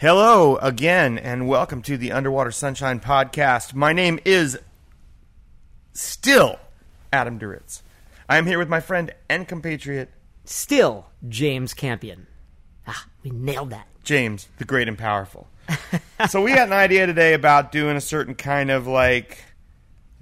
[0.00, 3.74] Hello again, and welcome to the Underwater Sunshine Podcast.
[3.74, 4.58] My name is
[5.92, 6.58] still
[7.12, 7.82] Adam Duritz.
[8.26, 10.08] I am here with my friend and compatriot,
[10.46, 12.28] Still James Campion.
[12.86, 13.88] Ah, we nailed that.
[14.02, 15.48] James, the great and powerful.
[16.30, 19.44] so, we got an idea today about doing a certain kind of like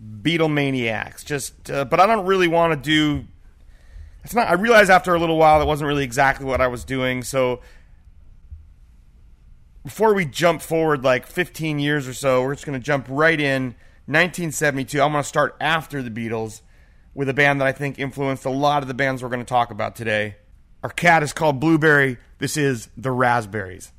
[0.05, 1.25] Beatlemaniacs.
[1.25, 3.29] Just, uh, but I don't really want to do.
[4.25, 4.49] It's not.
[4.49, 7.23] I realized after a little while that wasn't really exactly what I was doing.
[7.23, 7.61] So,
[9.85, 13.41] before we jump forward like 15 years or so, we're just going to jump right
[13.41, 13.75] in
[14.07, 15.01] 1972.
[15.01, 16.63] I'm going to start after the Beatles
[17.15, 19.47] with a band that I think influenced a lot of the bands we're going to
[19.47, 20.37] talk about today.
[20.83, 22.19] Our cat is called Blueberry.
[22.39, 23.93] This is the Raspberries.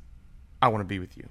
[0.62, 1.28] I want to be with you.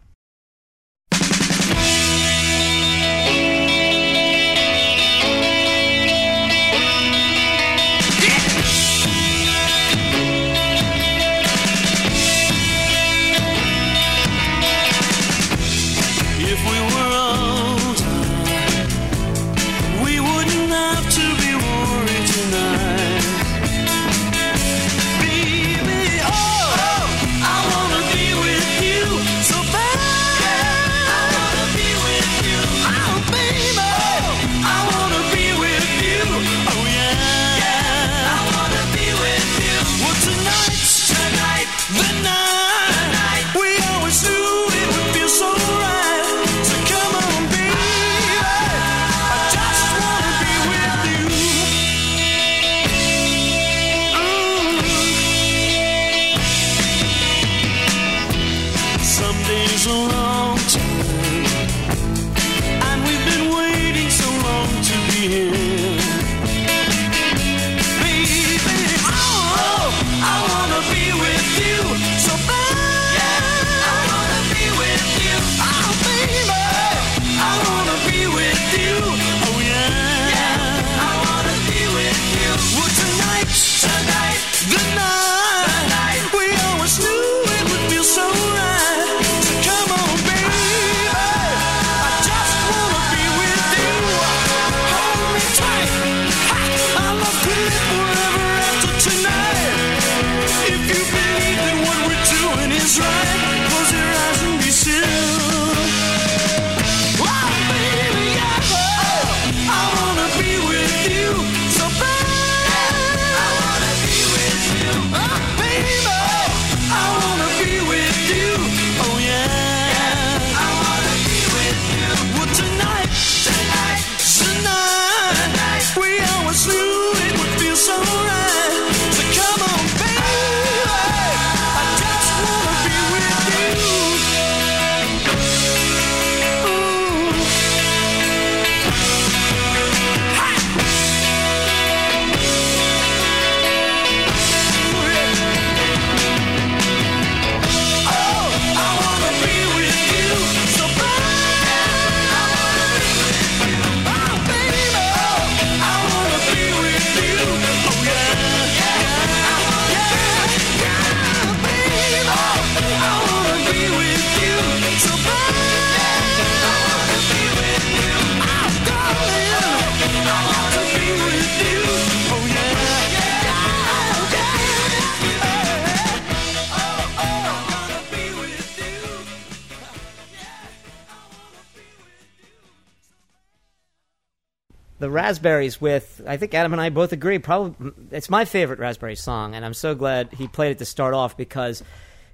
[185.20, 189.54] Raspberries with, I think Adam and I both agree, probably it's my favorite Raspberry song,
[189.54, 191.84] and I'm so glad he played it to start off because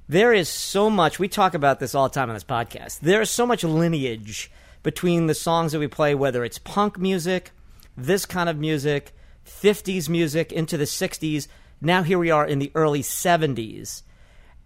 [0.08, 3.22] there is so much, we talk about this all the time on this podcast, there
[3.22, 4.52] is so much lineage
[4.84, 7.50] between the songs that we play, whether it's punk music,
[7.98, 9.16] this kind of music,
[9.48, 11.48] 50s music, into the 60s.
[11.82, 14.04] Now here we are in the early 70s.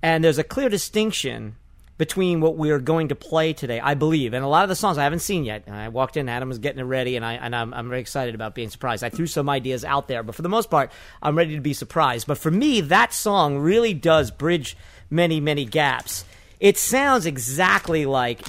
[0.03, 1.55] And there's a clear distinction
[1.99, 4.33] between what we're going to play today, I believe.
[4.33, 5.63] And a lot of the songs I haven't seen yet.
[5.67, 7.99] And I walked in, Adam was getting it ready, and, I, and I'm, I'm very
[7.99, 9.03] excited about being surprised.
[9.03, 11.73] I threw some ideas out there, but for the most part, I'm ready to be
[11.73, 12.25] surprised.
[12.25, 14.77] But for me, that song really does bridge
[15.09, 16.23] many, many gaps.
[16.59, 18.41] It sounds exactly like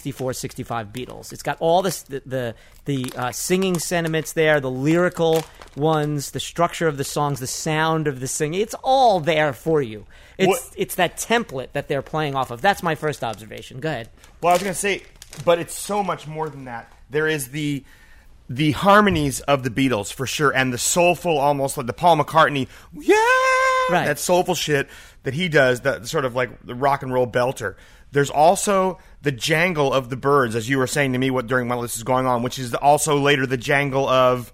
[0.00, 1.32] 1964-65 Beatles.
[1.32, 2.54] It's got all this, the the,
[2.84, 5.44] the uh, singing sentiments there, the lyrical
[5.74, 8.60] ones, the structure of the songs, the sound of the singing.
[8.60, 10.06] It's all there for you.
[10.38, 12.60] It's What- it's that template that they're playing off of.
[12.60, 13.80] That's my first observation.
[13.80, 14.10] Go ahead.
[14.42, 15.02] Well, I was going to say,
[15.44, 16.92] but it's so much more than that.
[17.10, 17.84] There is the
[18.48, 22.68] the harmonies of the Beatles for sure, and the soulful, almost like the Paul McCartney,
[22.94, 23.16] yeah,
[23.90, 24.04] Right.
[24.06, 24.88] that soulful shit
[25.26, 27.74] that he does, that sort of like the rock and roll belter.
[28.12, 31.66] There's also the jangle of the Byrds, as you were saying to me what during
[31.68, 34.52] while this is going on, which is also later the jangle of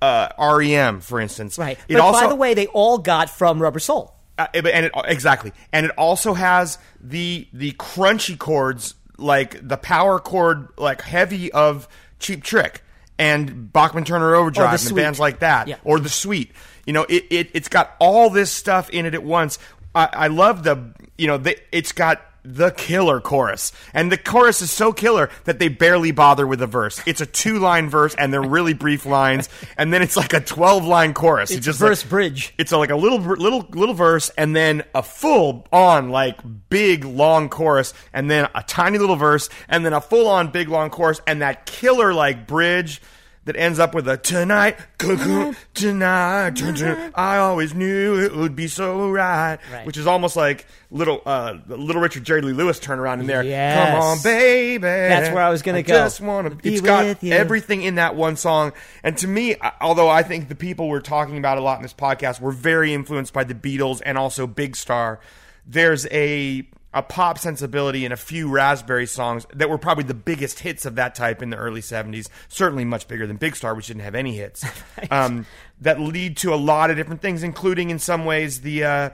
[0.00, 1.58] uh, REM, for instance.
[1.58, 1.78] Right.
[1.88, 4.14] It but also, by the way, they all got from Rubber Soul.
[4.38, 10.18] uh, and it, exactly, and it also has the the crunchy chords, like the power
[10.18, 11.86] chord, like heavy of
[12.18, 12.82] Cheap Trick
[13.18, 15.76] and Bachman Turner Overdrive and bands like that, Yeah.
[15.84, 16.50] or the Sweet.
[16.86, 19.58] You know, it, it it's got all this stuff in it at once.
[19.94, 24.60] I, I love the you know the, it's got the killer chorus, and the chorus
[24.60, 27.00] is so killer that they barely bother with the verse.
[27.06, 29.48] It's a two line verse, and they're really brief lines,
[29.78, 31.50] and then it's like a twelve line chorus.
[31.50, 32.54] It's just verse like- bridge.
[32.58, 36.38] it's a, like a little little little verse and then a full on like
[36.68, 40.68] big long chorus and then a tiny little verse and then a full on big
[40.68, 43.00] long chorus and that killer like bridge
[43.44, 48.56] that ends up with a tonight cuckoo, tonight dun, dun, I always knew it would
[48.56, 49.86] be so right, Right.
[49.86, 53.90] which is almost like little uh little Richard Jerry Lee Lewis turnaround in there Yes.
[53.90, 55.94] come on baby That's where I was gonna I go.
[55.94, 57.32] just want to it's got you.
[57.32, 58.72] everything in that one song.
[59.02, 61.94] And to me, although I think the people we're talking about a lot in this
[61.94, 65.20] podcast were very influenced by the Beatles and also Big Star,
[65.66, 70.60] there's a a pop sensibility and a few Raspberry songs that were probably the biggest
[70.60, 72.28] hits of that type in the early 70s.
[72.48, 74.64] Certainly much bigger than Big Star, which didn't have any hits.
[75.10, 75.44] um,
[75.80, 79.10] that lead to a lot of different things, including in some ways the uh,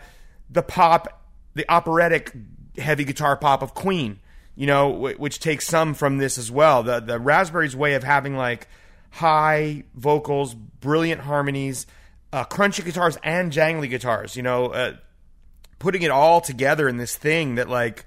[0.50, 1.24] the pop,
[1.54, 2.32] the operatic
[2.78, 4.20] heavy guitar pop of Queen
[4.60, 6.82] you know, wh- which takes some from this as well.
[6.82, 8.68] The the Raspberries way of having like
[9.10, 11.86] high vocals, brilliant harmonies,
[12.32, 14.36] uh, crunchy guitars, and jangly guitars.
[14.36, 14.96] You know, uh,
[15.80, 18.06] putting it all together in this thing that like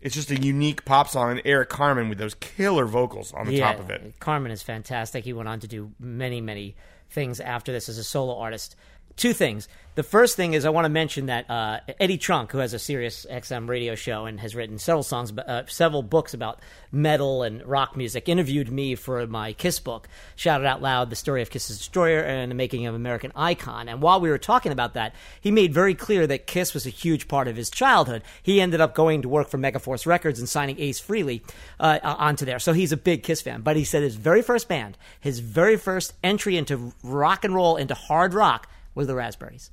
[0.00, 1.30] it's just a unique pop song.
[1.30, 4.14] And Eric Carmen with those killer vocals on the top of it.
[4.18, 5.24] Carmen is fantastic.
[5.24, 6.74] He went on to do many, many
[7.08, 8.74] things after this as a solo artist.
[9.22, 9.68] Two things.
[9.94, 12.78] The first thing is I want to mention that uh, Eddie Trunk, who has a
[12.80, 16.58] Sirius XM radio show and has written several songs, uh, several books about
[16.90, 21.14] metal and rock music, interviewed me for my Kiss book, Shout It Out Loud the
[21.14, 23.88] story of Kiss's Destroyer and the making of American Icon.
[23.88, 26.90] And while we were talking about that, he made very clear that Kiss was a
[26.90, 28.24] huge part of his childhood.
[28.42, 31.42] He ended up going to work for Megaforce Records and signing Ace Frehley
[31.78, 32.58] uh, onto there.
[32.58, 33.60] So he's a big Kiss fan.
[33.60, 37.76] But he said his very first band, his very first entry into rock and roll,
[37.76, 39.70] into hard rock, was the Raspberries.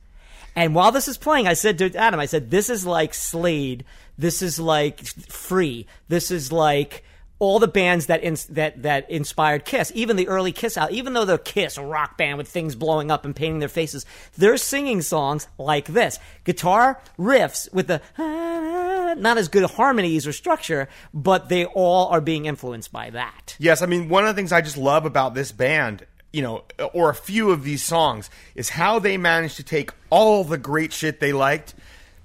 [0.55, 3.85] And while this is playing, I said to Adam, I said, this is like Slade.
[4.17, 5.85] This is like Free.
[6.07, 7.03] This is like
[7.39, 11.13] all the bands that ins- that that inspired Kiss, even the early Kiss out, even
[11.13, 14.05] though they're Kiss, a rock band with things blowing up and painting their faces,
[14.37, 20.89] they're singing songs like this, guitar riffs with the not as good harmonies or structure,
[21.13, 23.55] but they all are being influenced by that.
[23.57, 26.63] Yes, I mean one of the things I just love about this band, you know,
[26.93, 30.93] or a few of these songs, is how they managed to take all the great
[30.93, 31.73] shit they liked,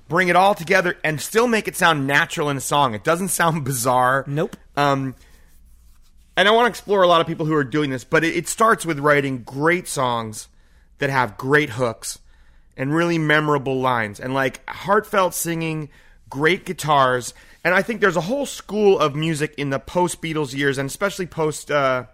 [0.09, 2.95] bring it all together, and still make it sound natural in a song.
[2.95, 4.25] It doesn't sound bizarre.
[4.27, 4.57] Nope.
[4.77, 5.15] Um,
[6.37, 8.37] and I want to explore a lot of people who are doing this, but it,
[8.37, 10.49] it starts with writing great songs
[10.99, 12.19] that have great hooks
[12.77, 15.89] and really memorable lines and like heartfelt singing,
[16.29, 17.35] great guitars.
[17.63, 20.89] And I think there's a whole school of music in the post Beatles years and
[20.89, 22.05] especially post uh,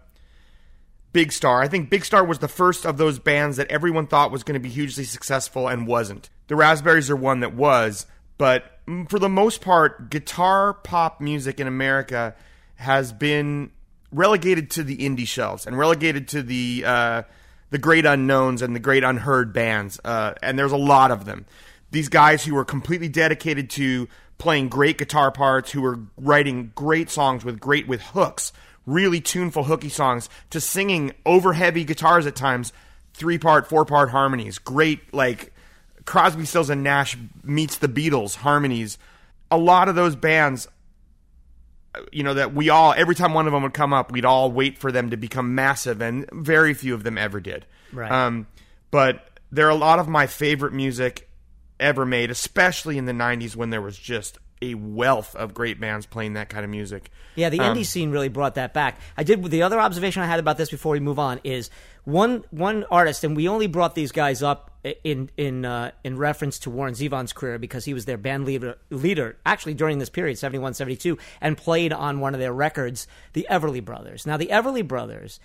[1.12, 1.61] Big Star.
[1.61, 4.55] I think Big Star was the first of those bands that everyone thought was going
[4.55, 6.31] to be hugely successful and wasn't.
[6.47, 8.07] The Raspberries are one that was,
[8.39, 8.79] but
[9.09, 12.35] for the most part, guitar pop music in America
[12.77, 13.71] has been
[14.12, 17.23] relegated to the indie shelves and relegated to the uh,
[17.71, 20.00] the great unknowns and the great unheard bands.
[20.05, 21.47] Uh, and there's a lot of them.
[21.90, 27.11] These guys who were completely dedicated to playing great guitar parts, who were writing great
[27.11, 28.52] songs with great with hooks,
[28.87, 32.72] really tuneful hooky songs, to singing over heavy guitars at times,
[33.14, 35.52] three part, four part harmonies, great like
[36.06, 38.99] Crosby, Stills and Nash meets the Beatles harmonies.
[39.50, 40.66] A lot of those bands
[42.12, 44.52] you know that we all every time one of them would come up we'd all
[44.52, 48.10] wait for them to become massive and very few of them ever did Right.
[48.12, 48.46] um,
[48.92, 51.28] but there are a lot of my favorite music
[51.80, 56.07] ever made especially in the 90s when there was just a wealth of great bands
[56.07, 58.99] playing that kind of music Yeah, the Um, indie scene really brought that back.
[59.17, 59.43] I did.
[59.45, 61.71] The other observation I had about this before we move on is
[62.05, 64.71] one one artist, and we only brought these guys up
[65.05, 68.79] in in uh, in reference to Warren Zevon's career because he was their band leader
[68.90, 73.47] leader actually during this period 71 72 and played on one of their records the
[73.50, 74.26] Everly Brothers.
[74.26, 75.38] Now the Everly Brothers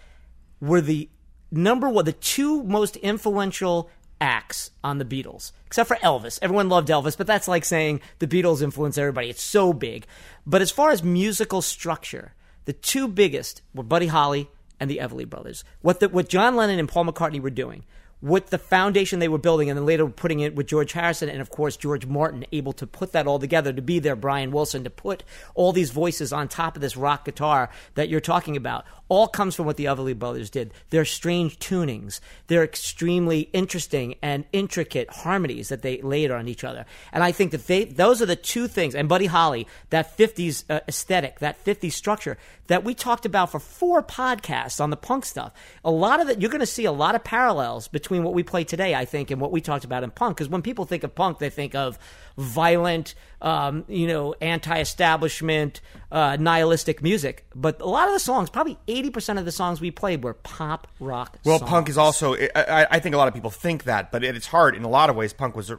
[0.62, 1.10] were the
[1.52, 3.90] number one the two most influential
[4.22, 6.40] acts on the Beatles, except for Elvis.
[6.42, 9.30] Everyone loved Elvis, but that's like saying the Beatles influenced everybody.
[9.30, 10.06] It's so big.
[10.46, 12.34] But as far as musical structure,
[12.66, 15.64] the two biggest were Buddy Holly and the Everly Brothers.
[15.82, 17.86] What the, what John Lennon and Paul McCartney were doing
[18.22, 21.42] what the foundation they were building, and then later putting it with George Harrison and
[21.42, 24.84] of course George Martin, able to put that all together to be there, Brian Wilson,
[24.84, 28.86] to put all these voices on top of this rock guitar that you're talking about,
[29.10, 30.74] all comes from what the Everly Brothers did.
[30.90, 36.86] Their strange tunings, their extremely interesting and intricate harmonies that they laid on each other,
[37.12, 38.96] and I think that they those are the two things.
[38.96, 43.60] And Buddy Holly, that '50s uh, aesthetic, that '50s structure that we talked about for
[43.60, 45.52] four podcasts on the punk stuff.
[45.84, 48.42] A lot of it, you're going to see a lot of parallels between what we
[48.44, 50.38] play today, I think, and what we talked about in punk.
[50.38, 52.00] Because when people think of punk, they think of
[52.38, 55.82] violent, um, you know, anti-establishment,
[56.12, 57.46] uh, nihilistic music.
[57.56, 60.88] But a lot of the songs, probably 80% of the songs we played were pop
[61.00, 61.38] rock.
[61.46, 61.70] Well, songs.
[61.70, 62.36] punk is also.
[62.36, 64.84] I, I- I think a lot of people think that, but it, it's hard in
[64.84, 65.34] a lot of ways.
[65.34, 65.72] Punk was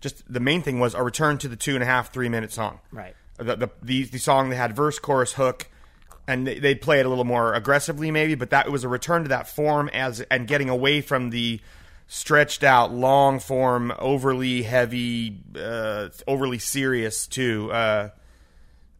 [0.00, 2.52] just the main thing was a return to the two and a half, three minute
[2.52, 2.80] song.
[2.92, 3.14] Right.
[3.38, 5.68] The the the, the song they had verse, chorus, hook,
[6.28, 8.36] and they, play it a little more aggressively, maybe.
[8.36, 11.60] But that it was a return to that form as and getting away from the
[12.06, 17.72] stretched out, long form, overly heavy, uh, overly serious too.
[17.72, 18.10] Uh,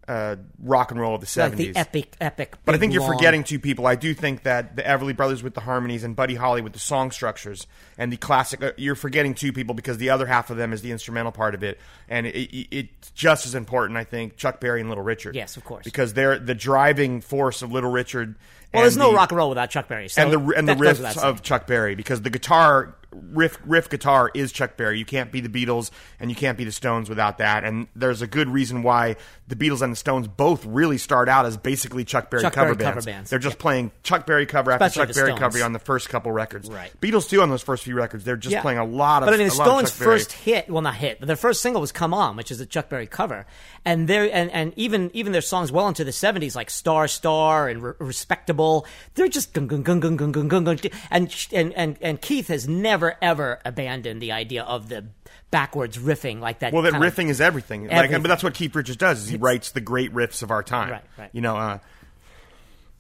[0.09, 2.57] uh, rock and roll of the like seventies, the epic, epic.
[2.65, 3.87] but I think you're long- forgetting two people.
[3.87, 6.79] I do think that the Everly Brothers with the harmonies and Buddy Holly with the
[6.79, 7.67] song structures
[7.99, 8.63] and the classic.
[8.63, 11.55] Uh, you're forgetting two people because the other half of them is the instrumental part
[11.55, 13.97] of it, and it, it, it's just as important.
[13.99, 15.35] I think Chuck Berry and Little Richard.
[15.37, 15.85] Yes, of course.
[15.85, 18.37] because they're the driving force of Little Richard.
[18.73, 20.09] Well, and there's no the- rock and roll without Chuck Berry.
[20.09, 21.43] So and the and the riffs of.
[21.43, 22.95] Chuck Berry because the guitar
[23.33, 24.99] riff riff guitar is Chuck Berry.
[24.99, 27.65] You can't be the Beatles and you can't be the Stones without that.
[27.65, 29.17] And there's a good reason why
[29.49, 32.75] the Beatles and the Stones both really start out as basically Chuck Berry, Chuck cover,
[32.75, 32.95] Berry bands.
[32.95, 33.31] cover, bands.
[33.31, 36.33] They're just playing Chuck Berry cover Especially after Chuck Berry cover on the first couple
[36.33, 36.71] records.
[36.71, 36.93] Right.
[37.01, 38.25] Beatles too on those first few records.
[38.25, 38.63] They're just yeah.
[38.63, 39.27] playing a lot of.
[39.27, 42.13] But I mean, Stones' first hit, well, not hit, but their first single was "Come
[42.13, 43.47] On," which is a Chuck Berry cover.
[43.85, 47.69] And they and and even even their songs well into the '70s, like "Star Star"
[47.69, 50.93] and Re- "Respectable," they're just gung gung gung gung gung gung gung.
[51.11, 55.07] And and and and Keith has never ever abandoned the idea of the
[55.51, 56.73] backwards riffing like that.
[56.73, 57.89] Well, that kind of- riffing is everything.
[57.89, 59.23] Like, but that's what Keith Richards does.
[59.23, 60.91] Is he writes the great riffs of our time.
[60.91, 61.31] Right, right.
[61.33, 61.57] You know.
[61.57, 61.79] Uh,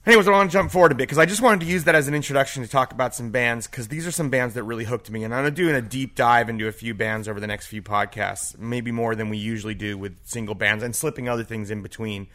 [0.06, 1.94] anyways, I want to jump forward a bit because I just wanted to use that
[1.94, 4.84] as an introduction to talk about some bands because these are some bands that really
[4.84, 7.40] hooked me, and I'm going to doing a deep dive into a few bands over
[7.40, 11.28] the next few podcasts, maybe more than we usually do with single bands, and slipping
[11.28, 12.28] other things in between.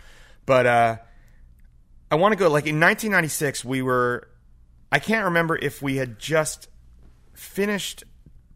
[0.45, 0.97] But uh,
[2.11, 3.65] I want to go like in 1996.
[3.65, 4.27] We were.
[4.91, 6.67] I can't remember if we had just
[7.33, 8.03] finished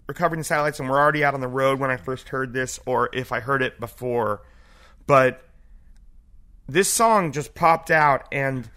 [0.07, 2.79] recovering the satellites and we're already out on the road when I first heard this,
[2.85, 4.41] or if I heard it before.
[5.05, 5.41] But
[6.67, 8.69] this song just popped out, and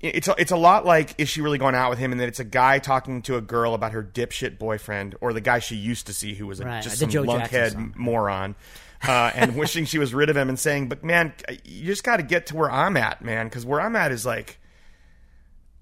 [0.00, 2.28] it's a, it's a lot like "Is she really going out with him?" and that
[2.28, 5.76] it's a guy talking to a girl about her dipshit boyfriend, or the guy she
[5.76, 8.54] used to see who was a, Right, just some Joe lunkhead moron.
[9.00, 11.32] Uh, and wishing she was rid of him, and saying, "But man,
[11.64, 14.26] you just got to get to where I'm at, man, because where I'm at is
[14.26, 14.57] like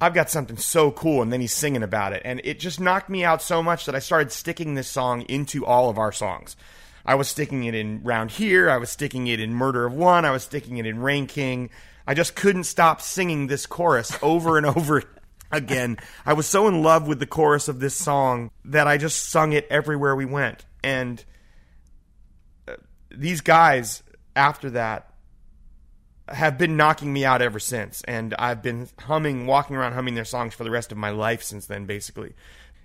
[0.00, 3.08] I've got something so cool, and then he's singing about it, and it just knocked
[3.08, 6.54] me out so much that I started sticking this song into all of our songs.
[7.06, 10.26] I was sticking it in Round Here, I was sticking it in Murder of One,
[10.26, 11.70] I was sticking it in Rain King.
[12.06, 15.02] I just couldn't stop singing this chorus over and over
[15.50, 15.96] again.
[16.26, 19.52] I was so in love with the chorus of this song that I just sung
[19.52, 21.24] it everywhere we went, and
[22.68, 22.74] uh,
[23.10, 24.02] these guys
[24.34, 25.05] after that
[26.28, 28.02] have been knocking me out ever since.
[28.02, 31.42] And I've been humming, walking around humming their songs for the rest of my life
[31.42, 32.35] since then, basically.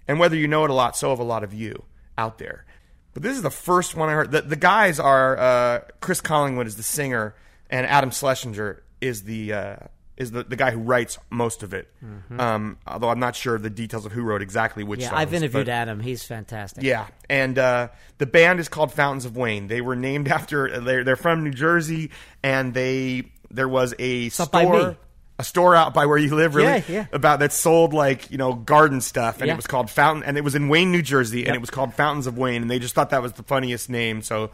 [0.08, 1.84] And whether you know it a lot, so have a lot of you
[2.18, 2.66] out there.
[3.14, 4.32] But this is the first one I heard.
[4.32, 7.36] The, the guys are uh, Chris Collingwood is the singer,
[7.70, 9.76] and Adam Schlesinger is the uh,
[10.16, 11.92] is the, the guy who writes most of it.
[12.38, 15.02] Um, although I'm not sure of the details of who wrote exactly which.
[15.02, 16.00] Yeah, songs, I've interviewed but- Adam.
[16.00, 16.84] He's fantastic.
[16.84, 19.68] yeah, and uh, the band is called Fountains of Wayne.
[19.68, 22.12] They were named after they're, they're from New Jersey,
[22.44, 24.98] and they there was a store
[25.40, 27.06] a store out by where you live, really Yeah, yeah.
[27.12, 29.54] about that sold like you know garden stuff, and Yeah.
[29.54, 31.94] it was called Fountain, and it was in Wayne, New Jersey, and it was called
[31.96, 34.52] Fountains of Wayne, and they just thought that was the funniest name, so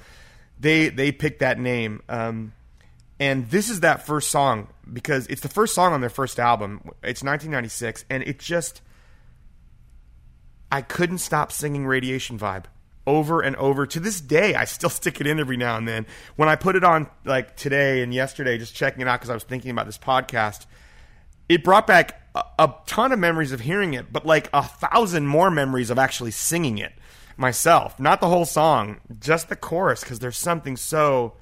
[0.60, 2.02] they they picked that name.
[2.08, 2.54] Um,
[3.20, 6.82] and this is that first song because it's the first song on their first album.
[7.04, 8.82] It's 1996, and it just
[10.72, 12.66] I couldn't stop singing Radiation Vibe
[13.08, 13.88] over and over.
[13.88, 16.06] To this day, I still stick it in every now and then.
[16.36, 19.34] When I put it on, like today and yesterday, just checking it out because I
[19.34, 20.68] was thinking about this podcast,
[21.50, 25.26] it brought back a, a ton of memories of hearing it, but like a thousand
[25.26, 26.92] more memories of actually singing it
[27.38, 28.00] myself.
[28.00, 31.34] Not the whole song, just the chorus, because there's something so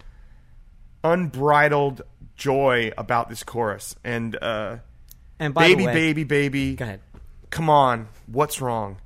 [1.04, 2.02] unbridled
[2.36, 3.96] joy about this chorus.
[4.04, 4.78] And, uh,
[5.40, 6.76] And by baby, the way, baby, baby.
[6.76, 7.02] Go ahead.
[7.56, 8.98] Come on, what's wrong?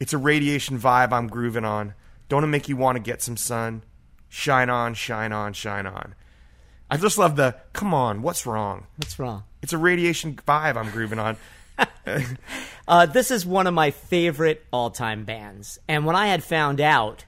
[0.00, 1.92] It's a radiation vibe I'm grooving on.
[2.30, 3.82] Don't it make you want to get some sun?
[4.30, 6.14] Shine on, shine on, shine on.
[6.90, 8.86] I just love the come on, what's wrong?
[8.96, 9.44] What's wrong?
[9.60, 11.36] It's a radiation vibe I'm grooving on.
[12.88, 17.26] uh, this is one of my favorite all-time bands, and when I had found out,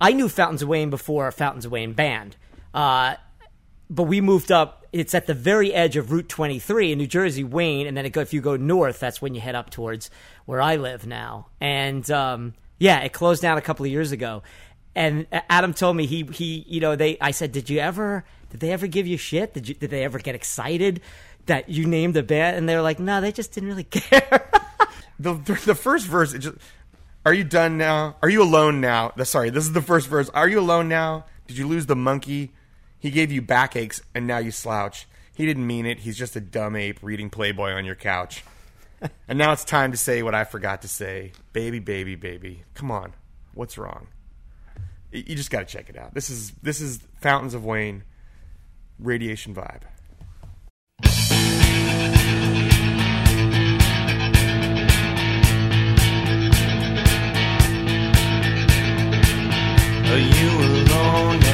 [0.00, 2.36] I knew Fountains of Wayne before Fountains of Wayne band.
[2.72, 3.16] Uh,
[3.90, 4.83] but we moved up.
[4.94, 8.20] It's at the very edge of Route 23 in New Jersey, Wayne, and then go,
[8.20, 10.08] if you go north, that's when you head up towards
[10.46, 11.48] where I live now.
[11.60, 14.44] And um, yeah, it closed down a couple of years ago.
[14.94, 18.60] And Adam told me he he you know they I said did you ever did
[18.60, 19.52] they ever give you shit?
[19.52, 21.00] Did you did they ever get excited
[21.46, 22.56] that you named the band?
[22.56, 24.48] And they were like no they just didn't really care.
[25.18, 25.34] The
[25.64, 26.56] the first verse just
[27.26, 28.14] are you done now?
[28.22, 29.12] Are you alone now?
[29.24, 30.28] Sorry this is the first verse.
[30.28, 31.24] Are you alone now?
[31.48, 32.52] Did you lose the monkey
[33.04, 35.06] he gave you backaches and now you slouch.
[35.34, 35.98] He didn't mean it.
[35.98, 38.42] He's just a dumb ape reading playboy on your couch.
[39.28, 41.32] And now it's time to say what i forgot to say.
[41.52, 42.64] Baby baby baby.
[42.72, 43.12] Come on.
[43.52, 44.06] What's wrong?
[45.12, 46.14] You just got to check it out.
[46.14, 48.04] This is this is fountains of wayne.
[48.98, 49.82] Radiation vibe.
[60.10, 61.53] Are you alone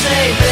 [0.00, 0.49] say,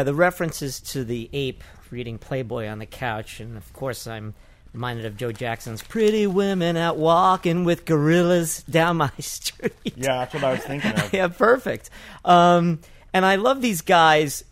[0.00, 4.32] Yeah, the references to the ape reading Playboy on the couch, and of course, I'm
[4.72, 10.32] reminded of Joe Jackson's "Pretty Women Out Walking with Gorillas Down My Street." yeah that's
[10.32, 11.90] what i was thinking of yeah, perfect.
[12.24, 12.78] Um,
[13.12, 14.42] and I love these guys,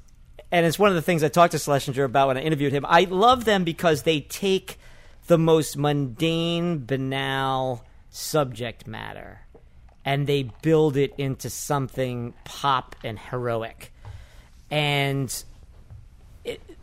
[0.52, 2.84] and it's one of the things I talked to Schlesinger about when I interviewed him.
[2.86, 4.78] I love them because they take
[5.28, 9.46] the most mundane, banal subject matter
[10.04, 13.94] and they build it into something pop and heroic.
[14.70, 15.44] And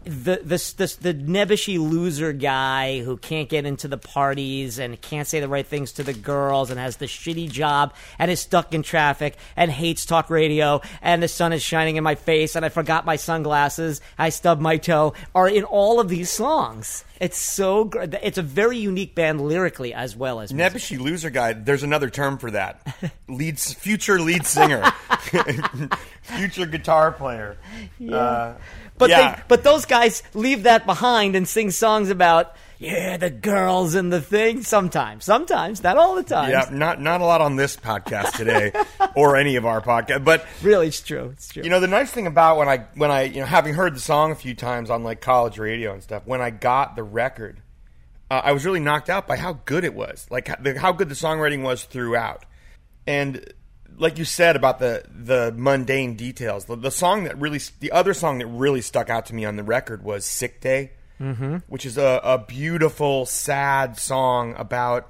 [0.06, 5.28] the the the, the nebbishy loser guy who can't get into the parties and can't
[5.28, 8.74] say the right things to the girls and has the shitty job and is stuck
[8.74, 12.64] in traffic and hates talk radio and the sun is shining in my face and
[12.64, 17.04] I forgot my sunglasses I stubbed my toe are in all of these songs.
[17.20, 20.52] It's so gr- it's a very unique band lyrically as well as.
[20.52, 21.54] Nebbishy loser guy.
[21.54, 22.86] There's another term for that.
[23.28, 24.84] Lead, future lead singer,
[26.22, 27.58] future guitar player.
[28.12, 28.54] Uh,
[28.98, 29.36] But yeah.
[29.36, 34.12] they, but those guys leave that behind and sing songs about yeah the girls and
[34.12, 34.64] the thing.
[34.64, 36.52] Sometimes, sometimes, not all the time.
[36.52, 38.72] yeah, not not a lot on this podcast today,
[39.16, 40.24] or any of our podcast.
[40.24, 41.32] But really, it's true.
[41.34, 41.64] It's true.
[41.64, 44.00] you know, the nice thing about when I when I you know having heard the
[44.00, 47.62] song a few times on like college radio and stuff, when I got the record,
[48.32, 50.94] uh, I was really knocked out by how good it was, like how, the, how
[50.94, 52.46] good the songwriting was throughout,
[53.06, 53.54] and
[53.98, 58.14] like you said about the the mundane details, the, the song that really the other
[58.14, 61.58] song that really stuck out to me on the record was "Sick Day," mm-hmm.
[61.68, 65.10] which is a, a beautiful, sad song about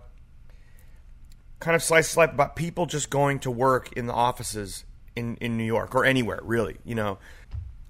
[1.60, 4.84] kind of slice life about people just going to work in the offices
[5.16, 6.78] in, in New York or anywhere really.
[6.84, 7.18] You know,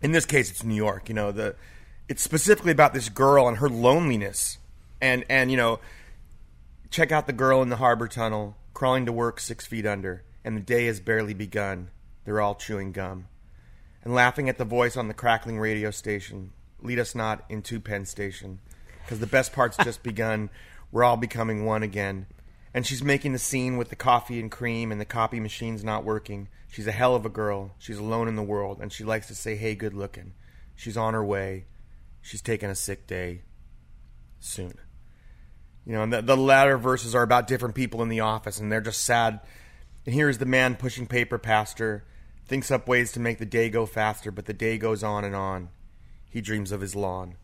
[0.02, 1.10] in this case, it's New York.
[1.10, 1.56] You know, the
[2.08, 4.60] it's specifically about this girl and her loneliness,
[5.02, 5.80] and and you know,
[6.89, 10.55] check out the girl in the harbor tunnel crawling to work six feet under, and
[10.55, 11.89] the day has barely begun.
[12.23, 13.27] They're all chewing gum
[14.05, 16.51] and laughing at the voice on the crackling radio station.
[16.79, 18.60] Lead us not into Penn Station,
[19.01, 20.49] because the best part's just begun.
[20.91, 22.27] We're all becoming one again.
[22.73, 26.05] And she's making the scene with the coffee and cream, and the copy machine's not
[26.05, 26.47] working.
[26.67, 27.71] She's a hell of a girl.
[27.79, 30.34] She's alone in the world, and she likes to say, hey, good looking.
[30.75, 31.65] She's on her way.
[32.21, 33.41] She's taking a sick day
[34.39, 34.77] soon.
[35.86, 38.71] You know, and the, the latter verses are about different people in the office, and
[38.71, 39.39] they're just sad.
[40.05, 42.03] And here's the man pushing paper past her,
[42.45, 45.35] thinks up ways to make the day go faster, but the day goes on and
[45.35, 45.69] on.
[46.29, 47.35] He dreams of his lawn.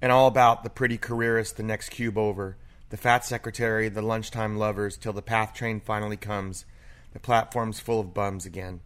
[0.00, 2.56] And all about the pretty careerist the next cube over,
[2.90, 6.64] the fat secretary, the lunchtime lovers, till the path train finally comes.
[7.12, 8.80] The platform's full of bums again.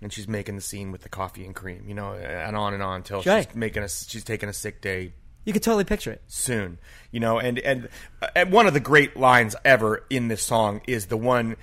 [0.00, 2.82] And she's making the scene with the coffee and cream, you know, and on and
[2.82, 5.12] on till she's making a she's taking a sick day
[5.44, 6.22] you could totally picture it.
[6.26, 6.78] soon
[7.10, 7.88] you know and and,
[8.36, 11.56] and one of the great lines ever in this song is the one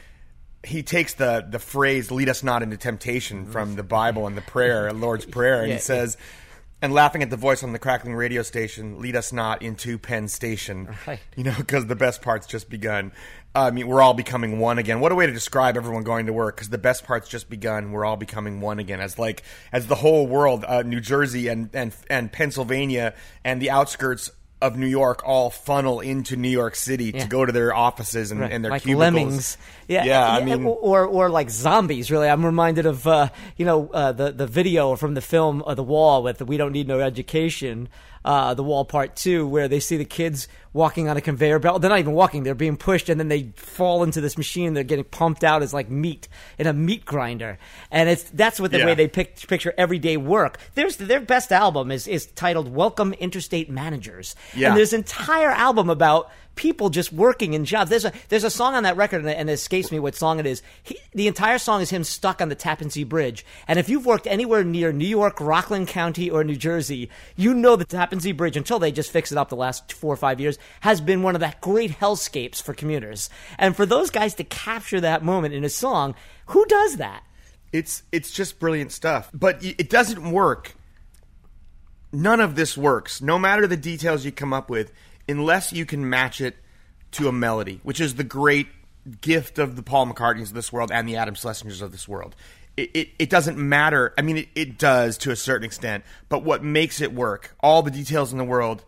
[0.65, 4.41] he takes the the phrase lead us not into temptation from the bible and the
[4.41, 6.17] prayer lord's prayer and Yeah, he says
[6.81, 10.27] and laughing at the voice on the crackling radio station lead us not into penn
[10.27, 10.89] station.
[11.07, 11.19] Right.
[11.35, 13.11] you know because the best part's just begun.
[13.55, 14.99] I mean we're all becoming one again.
[14.99, 17.91] What a way to describe everyone going to work because the best part's just begun.
[17.91, 18.99] We're all becoming one again.
[18.99, 23.69] As like as the whole world uh, new jersey and, and and pennsylvania and the
[23.71, 24.29] outskirts
[24.61, 27.23] of New York all funnel into New York City Yeah.
[27.23, 28.51] to go to their offices and, Right.
[28.51, 28.99] and their like cubicles.
[28.99, 29.57] lemmings.
[29.87, 30.27] Yeah, yeah.
[30.31, 32.09] I mean, or or like zombies.
[32.09, 35.75] Really, I'm reminded of uh, you know uh, the the video from the film uh,
[35.75, 37.89] The Wall with "We Don't Need No Education,"
[38.25, 41.79] uh, The Wall Part Two, where they see the kids walking on a conveyor belt.
[41.81, 44.73] They're not even walking; they're being pushed, and then they fall into this machine.
[44.73, 47.57] They're getting pumped out as like meat in a meat grinder,
[47.91, 48.87] and it's that's what the Yeah.
[48.87, 50.57] way they pic- picture everyday work.
[50.73, 54.69] There's their best album is is titled "Welcome Interstate Managers," Yeah.
[54.69, 57.89] and there's an entire album about people just working in jobs.
[57.89, 60.15] There's a there's a song on that record, and it, and it escapes me what
[60.15, 60.61] song it is.
[60.83, 63.45] He, the entire song is him stuck on the Tappan Zee Bridge.
[63.67, 67.75] And if you've worked anywhere near New York, Rockland County, or New Jersey, you know
[67.75, 70.39] the Tappan Zee Bridge until they just fix it up the last four or five
[70.39, 73.29] years has been one of that great hellscapes for commuters.
[73.57, 76.15] And for those guys to capture that moment in a song,
[76.47, 77.23] who does that?
[77.75, 79.29] it's it's just brilliant stuff.
[79.33, 80.75] But it doesn't work.
[82.11, 84.93] None of this works, no matter the details you come up with,
[85.27, 86.55] unless you can match it
[87.11, 88.67] to a melody, which is the great
[89.21, 92.35] gift of the Paul McCartneys of this world and the Adam Schlesingers of this world.
[92.75, 94.13] It, it, it doesn't matter.
[94.17, 97.81] I mean, it, it does to a certain extent, but what makes it work, all
[97.83, 98.83] the details in the world,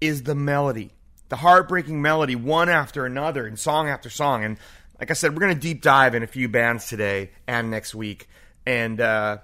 [0.00, 0.90] is the melody,
[1.28, 4.44] the heartbreaking melody, one after another, and song after song.
[4.44, 4.56] And
[4.98, 7.94] like I said, we're going to deep dive in a few bands today and next
[7.94, 8.28] week.
[8.64, 9.38] And uh,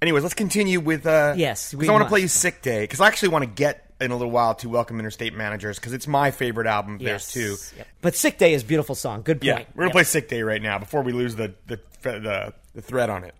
[0.00, 1.06] anyways, let's continue with.
[1.06, 3.50] Uh, Yes, we I want to play you "Sick Day" because I actually want to
[3.50, 6.96] get in a little while to "Welcome Interstate Managers" because it's my favorite album.
[6.96, 7.56] of theirs too.
[7.76, 7.86] Yep.
[8.02, 9.22] But Sick Day is a beautiful song.
[9.22, 9.44] Good point.
[9.46, 9.92] Yeah, we're gonna Yep.
[9.92, 13.34] play "Sick Day" right now before we lose the the, the the thread on it.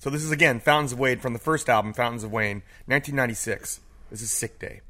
[0.00, 3.80] So this is again "Fountains of Wayne" from the first album, "Fountains of Wayne," 1996.
[4.10, 4.80] This is "Sick Day."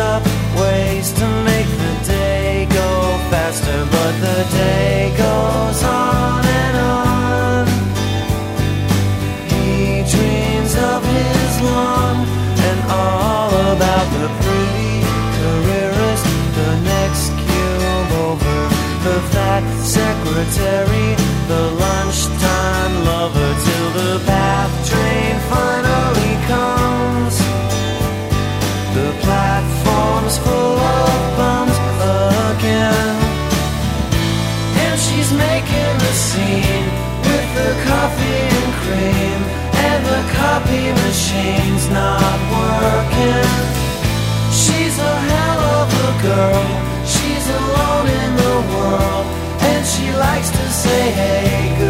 [0.00, 0.24] Up
[0.56, 2.88] ways to make the day go
[3.28, 7.66] faster, but the day goes on and on.
[9.52, 12.16] He dreams of his lawn
[12.68, 15.04] and all about the pretty
[15.36, 16.26] careerist,
[16.60, 18.58] the next cube over,
[19.04, 21.08] the fat secretary,
[21.52, 25.89] the lunchtime lover, till the path train finally
[41.30, 43.46] machine's not working.
[44.50, 46.66] She's a hell of a girl.
[47.06, 49.26] She's alone in the world.
[49.70, 51.89] And she likes to say, hey, good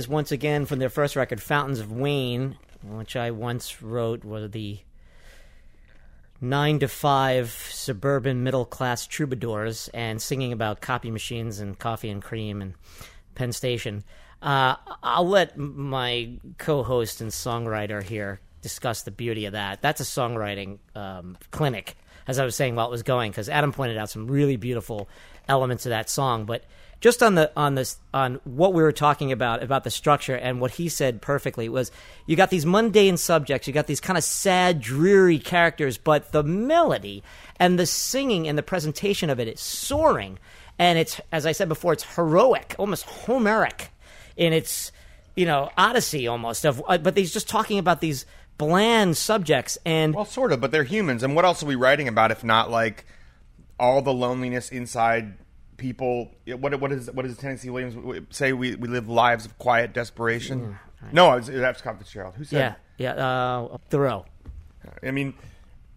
[0.00, 4.48] is once again from their first record, Fountains of Wayne, which I once wrote were
[4.48, 4.78] the
[6.40, 12.22] nine to five suburban middle class troubadours and singing about copy machines and coffee and
[12.22, 12.72] cream and
[13.34, 14.02] Penn Station.
[14.40, 19.82] Uh, I'll let my co host and songwriter here discuss the beauty of that.
[19.82, 21.94] That's a songwriting um, clinic,
[22.26, 25.10] as I was saying while it was going, because Adam pointed out some really beautiful
[25.46, 26.46] elements of that song.
[26.46, 26.64] But
[27.00, 30.60] just on the on this on what we were talking about about the structure and
[30.60, 31.90] what he said perfectly was
[32.26, 36.42] you got these mundane subjects you got these kind of sad dreary characters but the
[36.42, 37.22] melody
[37.58, 40.38] and the singing and the presentation of it is soaring
[40.78, 43.88] and it's as i said before it's heroic almost homeric
[44.36, 44.92] in its
[45.34, 48.26] you know odyssey almost of uh, but he's just talking about these
[48.60, 51.22] bland subjects and Well, sort of, but they're humans.
[51.22, 53.06] And what else are we writing about if not like
[53.78, 55.32] all the loneliness inside
[55.80, 56.30] people?
[56.46, 58.52] What what is what does Tennessee Williams say?
[58.52, 60.78] We we live lives of quiet desperation.
[61.12, 62.34] No, it was, that's Scott Fitzgerald.
[62.36, 62.76] Who said?
[62.98, 64.26] yeah yeah uh thoreau
[65.02, 65.34] I mean,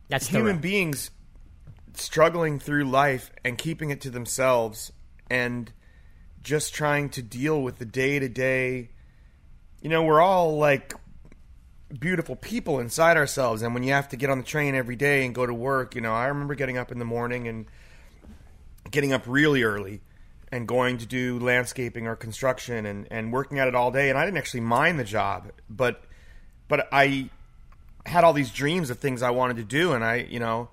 [0.09, 0.61] that's human Thoreau.
[0.61, 1.11] beings
[1.95, 4.91] struggling through life and keeping it to themselves
[5.29, 5.71] and
[6.41, 8.89] just trying to deal with the day to day.
[9.81, 10.93] You know, we're all like
[11.99, 15.25] beautiful people inside ourselves, and when you have to get on the train every day
[15.25, 17.65] and go to work, you know, I remember getting up in the morning and
[18.93, 19.99] getting up really early
[20.53, 24.17] and going to do landscaping or construction and, and working at it all day and
[24.17, 26.05] I didn't actually mind the job but
[26.69, 27.29] but I
[28.05, 30.69] had all these dreams of things I wanted to do and I you know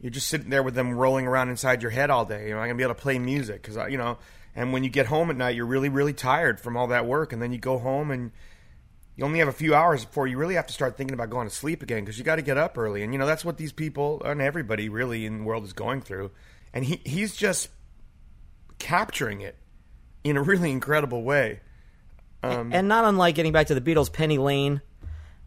[0.00, 2.48] You're just sitting there with them rolling around inside your head all day.
[2.48, 4.18] You're not gonna be able to play music because I you know.
[4.54, 7.32] And when you get home at night, you're really, really tired from all that work,
[7.32, 8.32] and then you go home and
[9.14, 11.48] you only have a few hours before you really have to start thinking about going
[11.48, 13.02] to sleep again because you got to get up early.
[13.02, 16.00] And you know that's what these people and everybody really in the world is going
[16.00, 16.30] through.
[16.72, 17.68] And he he's just
[18.78, 19.56] capturing it
[20.24, 21.60] in a really incredible way.
[22.42, 24.80] Um, and not unlike getting back to the Beatles, Penny Lane,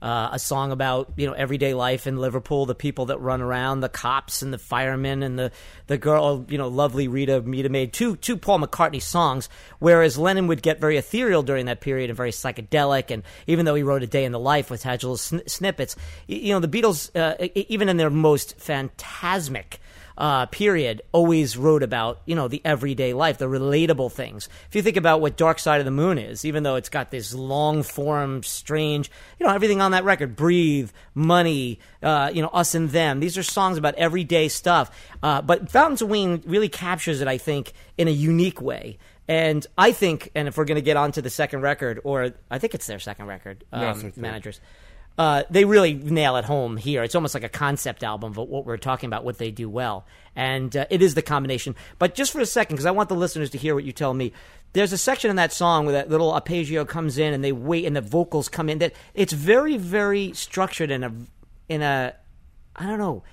[0.01, 3.81] uh, a song about you know everyday life in Liverpool, the people that run around,
[3.81, 5.51] the cops and the firemen and the
[5.87, 9.47] the girl, you know, lovely Rita Mita made two two Paul McCartney songs.
[9.79, 13.75] Whereas Lennon would get very ethereal during that period and very psychedelic, and even though
[13.75, 15.95] he wrote a day in the life, with had sn- snippets,
[16.27, 19.79] you know, the Beatles, uh, even in their most phantasmic
[20.17, 24.49] uh, period always wrote about you know the everyday life, the relatable things.
[24.69, 27.11] If you think about what Dark Side of the Moon is, even though it's got
[27.11, 32.49] this long form, strange, you know everything on that record, Breathe, Money, uh, you know
[32.49, 33.19] Us and Them.
[33.19, 34.91] These are songs about everyday stuff.
[35.23, 38.97] Uh, but Fountains of Wayne really captures it, I think, in a unique way.
[39.27, 42.33] And I think, and if we're going to get on to the second record, or
[42.49, 43.81] I think it's their second record, um,
[44.33, 44.59] third.
[45.17, 47.03] Uh, they really nail it home here.
[47.03, 50.05] It's almost like a concept album of what we're talking about, what they do well.
[50.35, 51.75] And uh, it is the combination.
[51.99, 54.13] But just for a second, because I want the listeners to hear what you tell
[54.13, 54.31] me.
[54.73, 57.85] There's a section in that song where that little arpeggio comes in and they wait
[57.85, 58.77] and the vocals come in.
[58.77, 61.11] That it's very, very structured in a,
[61.67, 62.15] in a,
[62.77, 63.23] I don't know,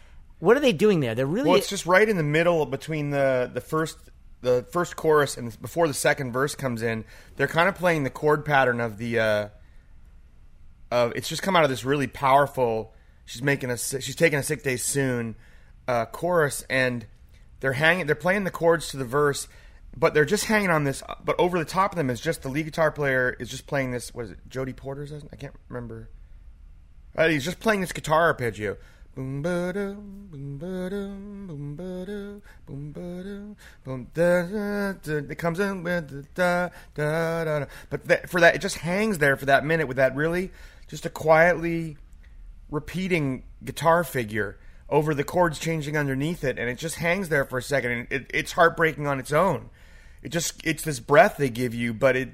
[0.40, 1.14] what are they doing there?
[1.14, 3.98] They're really Well, it's just right in the middle between the the first
[4.40, 7.04] the first chorus and before the second verse comes in.
[7.36, 9.18] They're kind of playing the chord pattern of the.
[9.18, 9.48] Uh,
[10.90, 12.94] of it's just come out of this really powerful.
[13.24, 15.36] She's making a she's taking a sick day soon
[15.88, 17.06] uh, chorus, and
[17.60, 18.06] they're hanging.
[18.06, 19.48] They're playing the chords to the verse,
[19.96, 21.02] but they're just hanging on this.
[21.24, 23.90] But over the top of them is just the lead guitar player is just playing
[23.90, 24.14] this.
[24.14, 24.38] What is it?
[24.48, 25.12] Jody Porter's?
[25.32, 26.10] I can't remember.
[27.16, 28.76] Uh, he's just playing this guitar arpeggio.
[29.14, 35.32] Boom ba-dum, boom ba-dum, boom ba-dum, boom ba-dum, boom da da da.
[35.32, 37.58] It comes in with da da da.
[37.58, 37.66] da.
[37.90, 40.52] But that, for that, it just hangs there for that minute with that really
[40.88, 41.96] just a quietly
[42.70, 44.58] repeating guitar figure
[44.90, 48.06] over the chords changing underneath it, and it just hangs there for a second, and
[48.10, 49.70] it, it's heartbreaking on its own.
[50.22, 52.30] It just it's this breath they give you, but it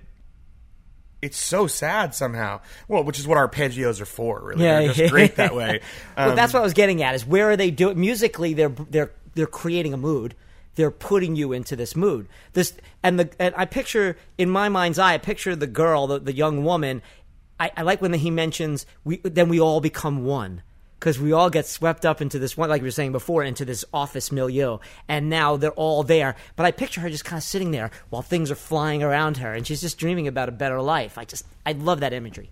[1.20, 2.60] it's so sad somehow.
[2.86, 4.62] Well, which is what arpeggios are for, really.
[4.86, 5.80] They're just great that way.
[6.16, 7.14] well, Um, that's what I was getting at.
[7.14, 8.54] Is where are they doing musically?
[8.54, 10.34] They're they're they're creating a mood.
[10.76, 12.28] They're putting you into this mood.
[12.52, 15.14] This and the and I picture in my mind's eye.
[15.14, 17.00] I picture the girl, the, the young woman.
[17.58, 20.62] I, I like when he mentions we then we all become one
[21.04, 23.66] because we all get swept up into this one, like we were saying before, into
[23.66, 26.34] this office milieu, and now they're all there.
[26.56, 29.52] But I picture her just kind of sitting there while things are flying around her,
[29.52, 31.18] and she's just dreaming about a better life.
[31.18, 32.50] I just I love that imagery.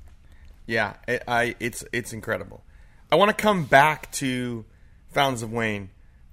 [0.66, 2.62] Yeah, it, I it's it's incredible.
[3.10, 4.66] I want to come back to
[5.12, 5.88] Fountains of Wayne,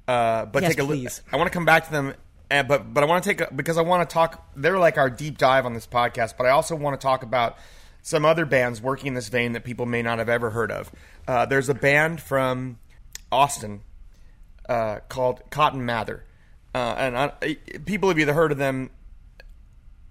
[0.07, 1.11] uh, but Yes, take a look.
[1.31, 2.13] I want to come back to them,
[2.51, 4.45] uh, but but I want to take a, because I want to talk.
[4.57, 7.57] They're like our deep dive on this podcast, but I also want to talk about
[8.01, 10.91] some other bands working in this vein that people may not have ever heard of.
[11.27, 12.79] Uh, there's a band from
[13.31, 13.81] Austin
[14.67, 16.23] uh, called Cotton Mather,
[16.73, 18.89] uh, and I, people have either heard of them.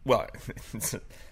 [0.05, 0.27] Well,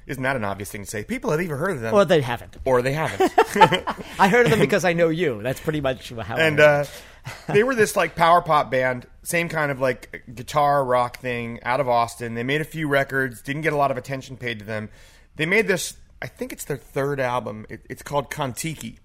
[0.07, 1.03] isn't that an obvious thing to say?
[1.05, 2.57] People have either heard of them, Or they haven't.
[2.65, 3.33] or they haven't.
[4.19, 5.43] I heard of them because I know you.
[5.43, 6.37] That's pretty much how.
[6.37, 6.85] And uh,
[7.49, 11.81] they were this like power pop band, same kind of like guitar rock thing out
[11.81, 12.35] of Austin.
[12.35, 14.91] They made a few records, didn't get a lot of attention paid to them.
[15.37, 17.67] They made this, I think it's their third album.
[17.69, 18.99] It, it's called Kontiki.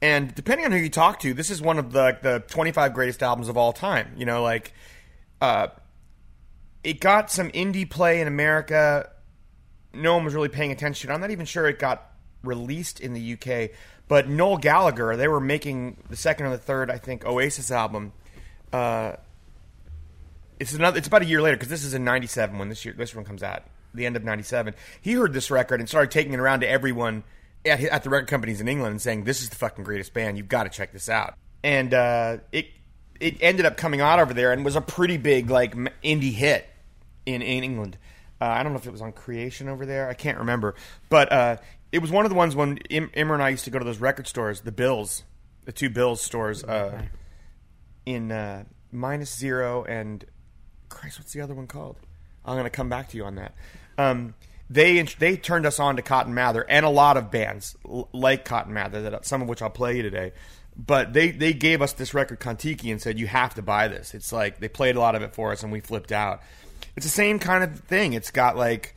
[0.00, 3.22] And depending on who you talk to, this is one of the the 25 greatest
[3.22, 4.12] albums of all time.
[4.16, 4.72] You know, like
[5.40, 5.68] uh,
[6.84, 9.10] it got some indie play in America.
[9.92, 11.10] No one was really paying attention.
[11.10, 12.12] I'm not even sure it got
[12.44, 13.70] released in the UK.
[14.06, 18.12] But Noel Gallagher, they were making the second or the third, I think, Oasis album.
[18.72, 19.14] Uh,
[20.58, 20.98] it's another.
[20.98, 23.24] It's about a year later because this is in '97 when this year this one
[23.24, 23.64] comes out.
[23.94, 24.74] The end of '97.
[25.00, 27.24] He heard this record and started taking it around to everyone
[27.64, 30.36] at, at the record companies in England and saying, "This is the fucking greatest band.
[30.36, 31.34] You've got to check this out."
[31.64, 32.66] And uh, it
[33.20, 36.68] it ended up coming out over there and was a pretty big like indie hit
[37.26, 37.98] in, in England.
[38.40, 40.08] Uh, I don't know if it was on Creation over there.
[40.08, 40.76] I can't remember,
[41.08, 41.56] but uh,
[41.90, 43.84] it was one of the ones when Im- Imran and I used to go to
[43.84, 45.24] those record stores, the Bills,
[45.64, 47.02] the two Bills stores uh,
[48.06, 50.24] in uh, Minus Zero and
[50.88, 51.96] Christ, what's the other one called?
[52.48, 53.54] I'm going to come back to you on that.
[53.96, 54.34] Um,
[54.70, 57.76] they they turned us on to Cotton Mather and a lot of bands
[58.12, 60.32] like Cotton Mather, that some of which I'll play you today.
[60.76, 64.14] But they, they gave us this record Kontiki and said you have to buy this.
[64.14, 66.40] It's like they played a lot of it for us and we flipped out.
[66.96, 68.12] It's the same kind of thing.
[68.12, 68.94] It's got like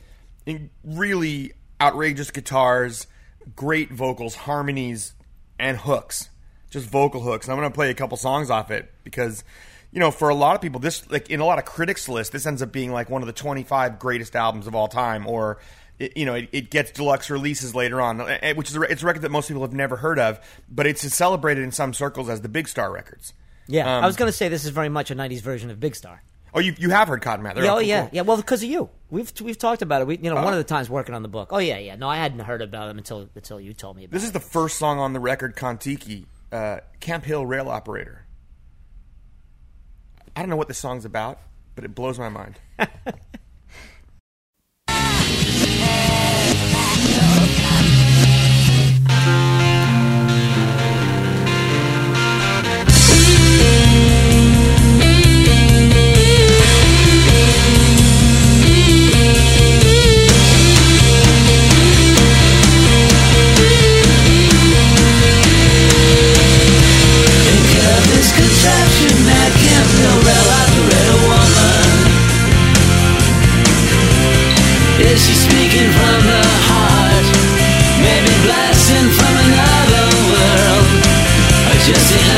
[0.84, 3.08] really outrageous guitars,
[3.56, 5.14] great vocals, harmonies,
[5.58, 6.30] and hooks.
[6.70, 7.50] Just vocal hooks.
[7.50, 9.44] I'm going to play a couple songs off it because
[9.92, 12.32] you know, for a lot of people, this like in a lot of critics' lists,
[12.32, 15.58] this ends up being like one of the 25 greatest albums of all time, or
[16.00, 19.04] it, you know, it, it gets deluxe releases later on, eh, which is a, it's
[19.04, 20.40] a record that most people have never heard of,
[20.70, 23.34] but it's celebrated in some circles as the Big Star records.
[23.68, 25.80] Yeah, Um, I was going to say this is very much a '90s version of
[25.80, 26.24] Big Star.
[26.54, 27.64] Oh, you you have heard Cotton Mather?
[27.64, 28.10] Yeah, oh yeah, cool.
[28.12, 28.22] yeah.
[28.24, 30.08] Well, because of you, we've we've talked about it.
[30.08, 30.44] We, you know, Oh.
[30.44, 31.50] one of the times working on the book.
[31.54, 31.96] Oh yeah, yeah.
[31.96, 34.12] No, I hadn't heard about him until until you told me about.
[34.14, 34.28] This it.
[34.28, 38.26] is the first song on the record, Kontiki, uh, Camp Hill Rail Operator.
[40.36, 41.40] I don't know what this song's about,
[41.76, 42.56] but it blows my mind.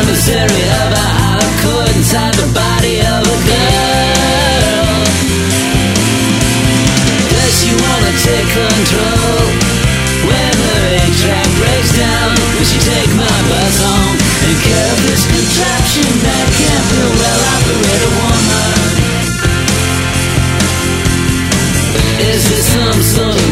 [0.04, 1.06] emissary of a
[1.96, 3.84] inside the body of a girl.
[7.74, 9.44] Wanna take control?
[10.28, 10.52] When
[11.24, 14.56] track breaks down, will she take my bus home and
[15.08, 16.86] this contraption that can't
[17.20, 17.42] well
[18.20, 18.80] woman?
[22.30, 23.43] Is this some sort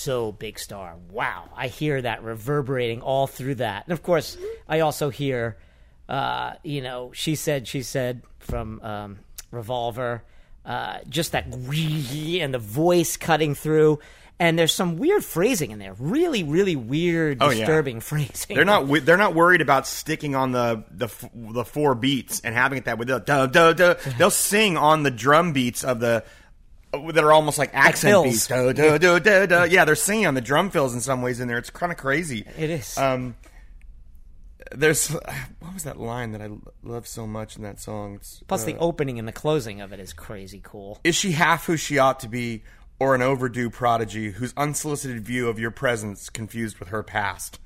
[0.00, 0.96] so Big Star.
[1.10, 1.48] Wow.
[1.56, 3.84] I hear that reverberating all through that.
[3.86, 4.36] And of course,
[4.68, 5.56] I also hear,
[6.08, 9.18] uh, you know, She Said, She Said from um,
[9.50, 10.22] Revolver.
[10.64, 13.98] Uh, just that and the voice cutting through.
[14.38, 15.94] And there's some weird phrasing in there.
[15.98, 17.58] Really, really weird, Oh, yeah.
[17.60, 18.56] disturbing phrasing.
[18.56, 18.86] They're not.
[19.04, 22.98] They're not worried about sticking on the the the four beats and having it that
[22.98, 23.04] way.
[23.04, 23.94] They'll, duh, duh, duh.
[24.16, 26.24] They'll sing on the drum beats of the
[26.92, 28.48] that are almost like accent fills.
[28.48, 28.50] beats.
[28.50, 31.58] Yeah, they're singing on the drum fills in some ways in there.
[31.58, 32.44] It's kind of crazy.
[32.58, 32.98] It is.
[32.98, 33.36] Um,
[34.72, 36.50] there's what was that line that I
[36.82, 38.16] love so much in that song?
[38.16, 41.00] It's, Plus, uh, the opening and the closing of it is crazy cool.
[41.04, 42.62] Is she half who she ought to be,
[42.98, 47.58] or an overdue prodigy whose unsolicited view of your presence confused with her past?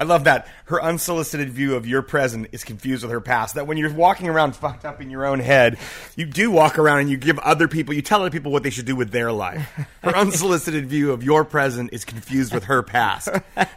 [0.00, 0.48] I love that.
[0.64, 3.56] Her unsolicited view of your present is confused with her past.
[3.56, 5.78] That when you're walking around fucked up in your own head,
[6.16, 8.70] you do walk around and you give other people, you tell other people what they
[8.70, 9.68] should do with their life.
[10.02, 13.28] Her unsolicited view of your present is confused with her past.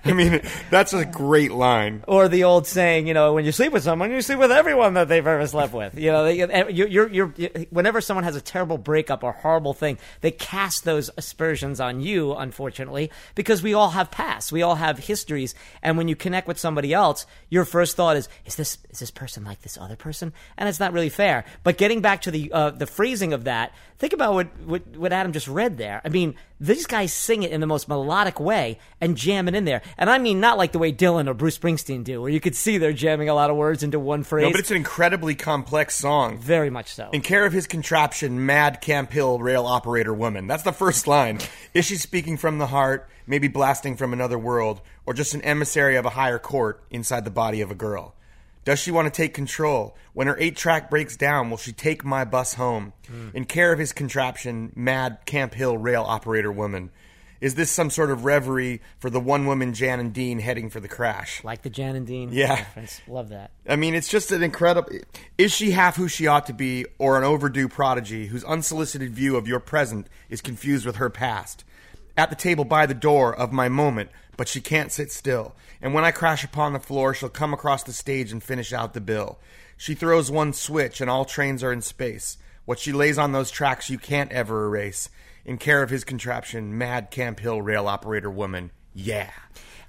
[0.05, 2.03] I mean, that's a great line.
[2.07, 4.93] Or the old saying, you know, when you sleep with someone, you sleep with everyone
[4.93, 5.97] that they've ever slept with.
[5.99, 6.37] You know, they,
[6.71, 10.85] you- you're, you're, you're, whenever someone has a terrible breakup or horrible thing, they cast
[10.85, 15.97] those aspersions on you, unfortunately, because we all have pasts, we all have histories, and
[15.97, 19.43] when you connect with somebody else, your first thought is, is this is this person
[19.43, 20.33] like this other person?
[20.57, 21.45] And it's not really fair.
[21.63, 25.13] But getting back to the uh, the phrasing of that, think about what, what what
[25.13, 26.01] Adam just read there.
[26.03, 29.65] I mean, these guys sing it in the most melodic way and jam it in
[29.65, 32.39] there, and I mean not like the way Dylan or Bruce Springsteen do, where you
[32.39, 34.43] could see they're jamming a lot of words into one phrase.
[34.43, 36.37] No, but it's an incredibly complex song.
[36.37, 37.09] very much so.
[37.11, 40.47] In care of his contraption, Mad Camp Hill Rail Operator Woman.
[40.47, 41.39] That's the first line.
[41.73, 45.95] Is she speaking from the heart, maybe blasting from another world, or just an emissary
[45.95, 48.15] of a higher court inside the body of a girl?
[48.65, 49.95] Does she want to take control?
[50.13, 52.93] When her eight track breaks down, will she take my bus home?
[53.07, 53.29] Hmm.
[53.33, 56.89] In care of his contraption, Mad Camp Hill Rail Operator Woman.
[57.41, 60.79] Is this some sort of reverie for the one woman Jan and Dean heading for
[60.79, 61.43] the crash?
[61.43, 62.51] like the Jan and Dean Yeah.
[62.53, 63.01] reference.
[63.05, 63.51] Love that.
[63.67, 64.89] I mean, it's just an incredible.
[65.37, 69.35] Is she half who she ought to be, or an overdue prodigy whose unsolicited view
[69.35, 71.65] of your present is confused with her past?
[72.15, 75.55] At the table by the door of my moment, but she can't sit still.
[75.81, 78.93] And when I crash upon the floor, she'll come across the stage and finish out
[78.93, 79.39] the bill.
[79.77, 82.37] She throws one switch, and all trains are in space.
[82.65, 85.09] What she lays on those tracks, you can't ever erase.
[85.43, 88.71] In care of his contraption, Mad Camp Hill Rail Operator Woman.
[88.93, 89.31] Yeah.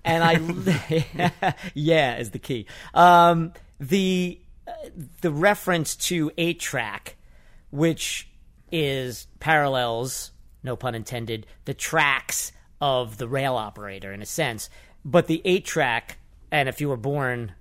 [0.05, 2.67] and I yeah is the key.
[2.93, 4.73] Um, the uh,
[5.21, 7.17] the reference to eight track,
[7.71, 8.29] which
[8.73, 10.33] is parallels,
[10.65, 12.51] no pun intended, the tracks
[12.81, 14.69] of the rail operator in a sense,
[15.05, 16.19] but the eight track,
[16.51, 17.53] and if you were born.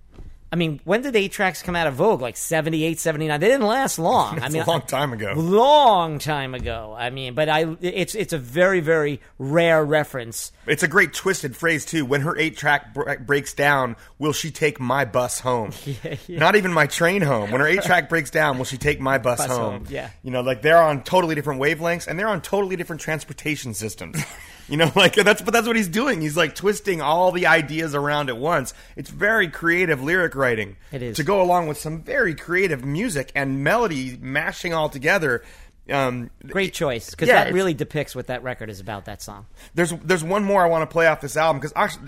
[0.53, 2.21] I mean, when did eight tracks come out of vogue?
[2.21, 3.39] Like 78, 79?
[3.39, 4.39] They didn't last long.
[4.43, 5.33] I mean, a long time ago.
[5.35, 6.95] long time ago.
[6.95, 10.51] I mean, but I it's it's a very very rare reference.
[10.67, 12.05] It's a great twisted phrase too.
[12.05, 15.71] When her eight track br- breaks down, will she take my bus home?
[16.29, 17.49] Not even my train home.
[17.49, 19.71] When her eight track breaks down, will she take my bus, Bus home?
[19.71, 20.11] home, yeah.
[20.21, 24.23] You know, like they're on totally different wavelengths and they're on totally different transportation systems.
[24.69, 26.21] you know, like that's but that's what he's doing.
[26.21, 28.73] He's like twisting all the ideas around at once.
[28.95, 30.77] It's very creative lyric writing.
[30.91, 31.17] It is.
[31.17, 35.43] to go along with some very creative music and melody mashing all together.
[35.89, 39.05] Um, Great choice because Yeah, that really depicts what that record is about.
[39.05, 39.45] That song.
[39.75, 41.99] There's there's one more I want to play off this album because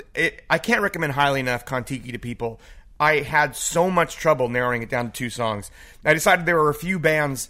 [0.49, 2.59] I can't recommend highly enough Kontiki to people.
[2.99, 5.69] I had so much trouble narrowing it down to two songs.
[6.05, 7.49] I decided there were a few bands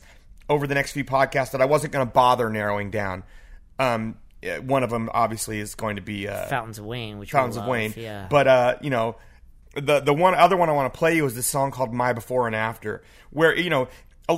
[0.50, 3.24] over the next few podcasts that I wasn't going to bother narrowing down.
[3.78, 7.34] Um, eh, one of them obviously is going to be uh, Fountains of Wayne, which
[7.34, 7.94] we Fountains of Wayne.
[7.98, 9.16] Yeah, But uh, you know,
[9.76, 12.14] the the one other one I want to play you is this song called My
[12.14, 13.88] Before and After, where you know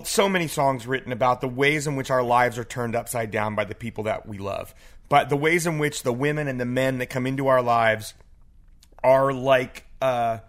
[0.04, 3.56] so many songs written about the ways in which our lives are turned upside down
[3.56, 4.74] by the people that we love,
[5.10, 8.14] but the ways in which the women and the men that come into our lives
[9.04, 10.40] are like uh,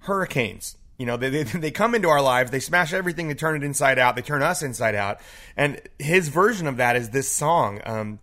[0.00, 0.76] hurricanes.
[0.96, 3.64] You know, they, they they come into our lives, they smash everything, they turn it
[3.64, 5.18] inside out, they turn us inside out.
[5.56, 7.80] And his version of that is this song.
[7.84, 8.20] Um,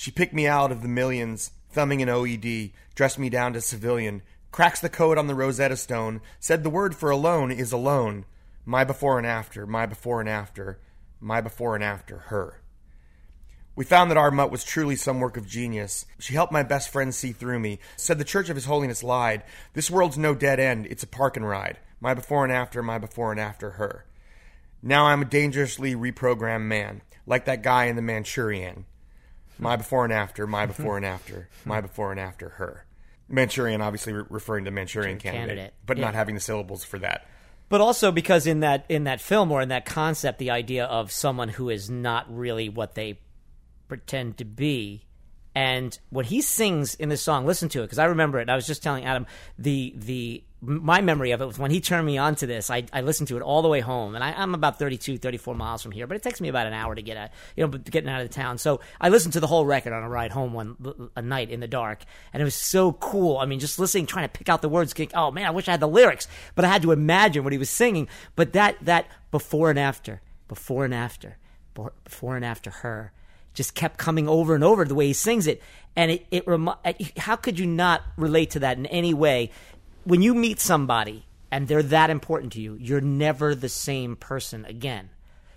[0.00, 4.22] she picked me out of the millions, thumbing an OED, dressed me down to civilian,
[4.50, 8.24] cracks the code on the Rosetta Stone, said the word for alone is alone.
[8.64, 10.78] My before and after, my before and after,
[11.20, 12.62] my before and after her.
[13.76, 16.06] We found that our mutt was truly some work of genius.
[16.18, 17.78] She helped my best friend see through me.
[17.98, 19.42] Said the Church of His Holiness lied.
[19.74, 21.76] This world's no dead end, it's a park and ride.
[22.00, 24.06] My before and after, my before and after her.
[24.82, 28.86] Now I'm a dangerously reprogrammed man, like that guy in the Manchurian.
[29.60, 30.68] My before and after, my mm-hmm.
[30.68, 32.86] before and after, my before and after her.
[33.28, 35.74] Manchurian, obviously re- referring to Manchurian candidate, Candidate.
[35.86, 37.26] but not having the syllables for that.
[37.68, 41.12] but also because in that in that film or in that concept, the idea of
[41.12, 43.20] someone who is not really what they
[43.86, 45.06] pretend to be.
[45.54, 48.48] And when he sings in this song, listen to it because I remember it.
[48.48, 49.26] I was just telling Adam
[49.58, 52.68] the the my memory of it was when he turned me on to this.
[52.70, 55.54] I, I listened to it all the way home, and I, I'm about 32, 34
[55.54, 57.78] miles from here, but it takes me about an hour to get out, you know,
[57.78, 58.58] getting out of the town.
[58.58, 61.60] So I listened to the whole record on a ride home one a night in
[61.60, 62.00] the dark,
[62.32, 63.38] and it was so cool.
[63.38, 65.66] I mean, just listening, trying to pick out the words, think, oh man, I wish
[65.66, 68.08] I had the lyrics, but I had to imagine what he was singing.
[68.36, 71.38] But that that before and after, before and after,
[71.74, 73.12] before- before and after her
[73.52, 75.60] just kept coming over and over the way he sings it
[75.96, 76.72] and it, it remi-
[77.16, 79.50] how could you not relate to that in any way
[80.10, 84.64] when you meet somebody and they're that important to you you're never the same person
[84.66, 85.10] again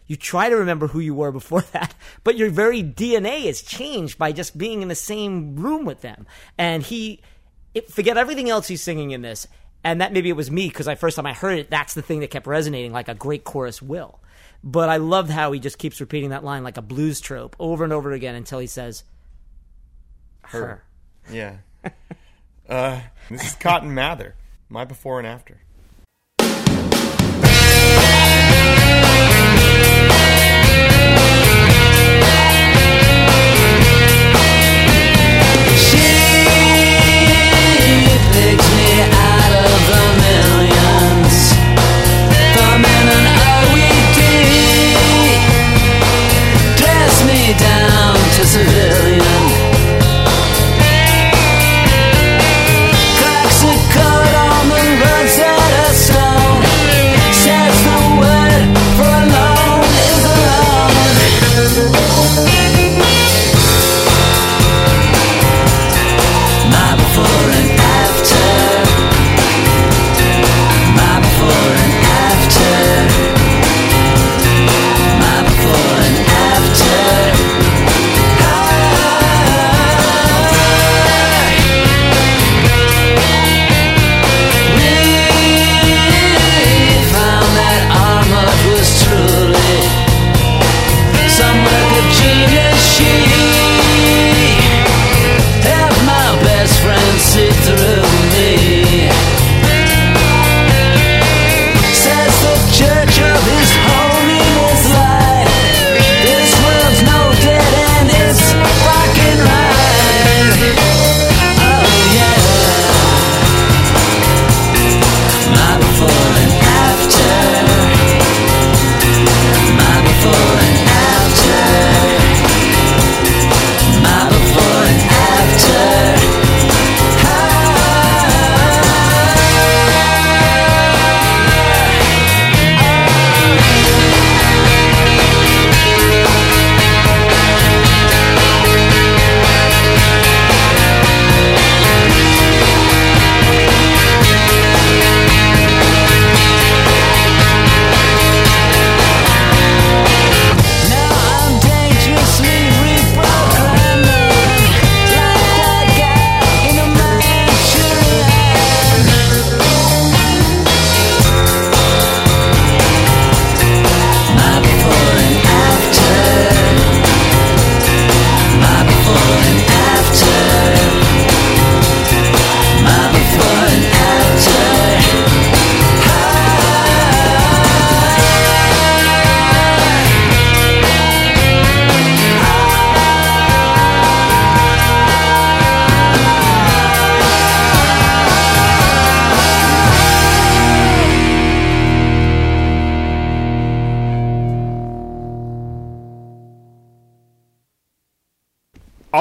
[0.06, 1.94] you try to remember who you were before that
[2.24, 6.26] but your very dna is changed by just being in the same room with them
[6.58, 7.22] and he
[7.74, 9.48] it, forget everything else he's singing in this,
[9.84, 12.02] and that maybe it was me because I first time I heard it, that's the
[12.02, 14.20] thing that kept resonating like a great chorus will.
[14.64, 17.84] But I loved how he just keeps repeating that line like a blues trope over
[17.84, 19.04] and over again until he says,
[20.44, 20.84] "Her."
[21.30, 21.58] Yeah.
[22.70, 24.36] uh, this is Cotton Mather.
[24.74, 25.62] My before and after.
[38.34, 39.34] picks me out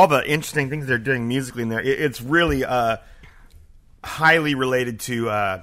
[0.02, 1.80] all the interesting things they're doing musically in there.
[1.80, 2.96] It, it's really uh,
[4.02, 5.62] highly related to uh,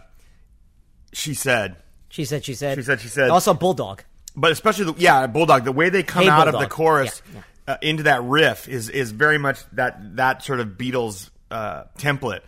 [1.12, 1.76] "She Said,"
[2.08, 2.78] She said, she said.
[2.78, 3.30] She said, she said.
[3.30, 4.04] Also, Bulldog.
[4.36, 5.66] but especially the, yeah, Bulldog.
[5.66, 8.90] The way they come Hey, out of the chorus Yeah, Uh, into that riff is
[8.90, 12.42] is very much that that sort of Beatles uh, template.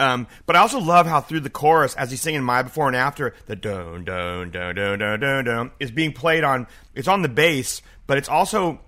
[0.00, 2.96] Um, but I also love how through the chorus, as he's singing "My Before and
[2.96, 6.66] After," the don don don don don don don is being played on.
[6.94, 8.80] It's on the bass, but it's also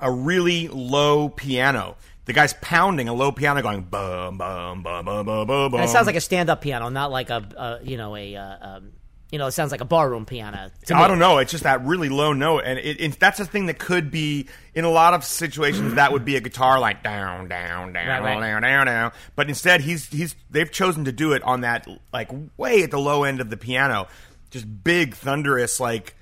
[0.00, 1.96] a really low piano.
[2.26, 5.74] The guy's pounding a low piano, going bum bum bum bum bum bum.
[5.74, 8.76] And it sounds like a stand-up piano, not like a, uh, you know, a, uh,
[8.76, 8.92] um,
[9.30, 10.70] you know, it sounds like a barroom piano.
[10.94, 11.38] I don't know.
[11.38, 14.46] It's just that really low note, and it, it, that's a thing that could be
[14.74, 15.94] in a lot of situations.
[15.94, 18.40] that would be a guitar like down, down, down, Right, right.
[18.40, 19.12] down, down, down.
[19.36, 22.98] But instead, he's he's they've chosen to do it on that like way at the
[22.98, 24.08] low end of the piano,
[24.50, 26.14] just big thunderous like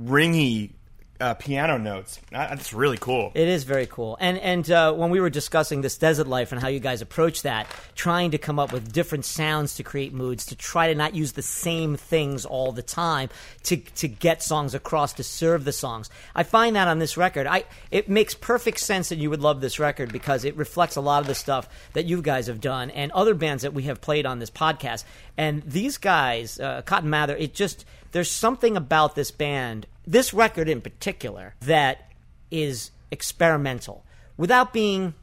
[0.00, 0.72] ringy
[1.20, 2.20] uh, piano notes.
[2.30, 3.32] That's really cool.
[3.34, 4.16] It is very cool.
[4.20, 7.42] And and uh, when we were discussing this desert life and how you guys approach
[7.42, 11.14] that, trying to come up with different sounds to create moods, to try to not
[11.14, 13.28] use the same things all the time,
[13.64, 16.10] to to get songs across, to serve the songs.
[16.34, 19.60] I find that on this record, I it makes perfect sense that you would love
[19.60, 22.90] this record because it reflects a lot of the stuff that you guys have done
[22.90, 25.04] and other bands that we have played on this podcast.
[25.38, 30.68] And these guys, uh, Cotton Mather, it just there's something about this band, this record
[30.68, 32.10] in particular, that
[32.50, 34.04] is experimental
[34.36, 35.14] without being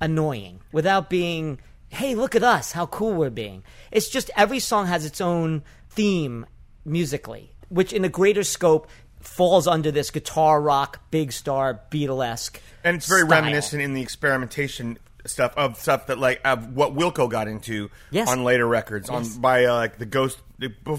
[0.00, 3.62] annoying, without being, hey, look at us, how cool we're being.
[3.90, 6.46] It's just every song has its own theme
[6.84, 8.88] musically, which in a greater scope
[9.20, 12.58] falls under this guitar rock, big star, Beatlesque.
[12.84, 13.30] and it's very style.
[13.40, 18.28] reminiscent in the experimentation stuff of stuff that like of what Wilco got into Yes.
[18.28, 20.38] on later records on by uh, like the Ghost.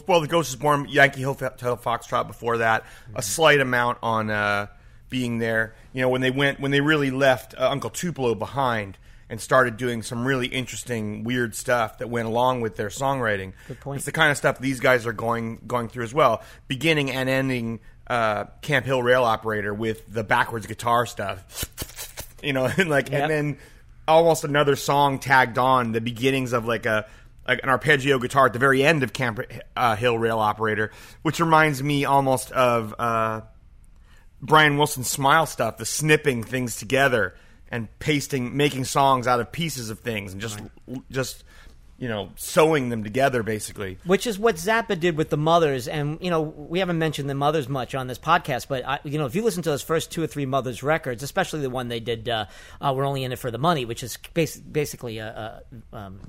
[0.08, 0.88] Well, the Ghost is born.
[0.88, 2.86] Yankee Hotel Foxtrot before that.
[3.16, 4.68] A slight amount on uh,
[5.10, 5.74] being there.
[5.94, 8.98] You know when they went when they really left uh, Uncle Tupelo behind
[9.30, 13.52] and started doing some really interesting weird stuff that went along with their songwriting.
[13.68, 13.98] Good point.
[13.98, 17.28] It's the kind of stuff these guys are going going through as well, beginning and
[17.28, 21.66] ending uh, Camp Hill Rail Operator with the backwards guitar stuff.
[22.44, 23.22] You know, and like Yep.
[23.24, 23.58] and then
[24.08, 27.06] almost another song tagged on the beginnings of like a
[27.48, 29.40] like an arpeggio guitar at the very end of Camp
[29.76, 30.92] uh, Hill Rail Operator,
[31.22, 33.42] which reminds me almost of uh,
[34.42, 37.36] Brian Wilson's Smile stuff, the snipping things together
[37.70, 40.60] and pasting, making songs out of pieces of things and just
[41.12, 41.44] just
[41.98, 43.98] you know sewing them together basically.
[44.06, 45.88] which is what Zappa did with the Mothers.
[45.88, 49.18] And you know, we haven't mentioned the Mothers much on this podcast, but I, you
[49.18, 51.88] know, if you listen to those first two or three Mothers records, especially the one
[51.88, 52.46] they did, uh,
[52.80, 55.64] uh, "We're Only in It for the Money," which is bas- basically a.
[55.94, 56.22] a um,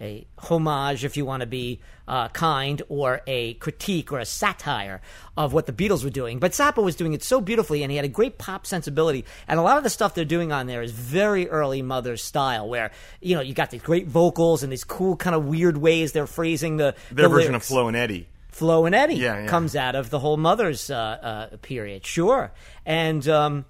[0.00, 5.00] a homage, if you want to be uh, kind, or a critique or a satire
[5.36, 6.38] of what the Beatles were doing.
[6.38, 9.24] But Zappa was doing it so beautifully, and he had a great pop sensibility.
[9.48, 12.68] And a lot of the stuff they're doing on there is very early Mother's style,
[12.68, 12.90] where
[13.20, 16.26] you know you got these great vocals and these cool kind of weird ways they're
[16.26, 17.64] phrasing the Their the version lyrics.
[17.66, 18.28] of Flo and Eddie.
[18.48, 19.46] Flo and Eddie Yeah, yeah.
[19.48, 22.52] comes out of the whole mother's uh, uh, period, sure.
[22.86, 23.66] And um,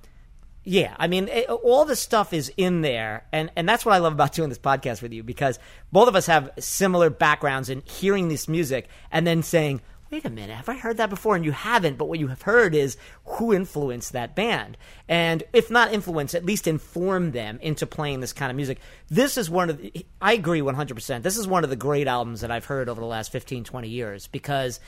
[0.68, 3.98] yeah, I mean, it, all the stuff is in there, and and that's what I
[3.98, 5.60] love about doing this podcast with you because
[5.92, 9.80] both of us have similar backgrounds in hearing this music and then saying.
[10.08, 11.34] Wait a minute, have I heard that before?
[11.34, 14.76] And you haven't, but what you have heard is who influenced that band.
[15.08, 18.78] And if not influence, at least inform them into playing this kind of music.
[19.08, 21.22] This is one of the, I agree 100%.
[21.22, 23.88] This is one of the great albums that I've heard over the last 15, 20
[23.88, 24.78] years because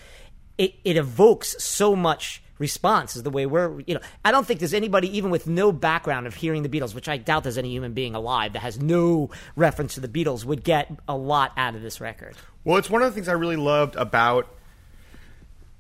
[0.56, 4.58] it, it evokes so much response is the way we're you know i don't think
[4.60, 7.70] there's anybody even with no background of hearing the beatles which i doubt there's any
[7.70, 11.74] human being alive that has no reference to the beatles would get a lot out
[11.74, 12.34] of this record
[12.64, 14.46] Well, it's one of the things I really loved about.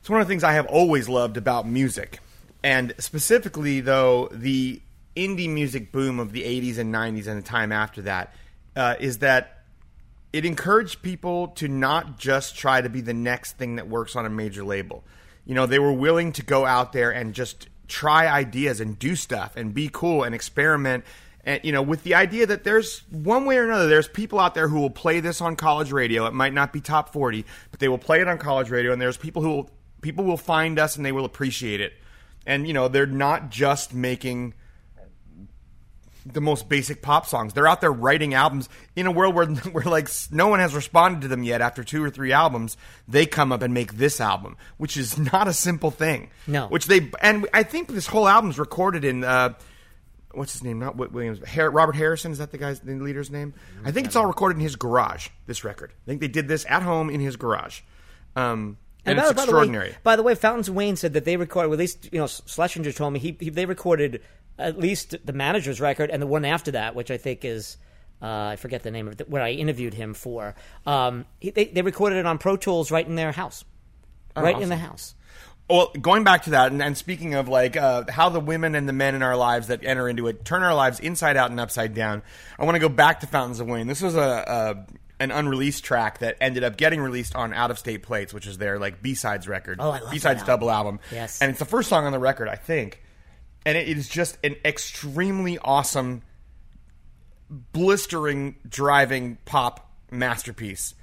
[0.00, 2.20] It's one of the things I have always loved about music,
[2.62, 4.80] and specifically though the
[5.14, 8.34] indie music boom of the '80s and '90s and the time after that
[8.74, 9.64] uh, is that
[10.32, 14.24] it encouraged people to not just try to be the next thing that works on
[14.24, 15.04] a major label.
[15.48, 19.16] You know, they were willing to go out there and just try ideas and do
[19.16, 21.04] stuff and be cool and experiment.
[21.42, 24.54] And, you know, with the idea that there's one way or another, there's people out
[24.54, 26.26] there who will play this on college radio.
[26.26, 28.92] It might not be top 40, but they will play it on college radio.
[28.92, 29.70] And there's people who will,
[30.02, 31.94] people will find us and they will appreciate it.
[32.46, 34.52] And, you know, they're not just making
[36.32, 37.52] the most basic pop songs.
[37.52, 41.22] They're out there writing albums in a world where where like no one has responded
[41.22, 42.76] to them yet after two or three albums.
[43.06, 46.30] They come up and make this album, which is not a simple thing.
[46.46, 46.68] No.
[46.68, 49.24] which they and I think this whole album's recorded in.
[49.24, 49.54] Uh,
[50.34, 50.78] What's his name?
[50.78, 51.40] Not Whit Williams.
[51.48, 53.54] Har- Robert Harrison is that the guy's the leader's name?
[53.84, 55.28] I think it's all recorded in his garage.
[55.46, 55.90] This record.
[55.90, 57.80] I think they did this at home in his garage,
[58.36, 58.76] um,
[59.06, 59.88] and, by, it's by extraordinary.
[59.88, 62.10] The way, by the way, Fountains of Wayne said that they recorded, well, at least
[62.12, 64.20] you know, Schlesinger told me he, he they recorded
[64.58, 67.76] at least the manager's record and the one after that, which I think is
[68.20, 70.54] uh, I forget the name of it, what I interviewed him for.
[70.86, 73.64] Um, he, they, they recorded it on Pro Tools right in their house,
[74.36, 75.14] right in the house.
[75.70, 78.88] Well, going back to that, and, and speaking of like uh, how the women and
[78.88, 81.60] the men in our lives that enter into it turn our lives inside out and
[81.60, 82.22] upside down,
[82.58, 83.86] I want to go back to Fountains of Wayne.
[83.86, 84.86] This was a, a
[85.20, 88.56] an unreleased track that ended up getting released on Out of State Plates, which is
[88.58, 91.00] their like B sides record, Oh, I love B sides double album.
[91.12, 91.42] Yes.
[91.42, 93.02] and it's the first song on the record, I think,
[93.68, 96.22] and it is just an extremely awesome,
[97.50, 100.94] blistering, driving pop masterpiece.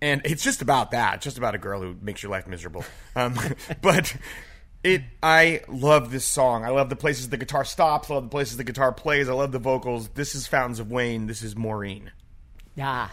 [0.00, 2.84] And it's just about that just about a girl who makes your life miserable.
[3.16, 3.34] Um,
[3.80, 4.14] but
[4.84, 6.66] it i love this song.
[6.66, 8.10] I love the places the guitar stops.
[8.10, 9.26] I love the places the guitar plays.
[9.26, 10.08] I love the vocals.
[10.10, 11.26] This is fountains of wayne.
[11.26, 12.12] This is maureen.
[12.78, 13.10] Ah,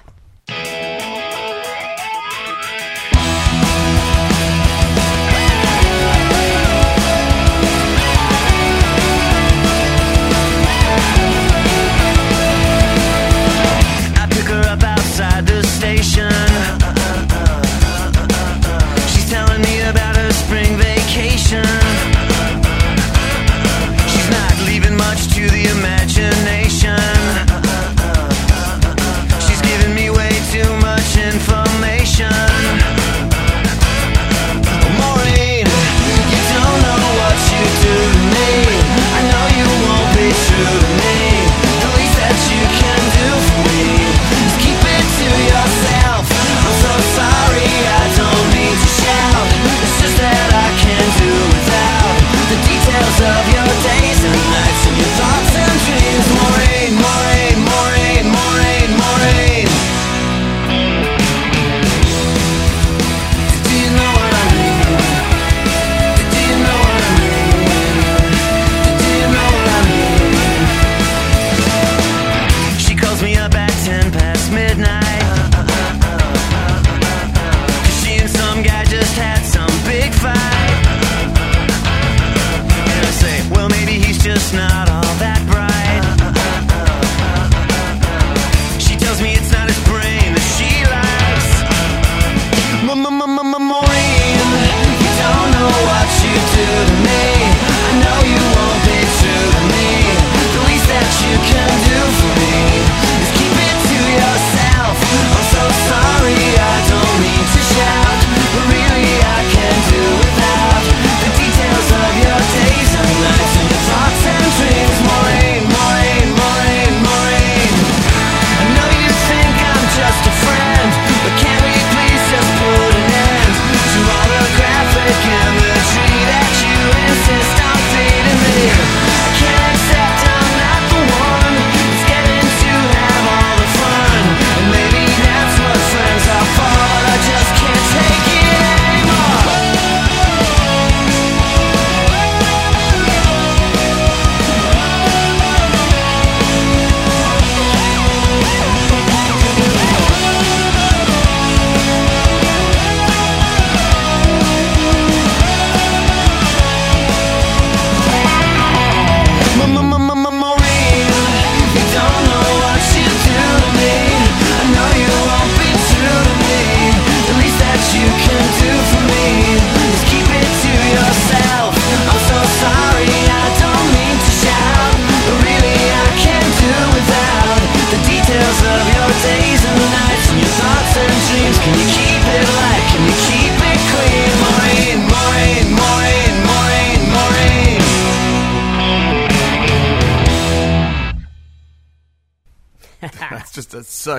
[15.84, 16.23] station.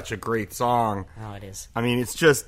[0.05, 1.07] Such a great song.
[1.23, 1.69] Oh, it is.
[1.75, 2.47] I mean, it's just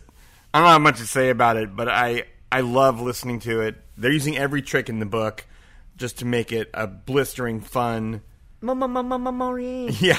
[0.52, 3.76] I don't have much to say about it, but I I love listening to it.
[3.96, 5.46] They're using every trick in the book
[5.96, 8.20] just to make it a blistering fun.
[9.32, 9.90] Maureen.
[10.00, 10.18] Yeah,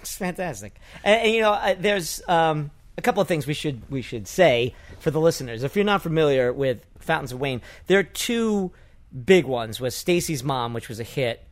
[0.00, 0.76] It's fantastic.
[1.02, 4.74] And, and, you know, there's um, a couple of things we should we should say
[5.00, 5.64] for the listeners.
[5.64, 8.72] If you're not familiar with Fountains of Wayne, there are two
[9.12, 9.80] big ones.
[9.80, 11.46] Was Stacy's Mom, which was a hit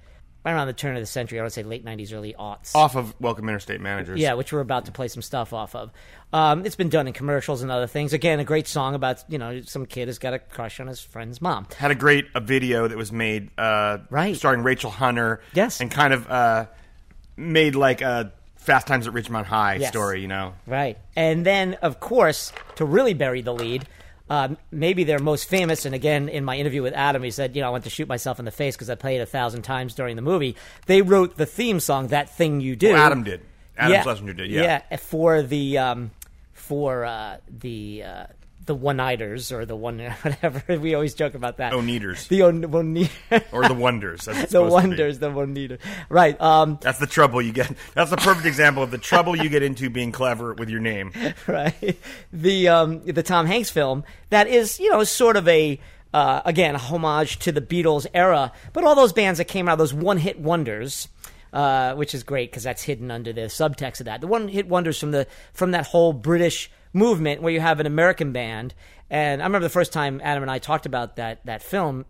[0.45, 1.39] right around the turn of the century.
[1.39, 2.75] I would say late '90s, early aughts.
[2.75, 4.19] off of Welcome Interstate Managers.
[4.21, 5.91] Yeah, which we're about to play some stuff off of.
[6.33, 8.13] Um, it's been done in commercials and other things.
[8.13, 11.01] Again, a great song about you know some kid has got a crush on his
[11.01, 11.67] friend's mom.
[11.77, 14.35] had a great a video that was made, uh, Right.
[14.37, 15.41] starring Rachel Hunter.
[15.53, 15.81] Yes.
[15.81, 16.67] and kind of uh,
[17.37, 19.89] made like a Fast Times at Ridgemont High Yes.
[19.91, 20.21] story.
[20.23, 20.97] You know, Right.
[21.17, 23.87] And then, of course, to really bury the lead,
[24.33, 27.61] um, maybe their most famous, and again, in my interview with Adam, he said, you
[27.61, 29.61] know, I want to shoot myself in the face because I played it a thousand
[29.61, 30.57] times during the movie.
[30.87, 32.95] They wrote the theme song, That Thing You Do.
[32.95, 33.43] Well, Adam did.
[33.77, 34.51] Adam yeah, Schlesinger did.
[34.51, 34.81] Yeah.
[34.91, 34.97] Yeah.
[34.97, 36.13] for the, um,
[36.55, 38.27] for uh, the, uh,
[38.65, 42.29] the one-nighters or the one whatever we always joke about that Oneders.
[42.29, 43.09] the on, one
[43.53, 44.25] or the Wonders.
[44.25, 44.71] the supposed to be.
[44.71, 47.73] wonders the one right um That's the trouble you get.
[47.95, 51.13] That's the perfect example of the trouble you get into being clever with your name.
[51.47, 51.99] right?
[52.33, 55.81] The um, the Tom Hanks film that is you know sort of a
[56.15, 59.79] uh, again a homage to the Beatles era, but all those bands that came out,
[59.79, 61.09] those one hit wonders.
[61.53, 64.23] Uh, which is great because that's hidden under the subtext of that.
[64.23, 67.87] The one hit wonders from the from that whole British movement where you have an
[67.87, 68.75] American band,
[69.11, 72.07] and I remember the first time Adam and I talked about that that film.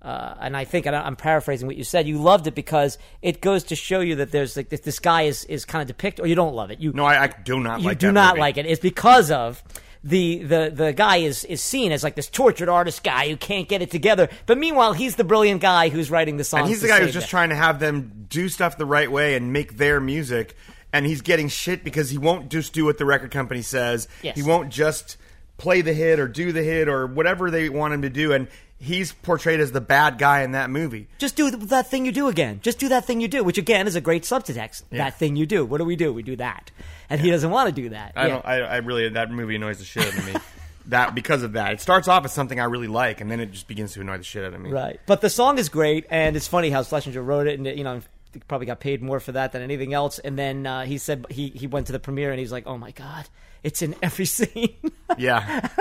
[0.00, 2.06] Uh, and I think and I'm paraphrasing what you said.
[2.06, 5.22] You loved it because it goes to show you that there's like this, this guy
[5.22, 6.78] is is kind of depicted, or you don't love it.
[6.78, 8.40] You No, I, I do not you like do not movie.
[8.40, 8.66] like it.
[8.66, 9.60] It's because of
[10.04, 13.68] the the the guy is is seen as like this tortured artist guy who can't
[13.68, 14.28] get it together.
[14.46, 16.60] But meanwhile, he's the brilliant guy who's writing the songs.
[16.60, 17.30] And he's the guy who's just them.
[17.30, 20.56] trying to have them do stuff the right way and make their music.
[20.92, 24.08] And he's getting shit because he won't just do what the record company says.
[24.22, 24.36] Yes.
[24.36, 25.16] He won't just
[25.58, 28.32] play the hit or do the hit or whatever they want him to do.
[28.32, 31.08] And he's portrayed as the bad guy in that movie.
[31.18, 32.60] Just do th- that thing you do again.
[32.62, 34.84] Just do that thing you do, which again is a great subtext.
[34.90, 35.04] Yeah.
[35.04, 35.66] That thing you do.
[35.66, 36.12] What do we do?
[36.12, 36.70] We do that,
[37.10, 38.12] and he doesn't want to do that.
[38.16, 38.28] I Yeah.
[38.34, 38.46] don't.
[38.46, 40.40] I, I really that movie annoys the shit out of me.
[40.86, 43.50] that because of that, it starts off as something I really like, and then it
[43.52, 44.70] just begins to annoy the shit out of me.
[44.70, 45.00] Right.
[45.06, 47.96] But the song is great, and it's funny how Schlesinger wrote it, and you know,
[47.96, 48.02] he
[48.46, 50.18] probably got paid more for that than anything else.
[50.18, 52.78] And then uh, he said he he went to the premiere, and he's like, "Oh
[52.78, 53.28] my god,
[53.62, 54.76] it's in every scene."
[55.16, 55.68] Yeah.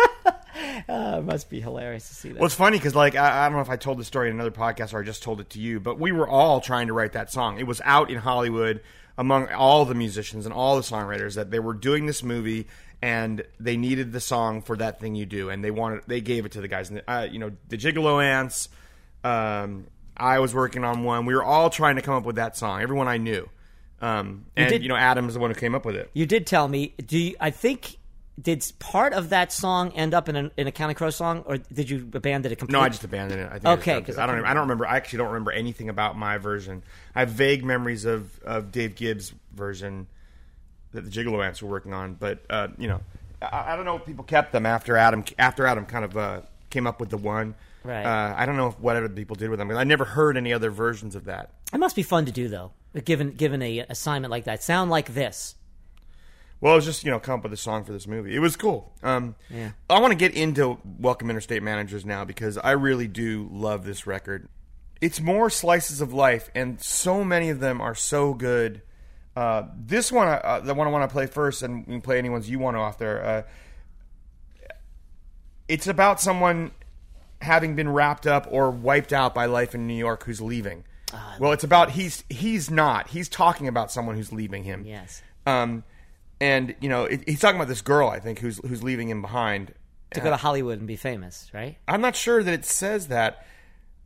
[0.90, 2.40] Uh, it must be hilarious to see that.
[2.40, 4.36] Well, it's funny because, like, I, I don't know if I told the story in
[4.36, 6.94] another podcast or I just told it to you, but we were all trying to
[6.94, 7.60] write that song.
[7.60, 8.82] It was out in Hollywood
[9.18, 12.68] among all the musicians and all the songwriters that they were doing this movie
[13.02, 16.46] and they needed the song for that thing you do, and they wanted they gave
[16.46, 16.90] it to the guys.
[16.90, 18.70] And uh, you know, the Gigolo Aunts.
[19.24, 19.88] Um,
[20.18, 21.26] I was working on one.
[21.26, 22.82] We were all trying to come up with that song.
[22.82, 23.48] Everyone I knew,
[24.02, 26.10] um, and did- you know, Adam's the one who came up with it.
[26.14, 26.94] you did tell me.
[27.06, 27.98] Do you, I think
[28.40, 31.58] did part of that song end up in a, in a Counting Crow song, or
[31.58, 32.80] did you abandon it completely?
[32.80, 32.86] No.
[32.86, 33.48] I just abandoned it.
[33.52, 34.34] I think Okay, I, just 'cause dumped it.
[34.34, 34.46] I I don't.
[34.46, 34.86] I don't remember.
[34.88, 36.84] I actually don't remember anything about my version.
[37.16, 40.08] I have vague memories of, of Dave Gibbs' version
[40.94, 43.02] that the Gigolo Aunts were working on, but uh, you know,
[43.42, 45.24] I, I don't know if people kept them after Adam.
[45.40, 47.56] After Adam kind of uh, came up with the one.
[47.88, 48.06] Right.
[48.06, 49.72] Uh, I don't know what other people did with them.
[49.72, 51.52] I never heard any other versions of that.
[51.74, 52.74] It must be fun to do though,
[53.06, 54.62] given given a assignment like that.
[54.62, 55.56] Sound like this.
[56.60, 58.36] Well, it was just you know come up with a song for this movie.
[58.36, 58.92] It was cool.
[59.04, 59.72] Um, Yeah.
[59.90, 64.06] I want to get into Welcome Interstate Managers now because I really do love this
[64.06, 64.50] record.
[65.00, 68.82] It's more slices of life, and so many of them are so good.
[69.34, 72.18] Uh, this one, uh, the one I want to play first, and we can play
[72.18, 73.24] any ones you want off there.
[73.24, 73.42] Uh,
[75.70, 76.72] it's about someone
[77.42, 80.84] having been wrapped up or wiped out by life in New York who's leaving.
[81.40, 83.10] well, it's about he's he's not.
[83.10, 84.84] He's talking about someone who's leaving him.
[84.86, 85.22] Yes.
[85.46, 85.84] Um,
[86.42, 89.22] and you know, it, he's talking about this girl, I think, who's who's leaving him
[89.22, 89.74] behind.
[90.12, 91.78] To go to Hollywood and be famous, right?
[91.86, 93.46] I'm not sure that it says that.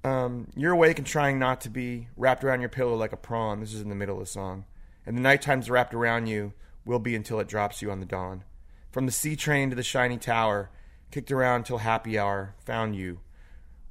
[0.03, 3.59] Um, you're awake and trying not to be wrapped around your pillow like a prawn.
[3.59, 4.65] This is in the middle of the song.
[5.05, 6.53] And the night time's wrapped around you
[6.85, 8.43] will be until it drops you on the dawn.
[8.91, 10.71] From the C train to the shiny tower,
[11.11, 13.19] kicked around till happy hour, found you,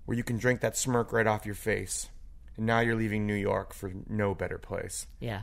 [0.04, 2.08] where you can drink that smirk right off your face.
[2.56, 5.06] And now you're leaving New York for no better place.
[5.20, 5.42] Yeah.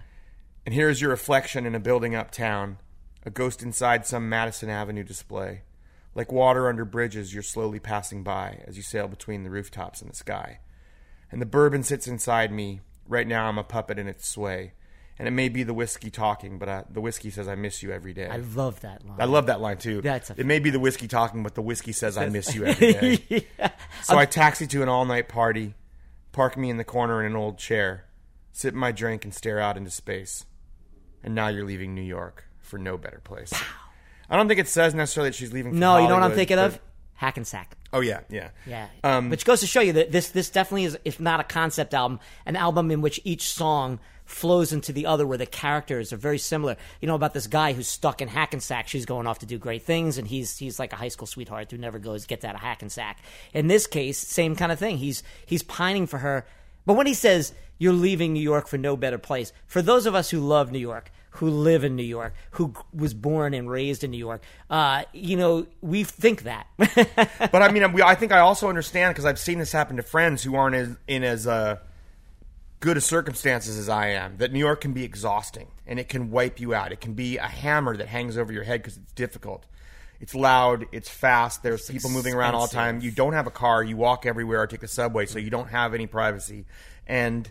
[0.66, 2.80] And here is your reflection in a building uptown,
[3.26, 5.62] a ghost inside some Madison Avenue display.
[6.14, 10.12] Like water under bridges, you're slowly passing by as you sail between the rooftops and
[10.12, 10.60] the sky.
[11.32, 12.82] And the bourbon sits inside me.
[13.08, 14.74] Right now, I'm a puppet in its sway.
[15.20, 17.92] And it may be the whiskey talking, but I, the whiskey says I miss you
[17.92, 18.28] every day.
[18.28, 19.18] I love that line.
[19.20, 20.02] I love that line too.
[20.02, 22.66] That's a- it may be the whiskey talking, but the whiskey says I miss you
[22.66, 23.48] every day.
[24.04, 25.74] So I taxi to an all night party,
[26.32, 28.06] park me in the corner in an old chair,
[28.52, 30.46] sip my drink and stare out into space.
[31.24, 33.52] And now you're leaving New York for no better place.
[34.30, 35.72] I don't think it says necessarily that she's leaving.
[35.74, 36.80] For No, you know what I'm thinking of?
[37.16, 37.76] Hackensack.
[37.92, 38.88] Oh yeah, yeah, Yeah.
[39.04, 41.96] Um, Which goes to show you that this this definitely is, if not a concept
[41.96, 46.18] album, an album in which each song flows into the other, where the characters are
[46.18, 46.78] very similar.
[47.02, 48.88] You know about this guy who's stuck in Hackensack.
[48.88, 51.72] She's going off to do great things, and he's he's like a high school sweetheart
[51.72, 53.20] who never goes gets out of Hackensack.
[53.54, 54.98] In this case, same kind of thing.
[54.98, 56.46] He's he's pining for her.
[56.86, 60.16] But when he says you're leaving New York for no better place, for those of
[60.16, 64.04] us who love New York, who live in New York, who was born and raised
[64.04, 66.68] in New York, uh, you know, we think that.
[66.78, 70.42] but I mean, I think I also understand because I've seen this happen to friends
[70.44, 71.78] who aren't as, in as uh,
[72.80, 74.38] good a circumstances as I am.
[74.38, 76.92] That New York can be exhausting and it can wipe you out.
[76.92, 79.66] It can be a hammer that hangs over your head because it's difficult.
[80.20, 80.86] It's loud.
[80.92, 81.64] It's fast.
[81.64, 83.02] There's people moving around all the time.
[83.02, 83.84] You don't have a car.
[83.84, 86.66] You walk everywhere or take the subway, so you don't have any privacy.
[87.06, 87.50] And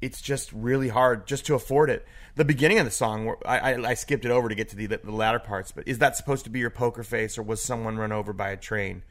[0.00, 2.06] it's just really hard just to afford it.
[2.36, 4.76] The beginning of the song, where I, I, I skipped it over to get to
[4.76, 7.62] the, the latter parts, but is that supposed to be your poker face, or was
[7.62, 9.02] someone run over by a train?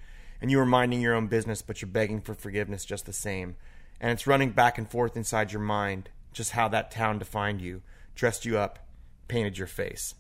[0.41, 3.55] And you were minding your own business, but you're begging for forgiveness just the same.
[3.99, 7.81] And it's running back and forth inside your mind, just how that town defined you,
[8.13, 8.79] dressed you up,
[9.27, 10.15] painted your face.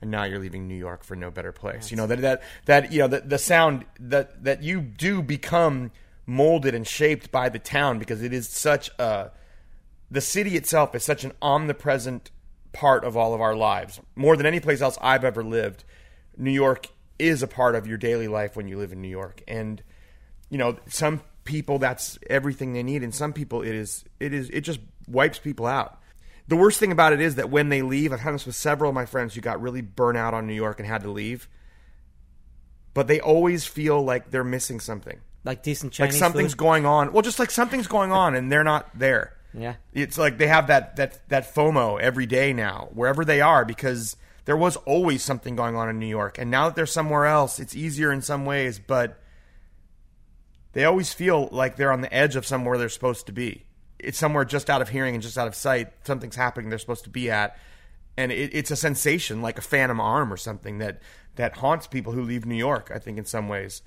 [0.00, 1.90] And now you're leaving New York for no better place.
[1.90, 5.90] You know that that that you know the, the sound that that you do become
[6.24, 9.32] molded and shaped by the town because it is such a
[10.10, 12.30] the city itself is such an omnipresent
[12.72, 14.00] part of all of our lives.
[14.14, 15.84] More than any place else I've ever lived,
[16.36, 16.86] New York
[17.18, 19.42] is a part of your daily life when you live in New York.
[19.48, 19.82] And
[20.48, 24.50] you know, some people that's everything they need, and some people it is it is
[24.50, 24.78] it just
[25.08, 25.98] wipes people out.
[26.46, 28.90] The worst thing about it is that when they leave, I've had this with several
[28.90, 31.48] of my friends who got really burnt out on New York and had to leave.
[32.94, 35.20] But they always feel like they're missing something.
[35.44, 36.58] like decent Like something's food.
[36.58, 37.12] going on.
[37.12, 39.34] Well, just like something's going on and they're not there.
[39.54, 39.74] Yeah.
[39.92, 44.16] It's like they have that that that FOMO every day now, wherever they are, because
[44.44, 47.58] there was always something going on in New York, and now that they're somewhere else,
[47.60, 49.18] it's easier in some ways, but
[50.78, 53.64] they always feel like they're on the edge of somewhere they're supposed to be.
[53.98, 55.88] It's somewhere just out of hearing and just out of sight.
[56.04, 57.58] Something's happening they're supposed to be at,
[58.16, 61.02] and it, it's a sensation like a phantom arm or something that
[61.34, 62.92] that haunts people who leave New York.
[62.94, 63.82] I think in some ways,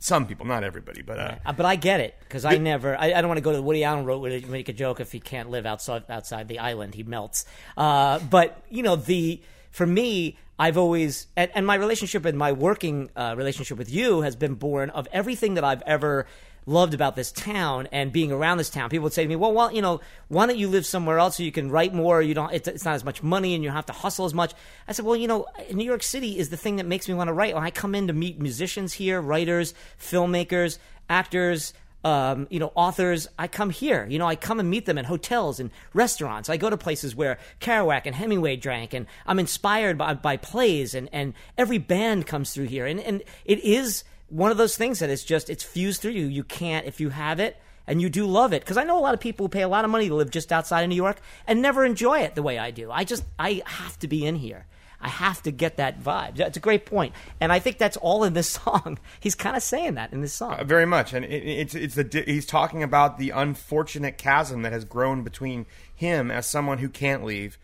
[0.00, 2.94] some people, not everybody, but uh, Uh, but I get it because I never.
[2.94, 5.10] I, I don't want to go to Woody Allen wrote where make a joke if
[5.10, 7.46] he can't live outside outside the island, he melts.
[7.74, 9.40] Uh, but you know the
[9.70, 14.22] for me, I've always and, and my relationship and my working uh, relationship with you
[14.22, 16.26] has been born of everything that I've ever
[16.66, 18.90] loved about this town and being around this town.
[18.90, 21.36] People would say to me, "Well, well, you know, why don't you live somewhere else
[21.36, 22.20] so you can write more?
[22.20, 22.52] You don't.
[22.52, 24.52] It's, it's not as much money, and you don't have to hustle as much."
[24.88, 27.28] I said, "Well, you know, New York City is the thing that makes me want
[27.28, 27.54] to write.
[27.54, 31.72] When I come in to meet musicians here, writers, filmmakers, actors."
[32.04, 34.06] Um, you know, authors, I come here.
[34.08, 36.48] You know, I come and meet them in hotels and restaurants.
[36.48, 40.94] I go to places where Kerouac and Hemingway drank, and I'm inspired by, by plays,
[40.94, 42.86] and, and every band comes through here.
[42.86, 46.26] And, and it is one of those things that is just, it's fused through you.
[46.26, 48.62] You can't, if you have it, and you do love it.
[48.62, 50.30] Because I know a lot of people who pay a lot of money to live
[50.30, 52.92] just outside of New York and never enjoy it the way I do.
[52.92, 54.66] I just, I have to be in here.
[55.00, 56.36] I have to get that vibe.
[56.36, 58.98] That's a great point, and I think that's all in this song.
[59.20, 60.54] He's kind of saying that in this song.
[60.54, 61.96] Uh, very much, and it, it's it's
[62.26, 67.24] he's talking about the unfortunate chasm that has grown between him as someone who can't
[67.24, 67.58] leave,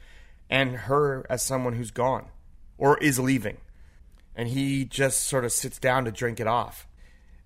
[0.48, 2.26] and her as someone who's gone
[2.78, 3.58] or is leaving,
[4.36, 6.86] and he just sort of sits down to drink it off.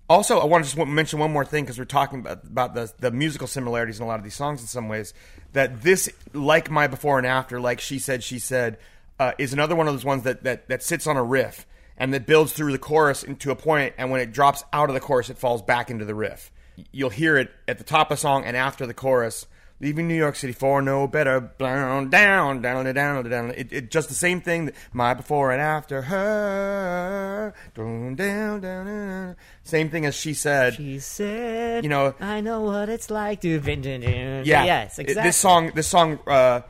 [0.09, 2.91] Also, I want to just mention one more thing because we're talking about, about the
[2.99, 5.13] the musical similarities in a lot of these songs in some ways.
[5.53, 8.77] That this, like my before and after, like she said, she said,
[9.19, 11.67] uh, is another one of those ones that, that that sits on a riff
[11.97, 14.93] and that builds through the chorus into a point, and when it drops out of
[14.93, 16.51] the chorus, it falls back into the riff.
[16.93, 19.45] You'll hear it at the top of the song and after the chorus.
[19.81, 23.51] Leaving New York City for no better, down, down, down, down, down.
[23.55, 24.65] It, it just the same thing.
[24.65, 29.35] That my before and after her, down, down, down, down.
[29.63, 30.75] Same thing as she said.
[30.75, 33.47] She said, You know- I know what it's like to.
[33.49, 35.23] Yeah, yes, It- exactly.
[35.29, 36.61] This song, this song uh,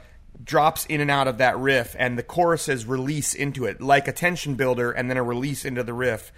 [0.44, 4.14] drops in and out of that riff, and the choruses release into it like a
[4.14, 6.32] tension builder, and then a release into the riff.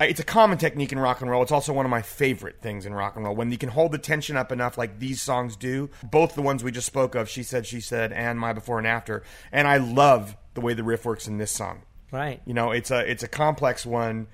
[0.00, 1.42] Uh, It's a common technique in rock and roll.
[1.42, 3.92] It's also one of my favorite things in rock and roll when you can hold
[3.92, 5.90] the tension up enough, like these songs do.
[6.02, 8.86] Both the ones we just spoke of, she said, she said, and my before and
[8.86, 9.24] after.
[9.50, 11.82] And I love the way the riff works in this song.
[12.12, 12.40] Right.
[12.46, 14.28] You know, it's a it's a complex one.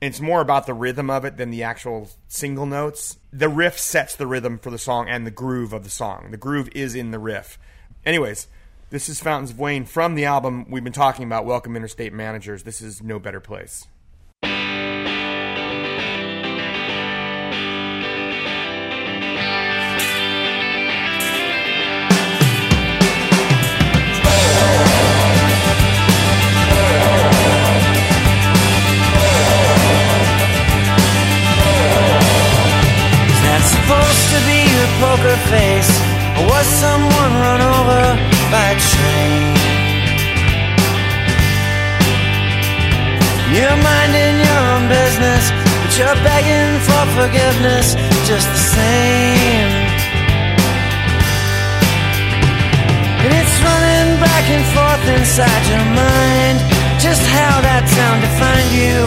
[0.00, 3.16] It's more about the rhythm of it than the actual single notes.
[3.32, 6.30] The riff sets the rhythm for the song and the groove of the song.
[6.30, 7.58] The groove is in the riff.
[8.06, 8.48] Anyways,
[8.90, 12.62] this is Fountains of Wayne from the album we've been talking about, Welcome Interstate Managers.
[12.64, 13.86] This is No Better Place.
[35.00, 36.03] poker face
[36.50, 38.04] was someone run over
[38.52, 39.42] by a train.
[43.54, 45.44] You're minding your own business,
[45.80, 47.94] but you're begging for forgiveness
[48.26, 49.70] just the same.
[53.22, 56.58] And it's running back and forth inside your mind,
[56.98, 58.98] just how that town defined you,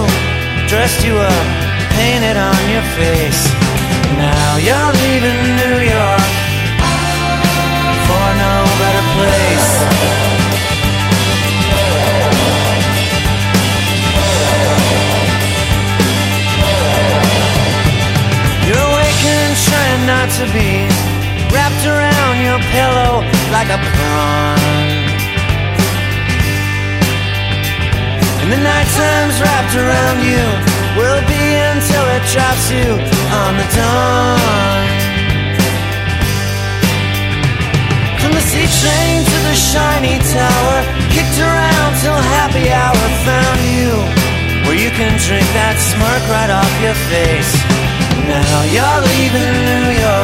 [0.71, 1.47] dressed you up,
[1.97, 3.41] painted on your face.
[4.15, 6.36] Now you're leaving New York
[8.27, 9.69] for no better place.
[18.67, 20.71] You're waking, trying not to be
[21.53, 23.23] wrapped around your pillow
[23.55, 24.59] like a prawn.
[28.41, 30.43] And the night time's wrapped around you
[30.99, 32.89] will be until it drops you
[33.41, 35.06] on the dawn.
[38.67, 40.77] Train to the shiny tower,
[41.13, 43.91] kicked around till happy hour found you,
[44.67, 47.51] where you can drink that smirk right off your face.
[48.27, 50.16] Now you're leaving New York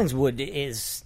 [0.00, 1.04] Collingwood is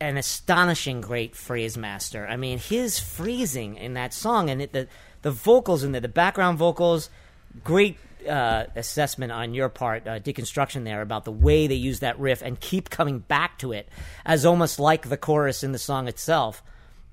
[0.00, 2.26] an astonishing great phrase master.
[2.26, 4.88] I mean, his phrasing in that song and it, the
[5.20, 7.10] the vocals in there, the background vocals,
[7.62, 12.18] great uh, assessment on your part, uh, deconstruction there about the way they use that
[12.18, 13.86] riff and keep coming back to it
[14.24, 16.62] as almost like the chorus in the song itself.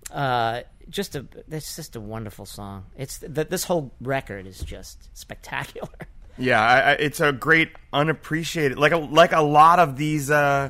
[0.09, 2.85] Uh, just a, it's just a wonderful song.
[2.95, 5.89] It's th- this whole record is just spectacular.
[6.38, 10.30] Yeah, I, I, it's a great unappreciated like a, like a lot of these.
[10.30, 10.69] Uh,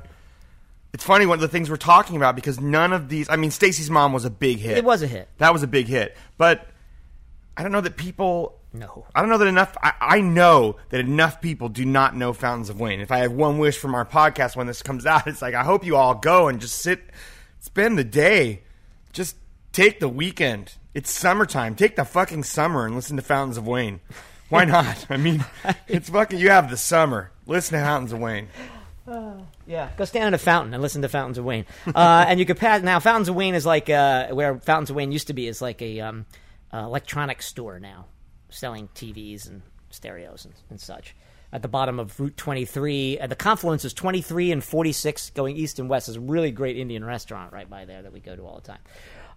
[0.94, 3.30] it's funny one of the things we're talking about because none of these.
[3.30, 4.77] I mean, Stacy's mom was a big hit.
[4.77, 5.30] It was a hit.
[5.38, 6.68] That was a big hit, but
[7.56, 8.53] I don't know that people.
[8.73, 9.06] No.
[9.15, 9.76] I don't know that enough.
[9.81, 12.99] I, I know that enough people do not know Fountains of Wayne.
[12.99, 15.64] If I have one wish from our podcast when this comes out, it's like I
[15.64, 17.02] hope you all go and just sit,
[17.60, 18.64] spend the day,
[19.14, 19.35] just
[19.72, 20.76] take the weekend.
[20.94, 21.76] It's summertime.
[21.76, 23.99] Take the fucking summer and listen to Fountains of Wayne.
[24.49, 25.06] Why not?
[25.10, 25.44] I mean,
[25.88, 26.40] it's fucking.
[26.40, 27.32] You have the summer.
[27.45, 28.48] Listen to Fountains of Wayne.
[29.68, 31.65] Yeah, go stand at a fountain and listen to Fountains of Wayne.
[31.94, 32.99] Uh, and you could pass now.
[33.02, 35.82] Fountains of Wayne is like uh, where Fountains of Wayne used to be is like
[35.82, 36.26] a um,
[36.74, 38.06] uh, electronic store now,
[38.49, 41.15] selling TVs and stereos and, and such.
[41.52, 45.80] At the bottom of Route 23, at the confluence is 23 and 46, going east
[45.80, 46.07] and west.
[46.07, 48.68] Is a really great Indian restaurant right by there that we go to all the
[48.68, 48.80] time.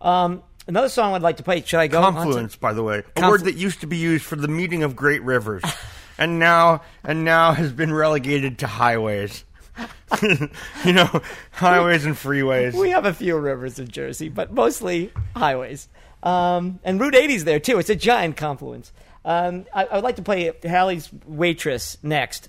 [0.00, 1.62] Um, another song I'd like to play.
[1.62, 2.00] Should I go?
[2.00, 4.82] Confluence, by the way, a Conflu- word that used to be used for the meeting
[4.82, 5.62] of great rivers.
[6.18, 9.44] and now and now has been relegated to highways.
[10.22, 11.22] you know,
[11.52, 12.74] highways and freeways.
[12.74, 15.88] We have a few rivers in Jersey, but mostly highways.
[16.22, 17.78] Um, and Route 80's there too.
[17.78, 18.92] It's a giant confluence.
[19.24, 22.48] Um, I, I would like to play Halley's Waitress next.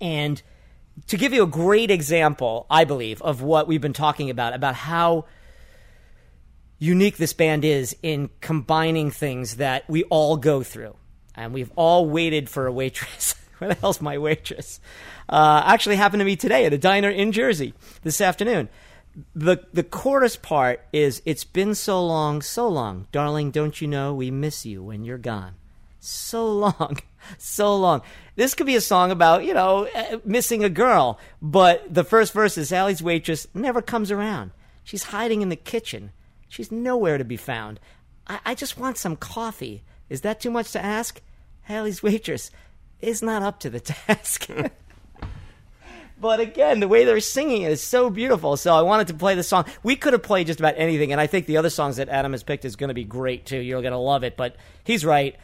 [0.00, 0.40] And
[1.08, 4.74] to give you a great example, I believe, of what we've been talking about, about
[4.74, 5.26] how
[6.78, 10.96] unique this band is in combining things that we all go through.
[11.34, 13.34] And we've all waited for a waitress.
[13.58, 14.80] Where the hell's my waitress?
[15.28, 18.68] Uh, actually happened to me today at a diner in Jersey this afternoon.
[19.34, 24.14] The the chorus part is it's been so long, so long, darling, don't you know
[24.14, 25.54] we miss you when you're gone.
[25.98, 26.98] So long,
[27.36, 28.02] so long.
[28.36, 32.32] This could be a song about, you know, eh, missing a girl, but the first
[32.32, 34.52] verse is Sally's waitress never comes around.
[34.84, 36.12] She's hiding in the kitchen.
[36.48, 37.80] She's nowhere to be found.
[38.26, 39.84] I, I just want some coffee.
[40.08, 41.20] Is that too much to ask?
[41.62, 42.50] Halley's waitress
[43.00, 44.48] is not up to the task.
[46.20, 48.56] but again, the way they're singing it is so beautiful.
[48.56, 49.66] So I wanted to play the song.
[49.82, 52.32] We could have played just about anything, and I think the other songs that Adam
[52.32, 53.58] has picked is going to be great too.
[53.58, 54.36] You're going to love it.
[54.36, 55.36] But he's right.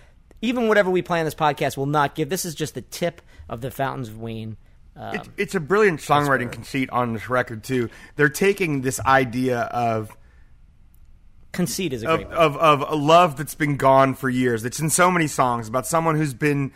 [0.43, 2.29] Even whatever we play on this podcast will not give.
[2.29, 4.57] This is just the tip of the fountains of Wayne.
[4.97, 7.89] Um, It's, it's a brilliant songwriting conceit on this record too.
[8.17, 10.15] They're taking this idea of
[11.55, 14.65] conceit is a of, of of a love that's been gone for years.
[14.65, 16.73] It's in so many songs about someone who's been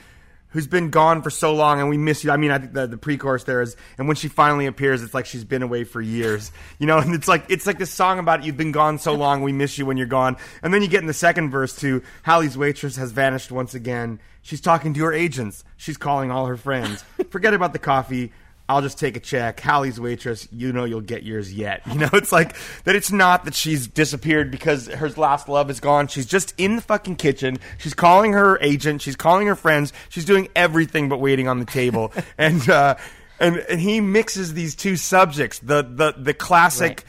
[0.51, 2.31] who's been gone for so long and we miss you.
[2.31, 5.13] I mean, I think the, the pre-chorus there is, and when she finally appears, it's
[5.13, 6.53] like she's been away for years.
[6.79, 9.43] You know, and it's like it's like this song about you've been gone so long,
[9.43, 10.37] we miss you when you're gone.
[10.63, 14.21] And then you get in the second verse to Halley's waitress has vanished once again.
[14.43, 15.65] She's talking to her agents.
[15.77, 17.05] She's calling all her friends.
[17.31, 18.33] Forget about the coffee.
[18.69, 19.61] I'll just take a check.
[19.61, 21.82] Halley's waitress, you know you'll get yours yet.
[21.99, 22.55] You know, it's like
[22.85, 26.07] that it's not that she's disappeared because her last love is gone.
[26.07, 27.59] She's just in the fucking kitchen.
[27.78, 29.03] She's calling her agent.
[29.03, 29.93] She's calling her friends.
[30.11, 32.12] She's doing everything but waiting on the table.
[32.39, 32.97] and, uh,
[33.40, 37.05] and, and he mixes these two subjects, the, the, the classic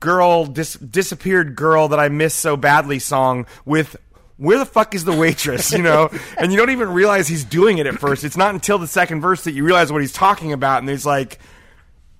[0.00, 3.96] girl, dis- disappeared girl that I miss so badly song with
[4.36, 5.72] where the fuck is the waitress?
[5.72, 8.24] You know, and you don't even realize he's doing it at first.
[8.24, 11.06] It's not until the second verse that you realize what he's talking about, and he's
[11.06, 11.38] like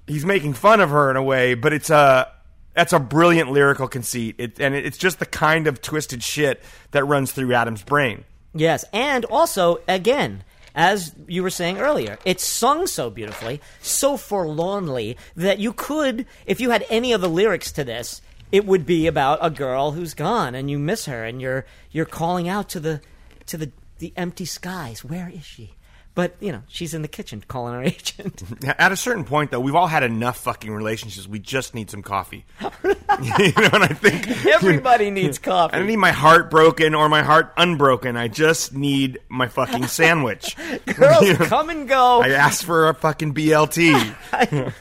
[0.07, 2.31] he's making fun of her in a way, but it's a
[2.75, 7.05] that's a brilliant lyrical conceit, it, and it's just the kind of twisted shit that
[7.05, 8.25] runs through Adam's brain.
[8.55, 10.45] Yes, and also again,
[10.75, 16.61] as you were saying earlier, it's sung so beautifully, so forlornly that you could, if
[16.61, 18.21] you had any of the lyrics to this,
[18.53, 22.05] it would be about a girl who's gone and you miss her and you're you're
[22.05, 23.01] calling out to the
[23.47, 25.05] to the the empty skies.
[25.05, 25.73] Where is she?
[26.15, 28.43] But you know, she's in the kitchen calling her agent.
[28.79, 31.29] At a certain point, though, we've all had enough fucking relationships.
[31.29, 32.47] We just need some coffee.
[32.63, 35.75] you know, and I think Everybody needs coffee.
[35.75, 38.17] I don't need my heart broken or my heart unbroken.
[38.17, 40.57] I just need my fucking sandwich.
[40.87, 42.23] Girls come and go.
[42.23, 44.73] I asked for a fucking BLT.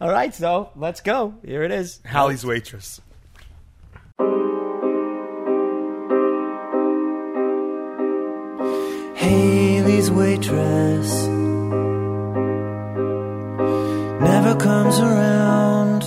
[0.00, 1.34] All right, so let's go.
[1.44, 2.00] Here it is.
[2.04, 3.00] Halley's waitress.
[9.16, 11.26] Halley's waitress
[14.20, 16.02] never comes around.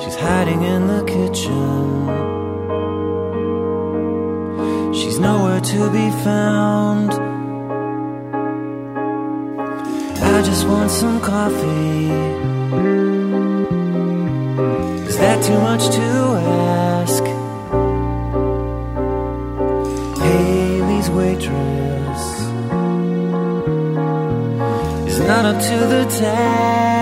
[0.00, 2.06] She's hiding in the kitchen.
[4.94, 7.25] She's nowhere to be found.
[10.46, 12.06] Just want some coffee.
[15.08, 16.06] Is that too much to
[17.02, 17.24] ask?
[20.22, 22.22] Halley's waitress
[25.10, 26.95] is not up to the task.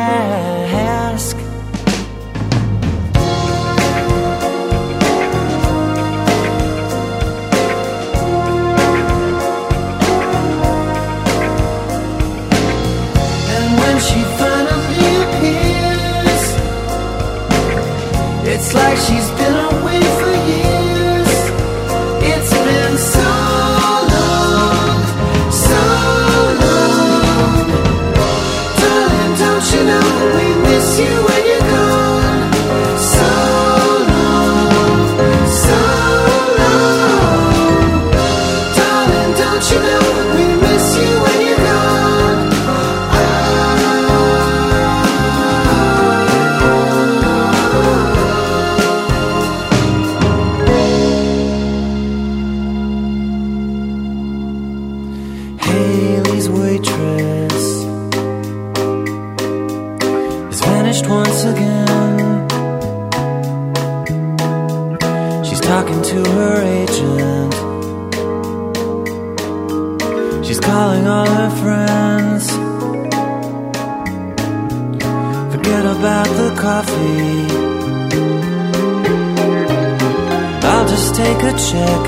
[81.57, 82.05] Check.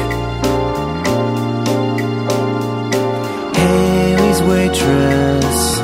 [3.55, 5.78] Halley's waitress.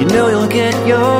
[0.00, 1.19] You know you'll get yours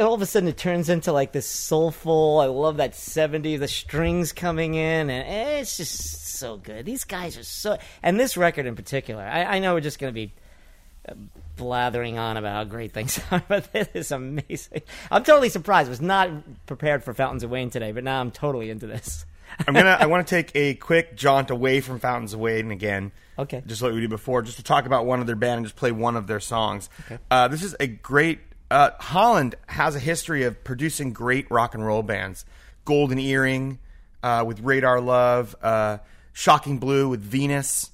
[0.00, 2.40] all of a sudden it turns into like this soulful.
[2.40, 6.84] I love that 70s, the strings coming in, and it's just so good.
[6.84, 7.78] These guys are so.
[8.02, 10.32] And this record in particular, I, I know we're just going to be
[11.08, 11.14] uh,
[11.56, 14.82] blathering on about how great things are, but this is amazing.
[15.10, 15.88] I'm totally surprised.
[15.88, 16.30] I was not
[16.66, 19.24] prepared for Fountains of Wayne today, but now I'm totally into this.
[19.66, 19.96] I'm gonna.
[19.98, 23.12] I want to take a quick jaunt away from Fountains of Wayne again.
[23.38, 23.62] Okay.
[23.66, 25.76] Just like we did before, just to talk about one of their band and just
[25.76, 26.88] play one of their songs.
[27.30, 28.40] Uh, this is a great.
[28.70, 32.44] Uh, Holland has a history of producing great rock and roll bands.
[32.84, 33.78] Golden Earring
[34.22, 35.98] uh, with Radar Love, uh,
[36.32, 37.90] Shocking Blue with Venus,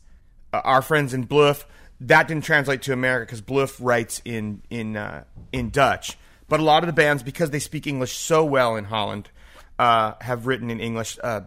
[0.53, 1.65] uh, our friends in BLØF.
[2.01, 6.19] That didn't translate to America because BLØF writes in in uh, in Dutch.
[6.49, 9.31] But a lot of the bands, because they speak English so well in Holland,
[9.79, 11.19] uh, have written in English.
[11.23, 11.43] Uh,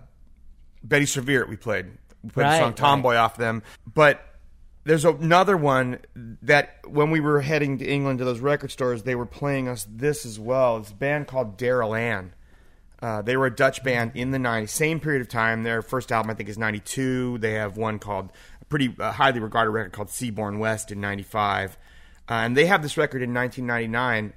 [0.83, 1.87] Bettie Serveert, we played.
[2.23, 3.63] We played Right, the song Tomboy off them.
[3.91, 4.21] But
[4.85, 5.99] there's another one
[6.43, 9.87] that when we were heading to England to those record stores, they were playing us
[9.89, 10.77] this as well.
[10.77, 12.33] It's a band called Daryll-Ann.
[13.01, 15.63] Uh, they were a Dutch band in the 90s, same period of time.
[15.63, 17.39] Their first album, I think, is 92.
[17.39, 18.31] They have one called,
[18.61, 21.77] a pretty uh, highly regarded record called Seaborne West in 95.
[22.29, 24.33] Uh, and they have this record in 1999,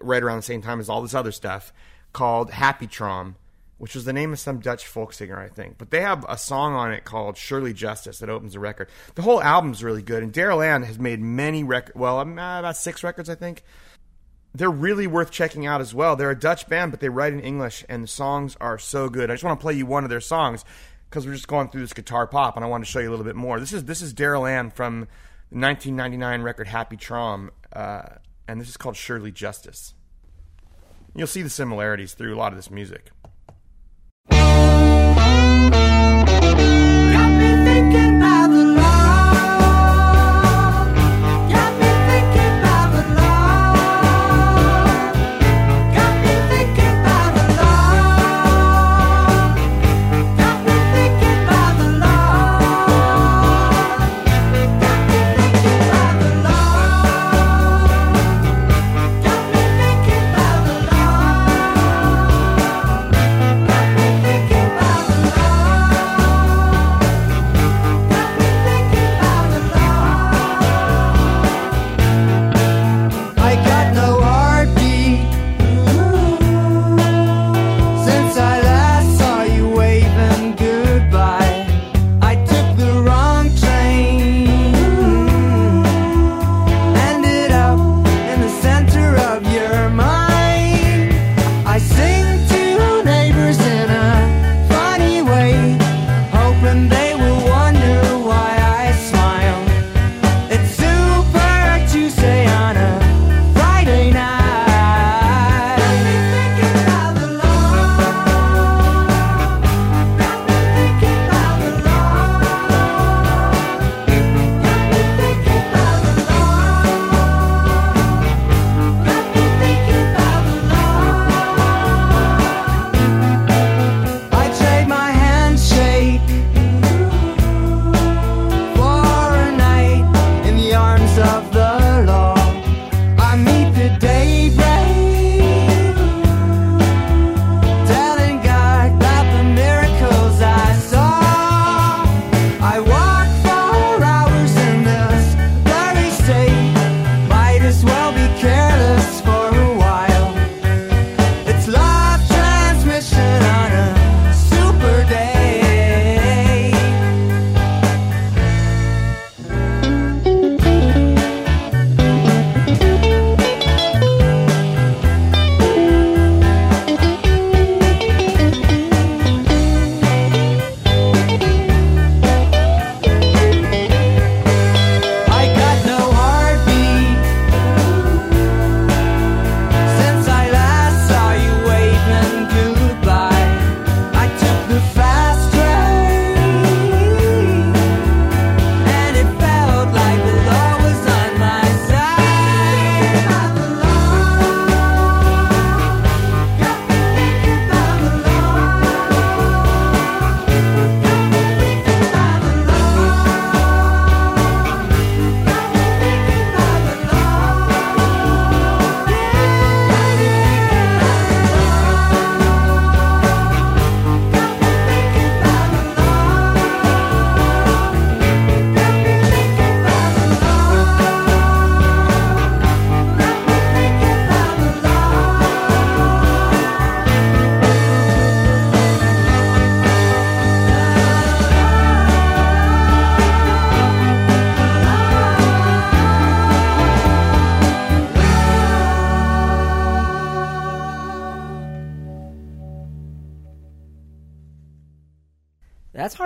[0.00, 1.72] right around the same time as all this other stuff,
[2.12, 3.36] called Happy Traum,
[3.82, 5.76] which was the name of some Dutch folk singer, I think.
[5.76, 8.88] But they have a song on it called Surely Justice that opens the record.
[9.16, 10.22] The whole album's really good.
[10.22, 13.64] And Daryll-Ann has made many records, well, um, uh, about six records, I think
[14.54, 16.14] they're really worth checking out as well.
[16.14, 19.32] They're a Dutch band, but they write in English, and the songs are so good.
[19.32, 20.64] I just want to play you one of their songs
[21.10, 23.10] because we're just going through this guitar pop, and I want to show you a
[23.10, 23.58] little bit more.
[23.58, 25.08] This is this is Daryll-Ann from
[25.50, 28.02] the 1999 record Happy Traum, uh,
[28.46, 29.94] and this is called Surely Justice.
[31.16, 33.10] You'll see the similarities through a lot of this music.
[34.30, 34.71] Got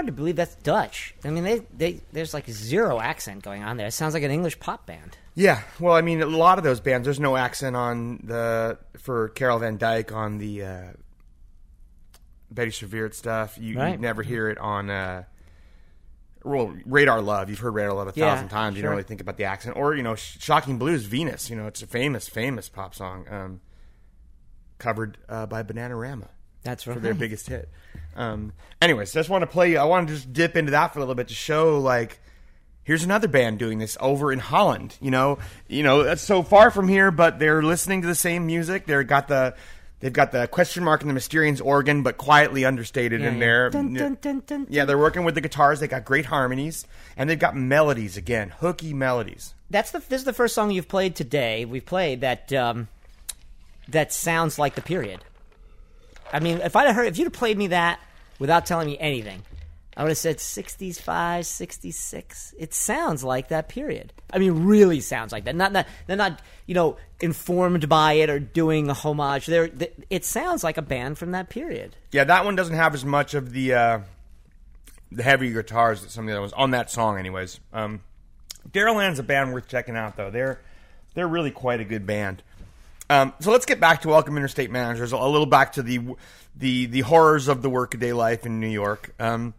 [0.06, 0.36] hard to believe.
[0.36, 1.14] That's Dutch.
[1.24, 3.86] I mean, they, they there's like zero accent going on there.
[3.88, 5.16] It sounds like an English pop band.
[5.34, 9.28] Yeah, well, I mean, a lot of those bands, there's no accent on the for
[9.30, 10.82] Carol van Dyk on the uh,
[12.50, 13.58] Bettie Serveert stuff.
[13.58, 14.88] You, you never hear it on.
[14.88, 15.24] Uh,
[16.42, 17.50] well, Radar Love.
[17.50, 18.76] You've heard Radar Love a Yeah, thousand times.
[18.76, 18.90] You sure.
[18.90, 21.50] don't really think about the accent, or you know, Shocking Blues, Venus.
[21.50, 23.60] You know, it's a famous, famous pop song, um,
[24.78, 26.28] covered uh, by Bananarama
[26.62, 26.94] That's right.
[26.94, 27.68] for their biggest hit.
[28.16, 29.76] Um, anyways, just want to play.
[29.76, 32.18] I want to just dip into that for a little bit to show like
[32.82, 34.96] here's another band doing this over in Holland.
[35.00, 35.38] You know,
[35.68, 38.86] you know that's so far from here, but they're listening to the same music.
[38.86, 39.54] They're got the
[40.00, 43.40] they've got the question mark and the Mysterians organ, but quietly understated Yeah, in yeah.
[43.40, 43.70] there.
[43.70, 45.80] Dun, dun, dun, Yeah, they're working with the guitars.
[45.80, 46.86] They got great harmonies,
[47.16, 49.54] and they've got melodies again, hooky melodies.
[49.68, 51.64] That's the this is the first song you've played today.
[51.64, 52.88] We've played that um,
[53.88, 55.20] that sounds like the period.
[56.32, 58.00] I mean, if I'd have heard if you'd have played me that
[58.38, 59.42] without telling me anything,
[59.96, 62.54] I would have said 65, 66.
[62.58, 64.12] It sounds like that period.
[64.30, 65.56] I mean, really sounds like that.
[65.56, 69.46] Not not they're not you know informed by it or doing a homage.
[69.46, 71.96] They're, th it sounds like a band from that period.
[72.12, 73.98] Yeah, that one doesn't have as much of the uh,
[75.10, 77.60] the heavy guitars that some of the other ones on that song, anyways.
[77.72, 78.00] Um,
[78.70, 80.30] Daryll-Ann's a band worth checking out, though.
[80.30, 80.60] They're
[81.14, 82.42] they're really quite a good band.
[83.08, 85.12] Um, so let's get back to Welcome Interstate Managers.
[85.12, 86.00] A little back to the
[86.56, 89.14] the the horrors of the workaday life in New York.
[89.20, 89.54] Um,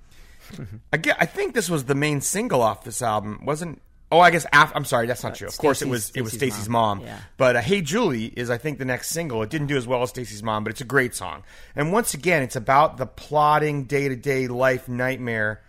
[0.94, 3.82] I, get, I think this was the main single off this album, wasn't?
[4.10, 5.48] Oh, I guess af- I'm sorry, that's not true.
[5.50, 7.00] Of course, it was Stacey's- it was Stacey's Stacy's mom.
[7.00, 7.08] mom.
[7.08, 7.20] Yeah.
[7.36, 9.44] But uh, Hey Julie is, I think, the next single.
[9.44, 11.44] It didn't do as well as Stacy's Mom, but it's a great song.
[11.76, 15.62] And once again, it's about the plodding day to day life nightmare,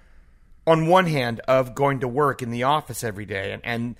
[0.68, 3.96] on one hand, of going to work in the office every day and and,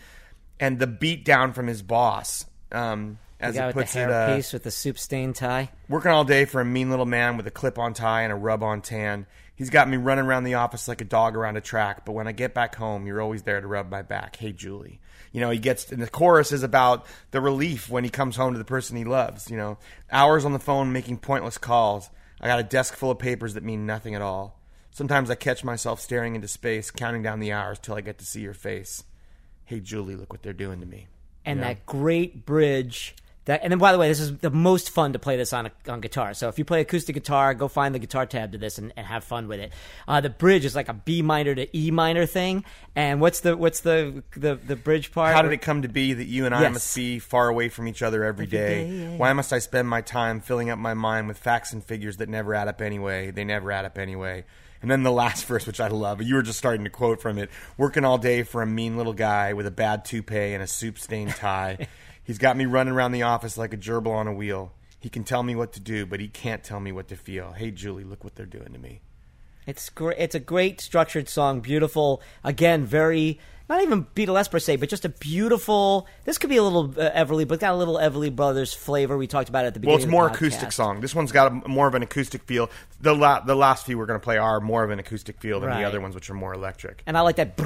[0.61, 2.47] and the beat down from his boss.
[2.71, 4.99] Um, as The guy it with puts the it, hair uh, piece with the soup
[4.99, 5.71] stain tie.
[5.89, 8.37] working all day for a mean little man with a clip on tie and a
[8.37, 9.27] rub on tan.
[9.55, 12.29] He's got me running around the office like a dog around a track, but when
[12.29, 14.37] I get back home, you're always there to rub my back.
[14.37, 15.01] Hey, Julie.
[15.33, 18.53] You know, he gets, and the chorus is about the relief when he comes home
[18.53, 19.51] to the person he loves.
[19.51, 19.79] You know,
[20.13, 22.09] hours on the phone making pointless calls.
[22.41, 24.61] I got a desk full of papers that mean nothing at all.
[24.93, 28.25] Sometimes I catch myself staring into space, counting down the hours till I get to
[28.25, 29.03] see your face.
[29.65, 31.09] Hey, Julie, look what they're doing to me.
[31.45, 33.15] and that great bridge.
[33.49, 35.65] That, and then, by the way, this is the most fun to play this on
[35.67, 36.35] a, on guitar.
[36.35, 39.07] So if you play acoustic guitar, go find the guitar tab to this and, and
[39.07, 39.73] have fun with it.
[40.07, 42.67] Uh, the bridge is like a B minor to E minor thing.
[42.95, 45.35] And what's the what's the the, the bridge part?
[45.35, 46.73] How did it come to be that you and I Yes.
[46.75, 48.85] must be far away from each other every day?
[48.85, 49.17] day, yeah.
[49.17, 52.29] Why must I spend my time filling up my mind with facts and figures that
[52.29, 53.31] never add up anyway?
[53.31, 54.45] They never add up anyway.
[54.83, 57.39] And then the last verse, which I love, you were just starting to quote from
[57.39, 57.49] it
[57.79, 60.99] working all day for a mean little guy with a bad toupee and a soup
[60.99, 61.89] stained tie.
[62.29, 64.75] He's got me running around the office like a gerbil on a wheel.
[65.01, 67.53] He can tell me what to do, but he can't tell me what to feel.
[67.53, 69.01] Hey, Julie, look what they're doing to me.
[69.67, 70.19] It's great.
[70.19, 71.61] It's a great structured song.
[71.61, 72.21] Beautiful.
[72.45, 76.07] Again, very not even Beatlesque per se, but just a beautiful.
[76.25, 79.17] This could be a little uh, Everly, but got a little Everly Brothers flavor.
[79.19, 79.99] We talked about it at the beginning.
[79.99, 81.01] Well, it's more acoustic song.
[81.01, 82.71] This one's got a, more of an acoustic feel.
[83.01, 85.61] The la- the last few we're going to play are more of an acoustic feel
[85.61, 85.79] than Right.
[85.81, 87.03] the other ones, which are more electric.
[87.07, 87.59] and I like that.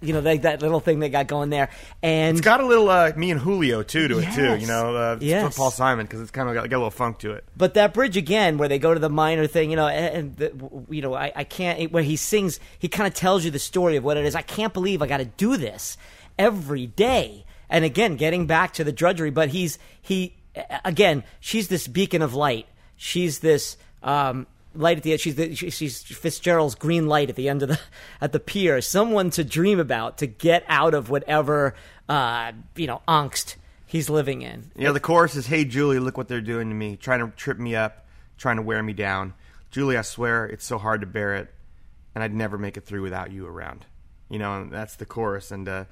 [0.00, 1.68] You know, that, that little thing they got going there.
[2.02, 4.56] And It's got a little uh, me and Julio too to it too.
[4.56, 5.54] You know, uh, Yes.
[5.54, 7.44] for Paul Simon because it's kind of got, got a little funk to it.
[7.56, 10.36] But that bridge again, where they go to the minor thing, you know, and, and
[10.36, 11.92] the, you know, I, I can't.
[11.92, 14.31] Where he sings, he kind of tells you the story of what it is.
[14.34, 15.96] I can't believe I got to do this
[16.38, 17.44] every day.
[17.68, 20.36] And again, getting back to the drudgery, but he's he
[20.84, 21.24] again.
[21.40, 22.66] She's this beacon of light.
[22.96, 25.20] She's this um, light at the end.
[25.20, 27.80] She's the, she's Fitzgerald's green light at the end of the
[28.20, 28.80] at the pier.
[28.80, 31.74] Someone to dream about to get out of whatever
[32.08, 33.56] uh, you know angst
[33.86, 34.70] he's living in.
[34.76, 37.58] Know, the chorus is, "Hey Julie, look what they're doing to me, trying to trip
[37.58, 38.06] me up,
[38.38, 39.34] trying to wear me down.
[39.70, 41.48] Julie, I swear it's so hard to bear it,
[42.14, 43.86] and I'd never make it through without you around."
[44.32, 45.84] You know, and that's the chorus, and uh,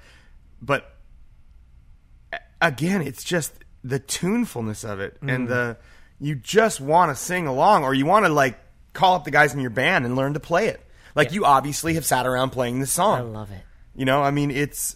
[0.61, 0.95] but
[2.59, 3.53] again, it's just
[3.83, 5.77] the tunefulness of it, and the
[6.19, 8.57] you just want to sing along, or you want to like
[8.93, 10.81] call up the guys in your band and learn to play it.
[11.13, 13.19] Like you obviously have sat around playing this song.
[13.19, 13.61] I love it.
[13.95, 14.95] You know, I mean, it's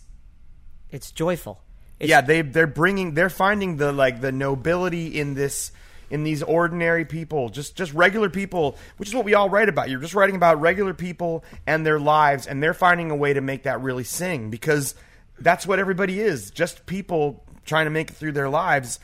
[0.89, 1.61] It's joyful.
[1.99, 5.71] It's, yeah they they're bringing they're finding the like the nobility in this
[6.09, 9.89] in these ordinary people just just regular people which is what we all write about
[9.89, 13.41] you're just writing about regular people and their lives and they're finding a way to
[13.41, 14.95] make that really sing because
[15.39, 18.99] that's what everybody is just people trying to make it through their lives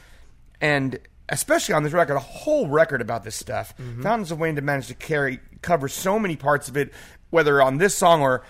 [0.60, 1.00] and
[1.30, 4.02] especially on this record a whole record about this stuff mm-hmm.
[4.02, 6.92] fountains of wayne to manage to carry cover so many parts of it
[7.30, 8.44] whether on this song or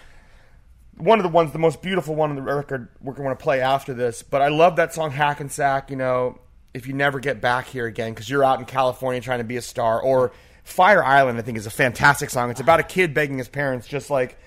[1.02, 3.61] one of the ones, the most beautiful one on the record, we're going to play
[3.61, 4.23] after this.
[4.23, 5.90] But I love that song Hackensack.
[5.90, 6.40] You know,
[6.73, 9.57] if you never get back here again because you're out in California trying to be
[9.57, 10.31] a star, or
[10.64, 12.49] Fire Island, I think, is a fantastic song.
[12.49, 14.38] It's about a kid begging his parents, just like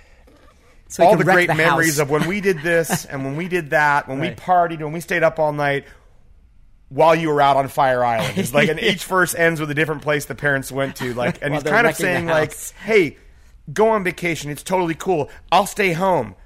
[0.89, 3.71] So all the great the memories of when we did this and when we did
[3.71, 4.37] that, when we Right.
[4.37, 5.85] partied, when we stayed up all night
[6.89, 8.39] while you were out on Fire Island.
[8.39, 11.13] It's like, and each verse ends with a different place the parents went to.
[11.15, 13.17] Like, and he's kind of saying like, "Hey,
[13.73, 14.51] go on vacation.
[14.51, 15.29] It's totally cool.
[15.51, 16.37] I'll stay home."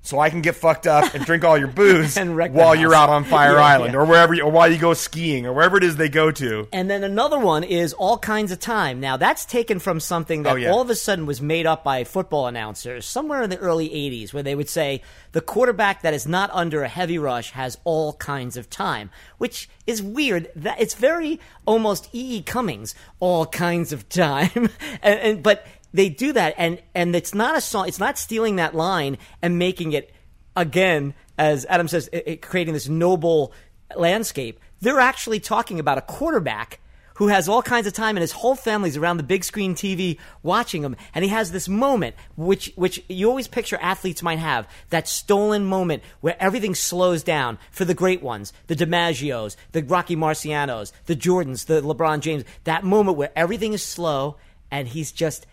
[0.00, 2.74] So I can get fucked up and drink all your booze And wreck the while
[2.74, 3.98] you're out on Fire Yeah, Island yeah.
[4.00, 6.66] or wherever, you, or while you go skiing or wherever it is they go to.
[6.72, 9.00] And then another one is All Kinds of Time.
[9.00, 10.70] Now, that's taken from something that Oh, yeah.
[10.70, 14.32] all of a sudden was made up by football announcers somewhere in the early 80s,
[14.32, 15.02] where they would say,
[15.32, 19.68] the quarterback that is not under a heavy rush has all kinds of time, which
[19.86, 20.48] is weird.
[20.56, 22.36] That It's very almost E.
[22.38, 22.42] E.
[22.42, 24.70] Cummings, all kinds of time.
[25.02, 28.56] and, and But they do that, and, and it's not a song, it's not stealing
[28.56, 30.12] that line and making it
[30.56, 33.52] again, as Adam says, it, it- creating this noble
[33.96, 34.60] landscape.
[34.80, 36.80] They're actually talking about a quarterback
[37.14, 40.18] who has all kinds of time, and his whole family's around the big screen TV
[40.44, 40.94] watching him.
[41.12, 45.64] And he has this moment, which which you always picture athletes might have, that stolen
[45.64, 51.16] moment where everything slows down for the great ones, the DiMaggios, the Rocky Marcianos, the
[51.16, 52.44] Jordans, the LeBron James.
[52.62, 54.36] That moment where everything is slow,
[54.70, 55.44] and he's just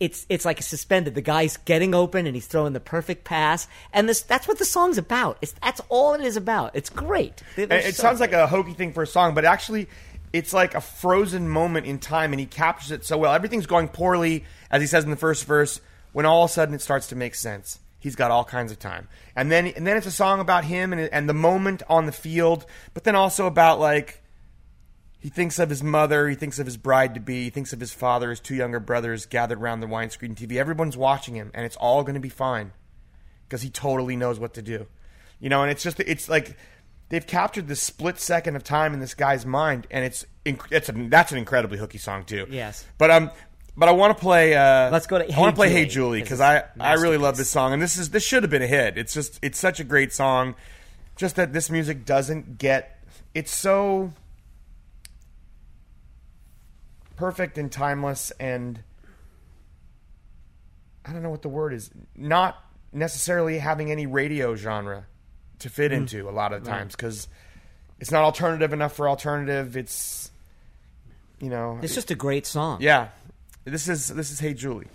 [0.00, 1.14] it's it's like suspended.
[1.14, 4.64] The guy's getting open and he's throwing the perfect pass, and this that's what the
[4.64, 5.38] song's about.
[5.40, 6.72] It's that's all it is about.
[6.74, 7.42] It's great.
[7.56, 9.88] They're it so sounds like a hokey thing for a song, but actually,
[10.32, 13.32] it's like a frozen moment in time, and he captures it so well.
[13.32, 15.80] Everything's going poorly, as he says in the first verse,
[16.12, 17.80] when all of a sudden it starts to make sense.
[17.98, 20.92] He's got all kinds of time, and then and then it's a song about him
[20.92, 24.22] and and the moment on the field, but then also about like
[25.20, 27.80] he thinks of his mother, he thinks of his bride to be, he thinks of
[27.80, 30.56] his father, his two younger brothers gathered around the widescreen TV.
[30.56, 32.72] Everyone's watching him, and it's all going to be fine
[33.48, 34.86] because he totally knows what to do.
[35.40, 36.56] You know, and it's just it's like
[37.08, 40.92] they've captured this split second of time in this guy's mind, and it's, it's a,
[40.92, 42.46] that's an incredibly hooky song too.
[42.50, 42.84] Yes.
[42.98, 43.30] but um,
[43.76, 44.54] but I want to play.
[44.54, 46.64] Uh, Let's go to I Hey want to play Hey Julie, Julie 'cause because I
[46.80, 48.98] I really love this song, and this is this should have been a hit.
[48.98, 50.54] It's just it's such a great song.
[51.16, 53.00] Just that this music doesn't get.
[53.34, 54.12] It's so
[57.18, 58.80] perfect and timeless and
[61.04, 61.90] I don't know what the word is.
[62.14, 62.56] Not
[62.92, 65.06] necessarily having any radio genre
[65.58, 65.98] to fit hmm.
[65.98, 67.26] into a lot of times because
[67.98, 69.76] it's not alternative enough for alternative.
[69.76, 70.30] It's
[71.40, 72.78] you know, it's just a great song.
[72.80, 73.08] yeah.
[73.64, 74.86] This is this is Hey Julie.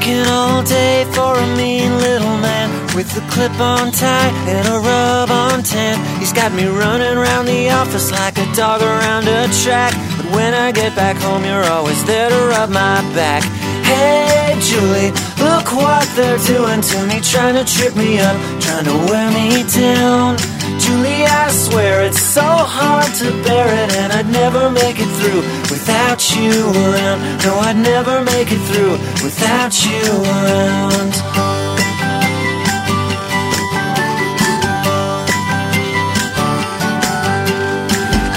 [0.00, 4.78] Working all day for a mean little man with a clip on tie and a
[4.78, 5.98] rub on tan.
[6.18, 9.92] He's got me running around the office like a dog around a track.
[10.16, 13.42] But when I get back home, you're always there to rub my back.
[13.84, 18.96] Hey, Julie, look what they're doing to me, trying to trip me up, trying to
[19.04, 20.38] wear me down.
[20.90, 25.42] Julie, I swear it's so hard to bear it, and I'd never make it through
[25.70, 26.50] without you
[26.82, 27.18] around.
[27.44, 30.02] No, I'd never make it through without you
[30.34, 31.12] around.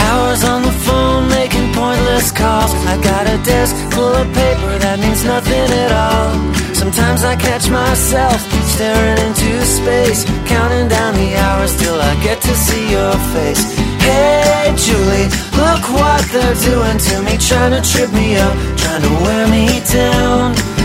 [0.06, 2.72] Hours on the phone making pointless calls.
[2.86, 6.34] I got a desk full of paper that means nothing at all.
[6.74, 12.54] Sometimes I catch myself staring into space, counting down the hours till I get to
[12.56, 13.64] see your face.
[14.02, 15.30] Hey, Julie,
[15.62, 19.66] look what they're doing to me, trying to trip me up, trying to wear me
[19.94, 20.83] down.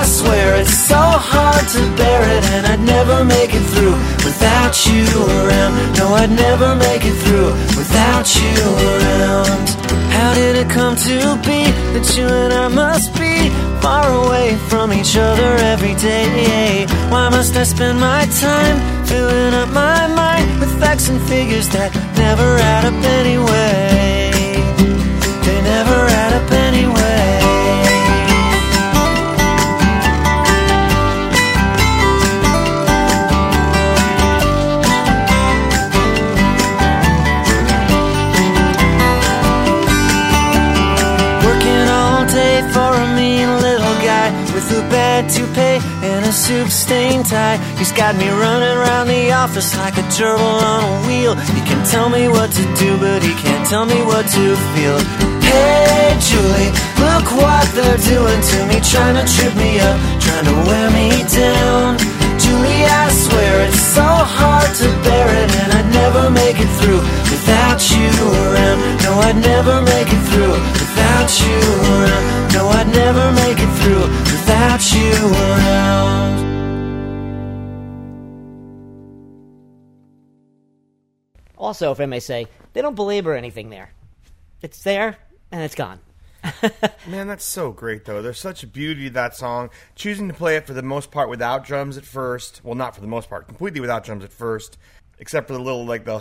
[0.00, 4.74] I swear it's so hard to bear it, and I'd never make it through without
[4.86, 5.04] you
[5.38, 5.72] around.
[5.98, 8.56] No, I'd never make it through without you
[8.92, 9.68] around.
[10.16, 11.60] How did it come to be
[11.94, 13.50] that you and I must be
[13.80, 16.86] far away from each other every day?
[17.10, 18.76] Why must I spend my time
[19.06, 24.29] filling up my mind with facts and figures that never add up anyway?
[46.50, 47.58] tube stain tie.
[47.78, 51.34] He's got me running around the office like a gerbil on a wheel.
[51.56, 54.44] He can tell me what to do, but he can't tell me what to
[54.74, 54.98] feel.
[55.46, 56.72] Hey, Julie,
[57.06, 59.96] look what they're doing to me, trying to trip me up,
[60.26, 61.88] trying to wear me down.
[62.42, 64.08] Julie, I swear it's so
[64.38, 68.10] hard to bear it, and I'd never make it through without you
[68.42, 68.78] around.
[69.06, 71.58] No, I'd never make it through without you
[71.94, 72.24] around.
[72.54, 74.04] No, I'd never make it through
[74.34, 75.14] without you
[75.46, 76.09] around.
[81.60, 83.92] Also, if I may say, they don't belabor anything there.
[84.62, 85.16] It's there
[85.52, 86.00] and it's gone.
[87.06, 88.22] Man, that's so great though.
[88.22, 89.68] There's such a beauty to that song.
[89.94, 92.62] Choosing to play it for the most part without drums at first.
[92.64, 94.78] Well, not for the most part, completely without drums at first,
[95.18, 96.18] except for the little like the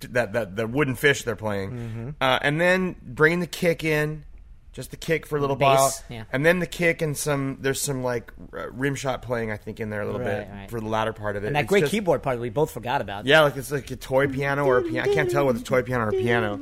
[0.10, 2.08] that that the wooden fish they're playing, Mm-hmm.
[2.20, 4.24] uh, and then bringing the kick in,
[4.72, 6.24] just the kick for a little Bass, while, yeah.
[6.32, 9.90] and then the kick and some there's some like rim shot playing I think in
[9.90, 10.70] there a little Right, bit right.
[10.70, 11.48] for the latter part of it.
[11.48, 13.26] And that It's great just- keyboard part we both forgot about.
[13.26, 15.10] yeah, like it's like a toy piano or a piano.
[15.10, 16.60] I can't tell whether it's a toy piano or a piano.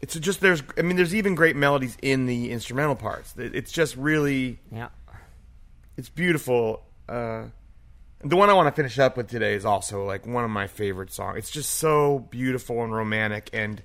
[0.00, 3.34] It's just there's I mean there's even great melodies in the instrumental parts.
[3.36, 4.88] It's just really Yeah.
[5.96, 6.82] it's beautiful.
[7.08, 7.44] Uh,
[8.24, 10.66] the one I want to finish up with today is also like one of my
[10.66, 11.38] favorite songs.
[11.38, 13.82] It's just so beautiful and romantic, and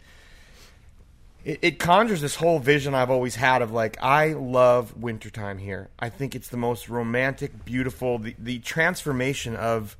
[1.43, 5.89] it, it conjures this whole vision I've always had of like I love wintertime here.
[5.99, 9.97] I think it's the most romantic, beautiful, the, the transformation of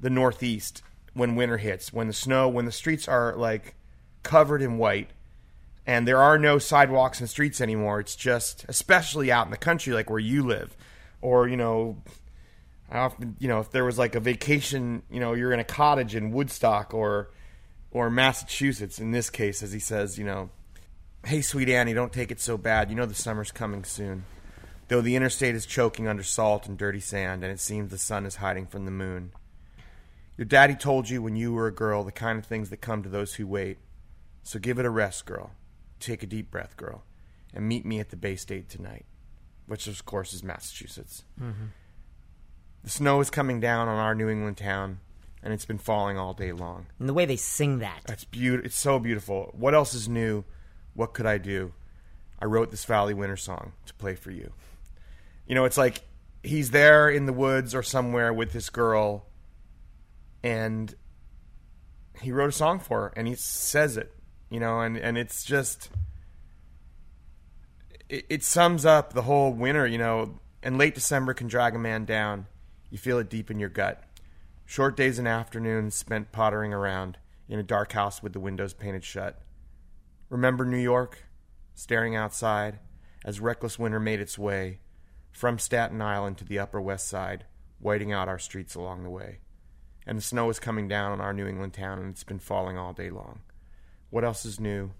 [0.00, 0.82] the Northeast
[1.14, 3.74] when winter hits, when the snow, when the streets are like
[4.22, 5.10] covered in white
[5.86, 8.00] and there are no sidewalks and streets anymore.
[8.00, 10.76] It's just, especially out in the country, like where you live,
[11.20, 12.02] or you know,
[12.90, 15.64] I often, you know, if there was like a vacation, you know, you're in a
[15.64, 17.30] cottage in Woodstock or
[17.90, 18.98] or Massachusetts.
[18.98, 20.50] In this case, as he says, you know,
[21.24, 22.90] hey, sweet Annie, don't take it so bad.
[22.90, 24.24] You know the summer's coming soon.
[24.88, 28.26] Though the interstate is choking under salt and dirty sand, and it seems the sun
[28.26, 29.32] is hiding from the moon.
[30.36, 33.02] Your daddy told you when you were a girl the kind of things that come
[33.02, 33.78] to those who wait.
[34.42, 35.52] So give it a rest, girl.
[36.00, 37.04] Take a deep breath, girl,
[37.54, 39.04] and meet me at the Bay State tonight,
[39.66, 41.24] which of course is Massachusetts.
[41.40, 41.66] Mm-hmm.
[42.82, 45.00] The snow is coming down on our New England town,
[45.42, 46.86] and it's been falling all day long.
[46.98, 48.00] And the way they sing that.
[48.06, 48.66] That's beautiful.
[48.66, 49.50] It's so beautiful.
[49.52, 50.44] What else is new?
[50.94, 51.72] What could I do?
[52.38, 54.52] I wrote this Valley Winter song to play for you.
[55.46, 56.02] You know, it's like
[56.42, 59.26] he's there in the woods or somewhere with this girl,
[60.42, 60.94] and
[62.20, 64.12] he wrote a song for her, and he says it.
[64.48, 65.90] You know, and and it's just
[68.08, 69.86] it, it sums up the whole winter.
[69.86, 72.46] You know, and late December can drag a man down.
[72.90, 74.02] You feel it deep in your gut.
[74.66, 77.18] Short days and afternoons spent pottering around
[77.48, 79.40] in a dark house with the windows painted shut.
[80.30, 81.24] Remember New York?
[81.74, 82.78] Staring outside
[83.24, 84.78] as reckless winter made its way
[85.30, 87.44] from Staten Island to the Upper West Side,
[87.78, 89.40] whiting out our streets along the way.
[90.06, 92.78] And the snow is coming down on our New England town, and it's been falling
[92.78, 93.40] all day long.
[94.10, 94.92] What else is new?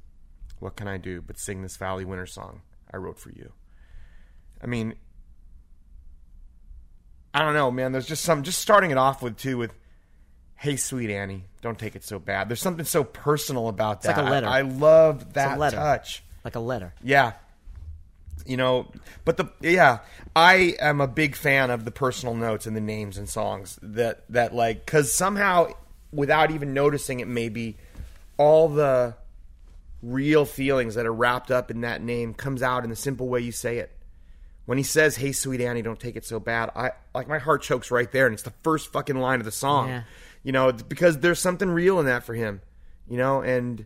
[0.59, 2.63] What can I do but sing this Valley Winter song
[2.93, 3.53] I wrote for you?
[4.63, 4.95] I mean,
[7.33, 7.93] I don't know, man.
[7.93, 9.75] There's just some, just starting it off with, too, with,
[10.61, 12.51] hey, sweet Annie, don't take it so bad.
[12.51, 14.23] There's something so personal about like that.
[14.23, 14.47] Like a letter.
[14.47, 15.77] I, I love that letter.
[15.77, 16.23] touch.
[16.45, 16.93] Like a letter.
[17.03, 17.33] Yeah.
[18.45, 18.93] You know,
[19.25, 20.01] but the yeah,
[20.37, 24.25] I am a big fan of the personal notes and the names and songs that
[24.29, 25.73] that like cuz somehow
[26.13, 27.79] without even noticing it maybe
[28.37, 29.15] all the
[30.03, 33.41] real feelings that are wrapped up in that name comes out in the simple way
[33.41, 33.93] you say it.
[34.67, 37.63] When he says, "Hey, sweet Annie, don't take it so bad," I like my heart
[37.63, 39.89] chokes right there, and it's the first fucking line of the song.
[39.89, 40.03] Yeah.
[40.43, 42.61] You know, because there's something real in that for him.
[43.09, 43.85] You know, and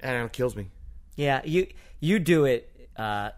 [0.00, 0.70] and it kills me.
[1.16, 1.66] Yeah, you
[2.00, 2.70] you do it.
[2.96, 3.30] Uh,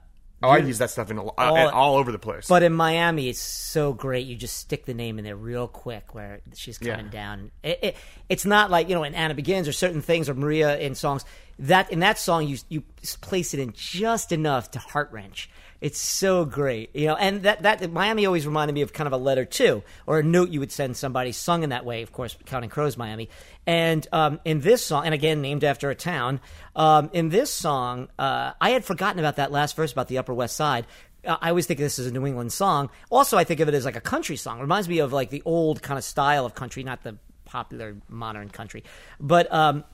[0.42, 2.46] Oh, I use that stuff in a, all, all over the place.
[2.46, 4.26] But in Miami, it's so great.
[4.26, 7.10] You just stick the name in there real quick where she's coming Yeah.
[7.10, 7.50] down.
[7.62, 7.96] It, it,
[8.28, 11.24] it's not like you know in Anna Begins or certain things or Maria in songs.
[11.60, 12.82] That in that song you you
[13.22, 15.48] place it in just enough to heart wrench.
[15.86, 17.14] It's so great, you know.
[17.14, 20.22] And that that Miami always reminded me of kind of a letter too, or a
[20.24, 22.02] note you would send somebody sung in that way.
[22.02, 23.28] Of course, Counting Crows, Miami.
[23.68, 26.40] And um, in this song, and again named after a town.
[26.74, 30.34] Um, in this song, uh, I had forgotten about that last verse about the Upper
[30.34, 30.88] West Side.
[31.24, 32.90] Uh, I always think this as a New England song.
[33.08, 34.58] Also, I think of it as like a country song.
[34.58, 37.94] It reminds me of like the old kind of style of country, not the popular
[38.08, 38.82] modern country.
[39.20, 39.84] But um,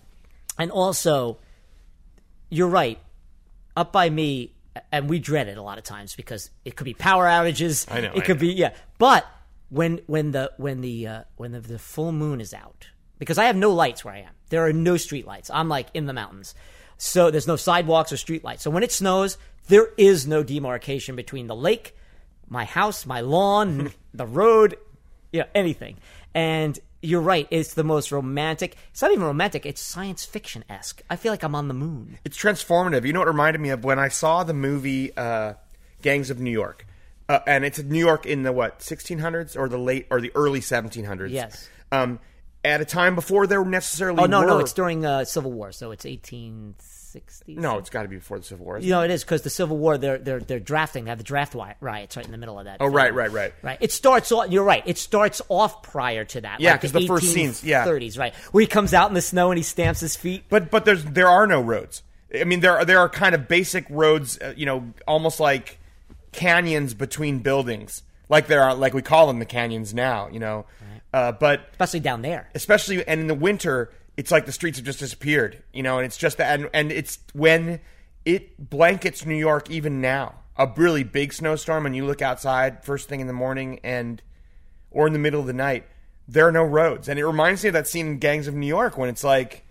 [0.59, 1.36] and also,
[2.48, 2.98] you're right.
[3.77, 4.55] Up by me,
[4.90, 7.86] and we dread it a lot of times because it could be power outages.
[7.90, 8.40] I know, It I could know.
[8.40, 8.74] be yeah.
[8.99, 9.27] But
[9.69, 12.89] when when the when the uh, when the, the full moon is out,
[13.19, 14.32] because I have no lights where I am.
[14.51, 15.51] There are no street lights.
[15.51, 16.55] I'm like in the mountains,
[16.99, 18.62] so there's no sidewalks or street lights.
[18.62, 19.39] So when it snows,
[19.69, 21.97] there is no demarcation between the lake,
[22.49, 24.77] my house, my lawn, the road,
[25.32, 25.97] yeah, anything.
[26.35, 27.47] And you're right.
[27.51, 28.77] It's the most romantic.
[28.91, 29.66] It's not even romantic.
[29.66, 31.03] It's science fiction esque.
[31.11, 32.19] I feel like I'm on the moon.
[32.24, 33.05] it's transformative.
[33.05, 35.55] You know what it reminded me of when I saw the movie uh,
[36.01, 36.87] Gangs of New York,
[37.29, 40.61] uh, and it's New York in the what 1600s or the late or the early
[40.61, 41.31] 1700s.
[41.31, 41.69] Yes.
[41.91, 42.20] Um,
[42.65, 44.23] at a time before there were necessarily.
[44.23, 46.05] Oh no, no, it's during uh, Civil War, so it's
[47.14, 47.55] 1860.
[47.60, 48.78] no, it's got to be before the Civil War.
[48.78, 51.05] You know, it is because the Civil War, they're they're they're drafting.
[51.05, 52.78] They have the draft riots right in the middle of that.
[52.80, 52.94] Oh, film.
[52.94, 53.55] right, right, right.
[53.62, 53.78] right.
[53.80, 54.30] It starts.
[54.32, 54.82] off You're right.
[54.86, 56.60] It starts off prior to that.
[56.60, 57.84] Yeah, like 'cause the first scenes, yeah.
[57.86, 60.44] 30s, right, where he comes out in the snow and he stamps his feet.
[60.48, 62.02] But but there's there are no roads.
[62.39, 65.78] I mean there are, there are kind of basic roads, uh, you know, almost like
[66.32, 70.64] canyons between buildings, like there are like we call them the canyons now, you know.
[71.14, 72.48] Uh, but especially down there.
[72.55, 76.06] especially and in the winter, it's like the streets have just disappeared, you know, and
[76.06, 77.80] it's just that and, and it's when
[78.24, 80.34] it blankets New York even now.
[80.56, 84.20] A really big snowstorm and you look outside first thing in the morning and
[84.90, 85.86] or in the middle of the night,
[86.28, 87.09] there are no roads.
[87.09, 89.64] And it reminds me of that scene in Gangs of New York when it's like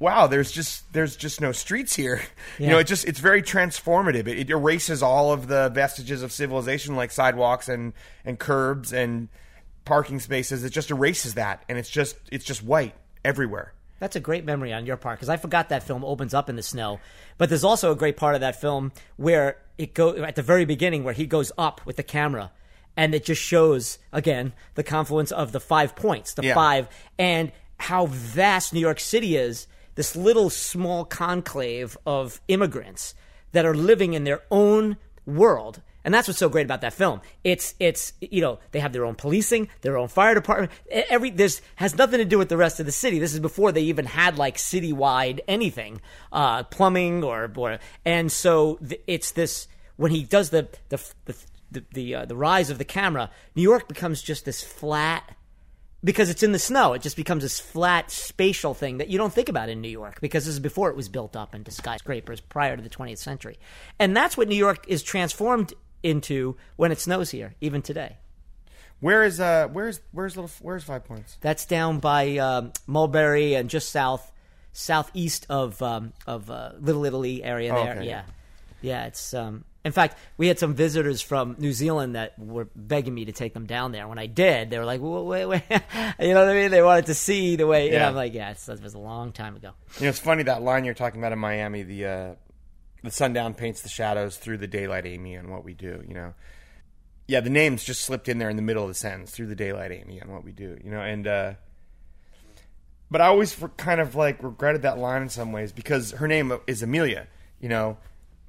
[0.00, 2.22] wow, there's just there's just no streets here.
[2.58, 4.26] You know, it just it's very transformative.
[4.26, 9.28] It, it erases all of the vestiges of civilization like sidewalks and and curbs and
[9.84, 10.64] parking spaces.
[10.64, 12.94] It just erases that and it's just it's just white
[13.24, 13.72] everywhere.
[13.98, 16.56] That's a great memory on your part because I forgot that film opens up in
[16.56, 17.00] the snow.
[17.36, 20.64] But there's also a great part of that film where it go at the very
[20.64, 22.50] beginning where he goes up with the camera
[22.96, 26.54] and it just shows again the confluence of the five points, the Yeah.
[26.54, 26.88] five,
[27.18, 29.66] and how vast New York City is.
[29.96, 33.14] This little small conclave of immigrants
[33.52, 34.96] that are living in their own
[35.26, 35.82] world.
[36.04, 37.20] And that's what's so great about that film.
[37.44, 40.72] It's it's you know they have their own policing, their own fire department.
[40.90, 43.18] Every this has nothing to do with the rest of the city.
[43.18, 46.00] This is before they even had like citywide anything,
[46.32, 47.78] uh, plumbing or or.
[48.04, 51.36] And so it's this when he does the the the
[51.70, 53.30] the the, uh, the rise of the camera.
[53.54, 55.36] New York becomes just this flat
[56.02, 56.94] because it's in the snow.
[56.94, 60.20] It just becomes this flat spatial thing that you don't think about in New York
[60.20, 63.58] because this is before it was built up into skyscrapers prior to the 20th century.
[63.98, 68.16] And that's what New York is transformed into when it snows here, even today.
[69.00, 71.38] Where is uh where's where's little where's five points?
[71.40, 74.30] That's down by um, Mulberry and just south
[74.72, 77.96] southeast of um, of uh, Little Italy area there.
[77.96, 78.06] Okay.
[78.06, 78.22] Yeah,
[78.82, 79.06] yeah.
[79.06, 83.24] It's um, in fact we had some visitors from New Zealand that were begging me
[83.24, 84.06] to take them down there.
[84.06, 85.62] When I did, they were like, "Wait, wait,"
[86.20, 86.70] you know what I mean?
[86.70, 87.88] They wanted to see the way.
[87.88, 88.00] Yeah.
[88.00, 88.08] Yeah.
[88.08, 90.60] I'm like, "Yeah, it's, that was a long time ago." You know, it's funny that
[90.62, 92.34] line you're talking about in Miami, the uh,
[93.02, 96.02] the sundown paints the shadows through the daylight, Amy, and what we do.
[96.06, 96.34] You know,
[97.26, 99.54] yeah, the names just slipped in there in the middle of the sentence through the
[99.54, 100.78] daylight, Amy, and what we do.
[100.82, 101.54] You know, and uh,
[103.10, 106.52] but I always kind of like regretted that line in some ways because her name
[106.66, 107.26] is Amelia.
[107.60, 107.98] You know,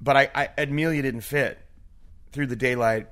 [0.00, 1.58] but I, I Amelia didn't fit
[2.32, 3.08] through the daylight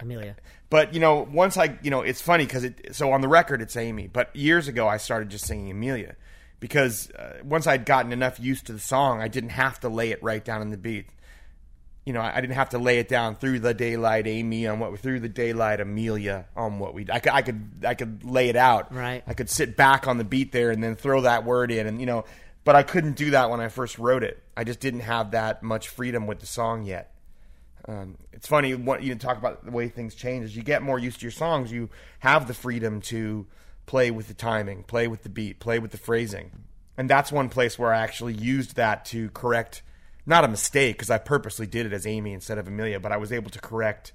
[0.00, 0.36] Amelia.
[0.70, 2.94] but you know, once I, you know, it's funny because it.
[2.94, 4.06] So on the record, it's Amy.
[4.06, 6.16] But years ago, I started just singing Amelia
[6.64, 10.12] because uh, once I'd gotten enough used to the song, I didn't have to lay
[10.12, 11.10] it right down in the beat.
[12.06, 14.78] You know, I, I didn't have to lay it down through the daylight, Amy on
[14.78, 17.04] what we through the daylight, Amelia on what we.
[17.12, 18.94] I could, I could, I could lay it out.
[18.94, 19.22] Right.
[19.26, 22.00] I could sit back on the beat there and then throw that word in, and
[22.00, 22.24] you know,
[22.64, 24.42] but I couldn't do that when I first wrote it.
[24.56, 27.14] I just didn't have that much freedom with the song yet.
[27.86, 30.46] Um, it's funny what you talk about the way things change.
[30.46, 33.46] As you get more used to your songs, you have the freedom to
[33.86, 36.50] play with the timing, play with the beat, play with the phrasing,
[36.96, 39.82] and that's one place where I actually used that to correct
[40.26, 43.16] not a mistake because I purposely did it as Amy instead of Amelia, but I
[43.16, 44.12] was able to correct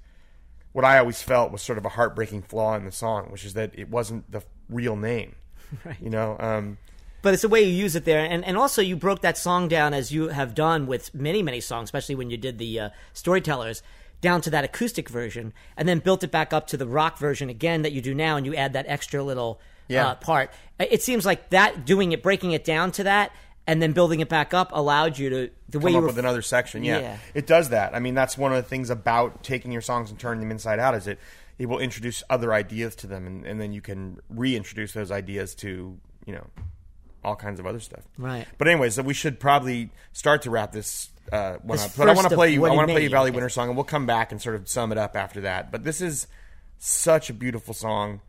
[0.72, 3.54] what I always felt was sort of a heartbreaking flaw in the song, which is
[3.54, 5.36] that it wasn't the real name.
[5.84, 5.96] Right.
[6.00, 6.78] You know, um,
[7.22, 9.68] But it's the way you use it there, and and also you broke that song
[9.68, 12.90] down as you have done with many many songs, especially when you did the uh,
[13.12, 13.80] storytellers,
[14.20, 17.48] down to that acoustic version, and then built it back up to the rock version
[17.48, 20.08] again that you do now, and you add that extra little Yeah.
[20.08, 20.50] uh, part.
[20.78, 23.32] It seems like that doing it, breaking it down to that,
[23.66, 26.06] and then building it back up allowed you to the way come you up were
[26.08, 26.82] with another section.
[26.84, 26.98] Yeah.
[27.00, 27.16] Yeah.
[27.34, 27.94] it does that.
[27.94, 30.78] I mean, that's one of the things about taking your songs and turning them inside
[30.78, 31.18] out is it
[31.58, 35.54] it will introduce other ideas to them, and, and then you can reintroduce those ideas
[35.56, 36.46] to you know
[37.24, 38.02] all kinds of other stuff.
[38.18, 38.46] Right.
[38.58, 41.10] But anyways, so we should probably start to wrap this.
[41.30, 41.92] Uh, one This up.
[41.96, 42.64] But I want to play you.
[42.66, 43.36] I want to play you Valley okay.
[43.36, 45.70] Winter song, and we'll come back and sort of sum it up after that.
[45.70, 46.26] But this is
[46.78, 48.20] such a beautiful song.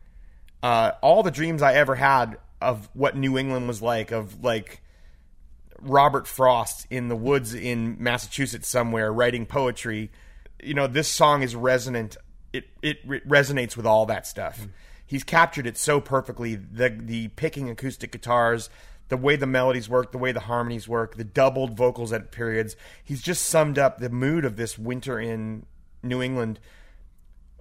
[0.62, 4.82] Uh, all the dreams I ever had of what New England was like, of like
[5.80, 10.10] Robert Frost in the woods in Massachusetts somewhere writing poetry.
[10.62, 12.16] You know, this song is resonant.
[12.52, 14.66] It it re- resonates with all that stuff.
[15.12, 16.54] He's captured it so perfectly.
[16.54, 18.70] The the picking acoustic guitars,
[19.08, 22.76] the way the melodies work, the way the harmonies work, the doubled vocals at periods.
[23.04, 25.66] He's just summed up the mood of this winter in
[26.02, 26.58] New England.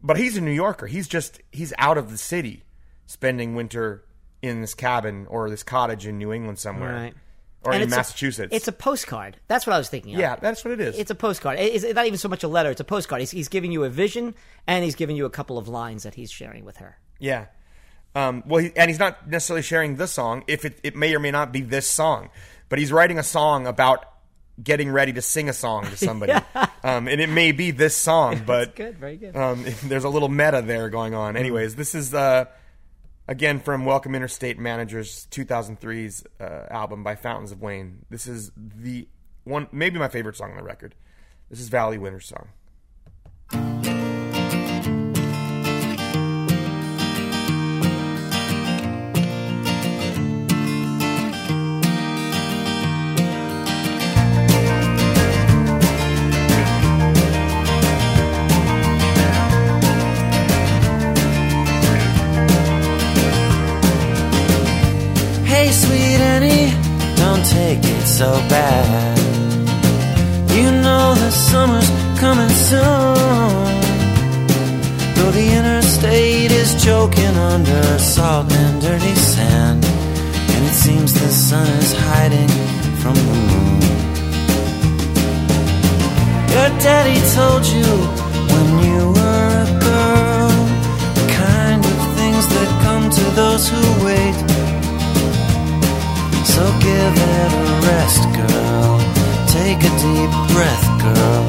[0.02, 0.88] But he's a New Yorker.
[0.88, 2.64] He's just he's out of the city,
[3.06, 4.06] spending winter
[4.42, 7.14] in this cabin or this cottage in New England somewhere Right.
[7.66, 8.56] or And in it's a- Massachusetts.
[8.56, 9.38] it's a postcard.
[9.50, 10.16] That's what I was thinking.
[10.16, 10.22] Of.
[10.22, 10.98] yeah, that's what it is.
[10.98, 11.60] It's a postcard.
[11.60, 12.72] It's not even so much a letter.
[12.72, 13.20] It's a postcard.
[13.20, 16.16] He's, he's giving you a vision, and he's giving you a couple of lines that
[16.16, 16.98] he's sharing with her.
[17.22, 17.46] Yeah.
[18.14, 20.44] Um, well, he, and he's not necessarily sharing the song.
[20.48, 22.30] If it, it may or may not be this song,
[22.68, 24.06] but he's writing a song about
[24.62, 26.34] getting ready to sing a song to somebody,
[26.84, 28.42] um, and it may be this song.
[28.46, 29.36] But good, very good.
[29.36, 31.38] um, there's a little meta there going on.
[31.38, 32.46] Anyways, this is uh,
[33.28, 38.06] again from Welcome Interstate Managers 2003's uh, album by Fountains of Wayne.
[38.10, 39.08] This is the
[39.46, 40.96] one, maybe my favorite song on the record.
[41.50, 42.50] This is Valley Winter Song.
[67.52, 69.18] Take it so bad.
[70.58, 73.66] You know the summer's coming soon.
[75.16, 79.84] Though the interstate is choking under salt and dirty sand,
[80.54, 82.52] and it seems the sun is hiding
[83.02, 83.82] from the moon.
[86.54, 87.92] Your daddy told you
[88.52, 90.52] when you were a girl
[91.20, 94.61] the kind of things that come to those who wait.
[96.54, 99.00] So give it a rest, girl.
[99.48, 101.44] Take a deep breath, girl.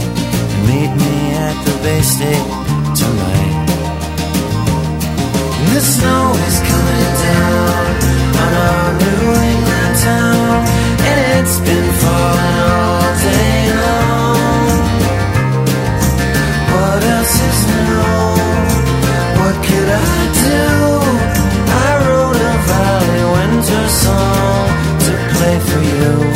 [0.52, 1.14] And meet me
[1.46, 2.48] at the Bay State
[3.00, 3.58] tonight.
[5.74, 7.82] The snow is coming down
[8.42, 10.56] on our New England town.
[11.08, 14.78] And it's been falling all day long.
[16.74, 18.06] What else is new?
[19.40, 20.12] What could I
[20.46, 20.91] do?
[25.60, 26.31] For you.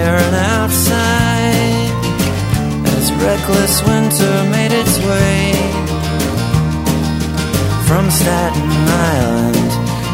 [0.00, 1.92] Staring outside
[2.96, 5.52] as reckless winter made its way
[7.86, 8.70] from Staten
[9.12, 9.70] Island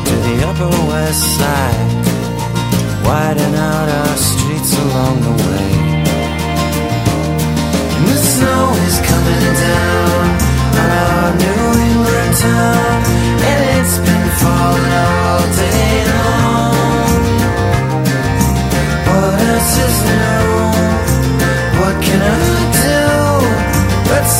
[0.09, 1.91] to the Upper West Side,
[3.07, 5.71] widen out our streets along the way.
[7.95, 10.25] And the snow is coming down
[10.83, 12.86] on our New England town,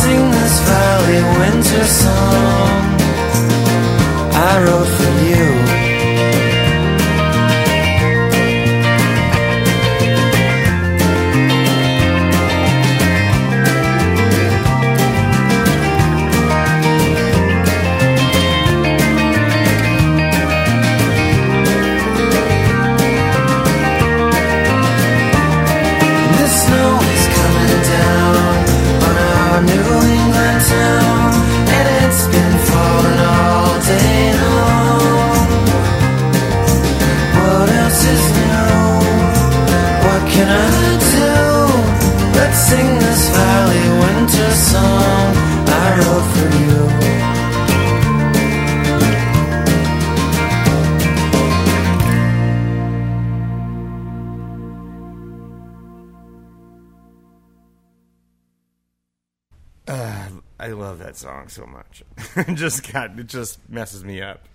[0.07, 2.85] sing this Valley Winter song
[4.49, 5.56] I wrote for you?
[61.49, 62.03] Song so much.
[62.49, 64.47] it just got it just messes me up.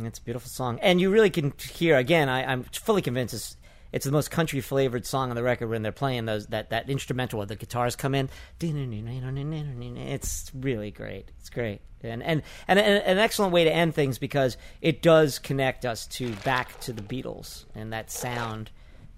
[0.00, 2.28] It's a beautiful song, and you really can hear again.
[2.28, 3.56] I, I'm fully convinced it's,
[3.92, 6.90] it's the most country flavored song on the record when they're playing those that, that
[6.90, 8.28] instrumental where the guitars come in.
[8.60, 11.30] It's really great.
[11.38, 15.38] It's great, and and, and and an excellent way to end things because it does
[15.38, 18.70] connect us to back to the Beatles and that sound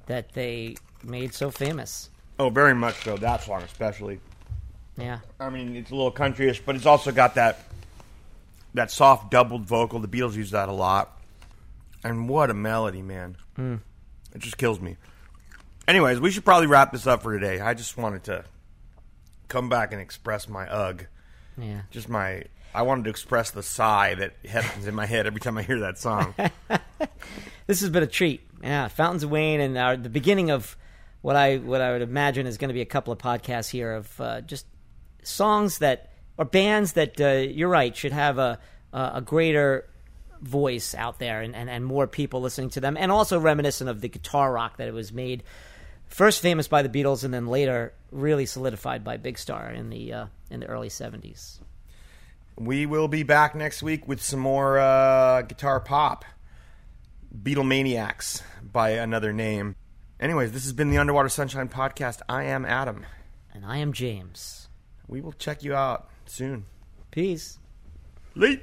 [0.07, 2.11] that they made so famous.
[2.39, 3.17] Oh, very much so.
[3.17, 4.21] That song especially.
[4.99, 7.61] Yeah, I mean, it's a little countryish, but it's also got that
[8.75, 10.01] that soft doubled vocal.
[10.01, 11.13] The Beatles use that a lot.
[12.05, 13.37] And what a melody, man!
[13.59, 14.97] It just kills me.
[15.89, 17.61] Anyways, we should probably wrap this up for today.
[17.61, 18.45] I just wanted to
[19.49, 21.07] come back and express my ugh.
[21.59, 21.83] yeah.
[21.91, 22.45] Just my.
[22.75, 25.81] I wanted to express the sigh that happens in my head every time I hear
[25.81, 26.35] that song.
[27.67, 28.43] this has been a treat.
[28.63, 30.77] Yeah, Fountains of Wayne, and our, the beginning of
[31.23, 33.95] what I what I would imagine is going to be a couple of podcasts here
[33.95, 34.67] of uh, just
[35.27, 38.59] songs that or bands that uh, you're right should have a
[38.93, 39.87] a greater
[40.41, 44.01] voice out there and, and, and more people listening to them, and also reminiscent of
[44.01, 45.43] the guitar rock that it was made
[46.07, 50.13] first famous by the Beatles and then later really solidified by Big Star in the
[50.13, 51.59] uh, in the early '70s.
[52.59, 56.25] We will be back next week with some more uh, guitar pop.
[57.43, 59.77] Beatlemaniacs by another name.
[60.19, 62.23] Anyways, this has been the Underwater Sunshine Podcast.
[62.29, 63.05] I am Adam.
[63.53, 64.66] And I am James.
[65.09, 66.67] We will check you out soon.
[67.11, 67.59] Peace.
[68.35, 68.63] Late.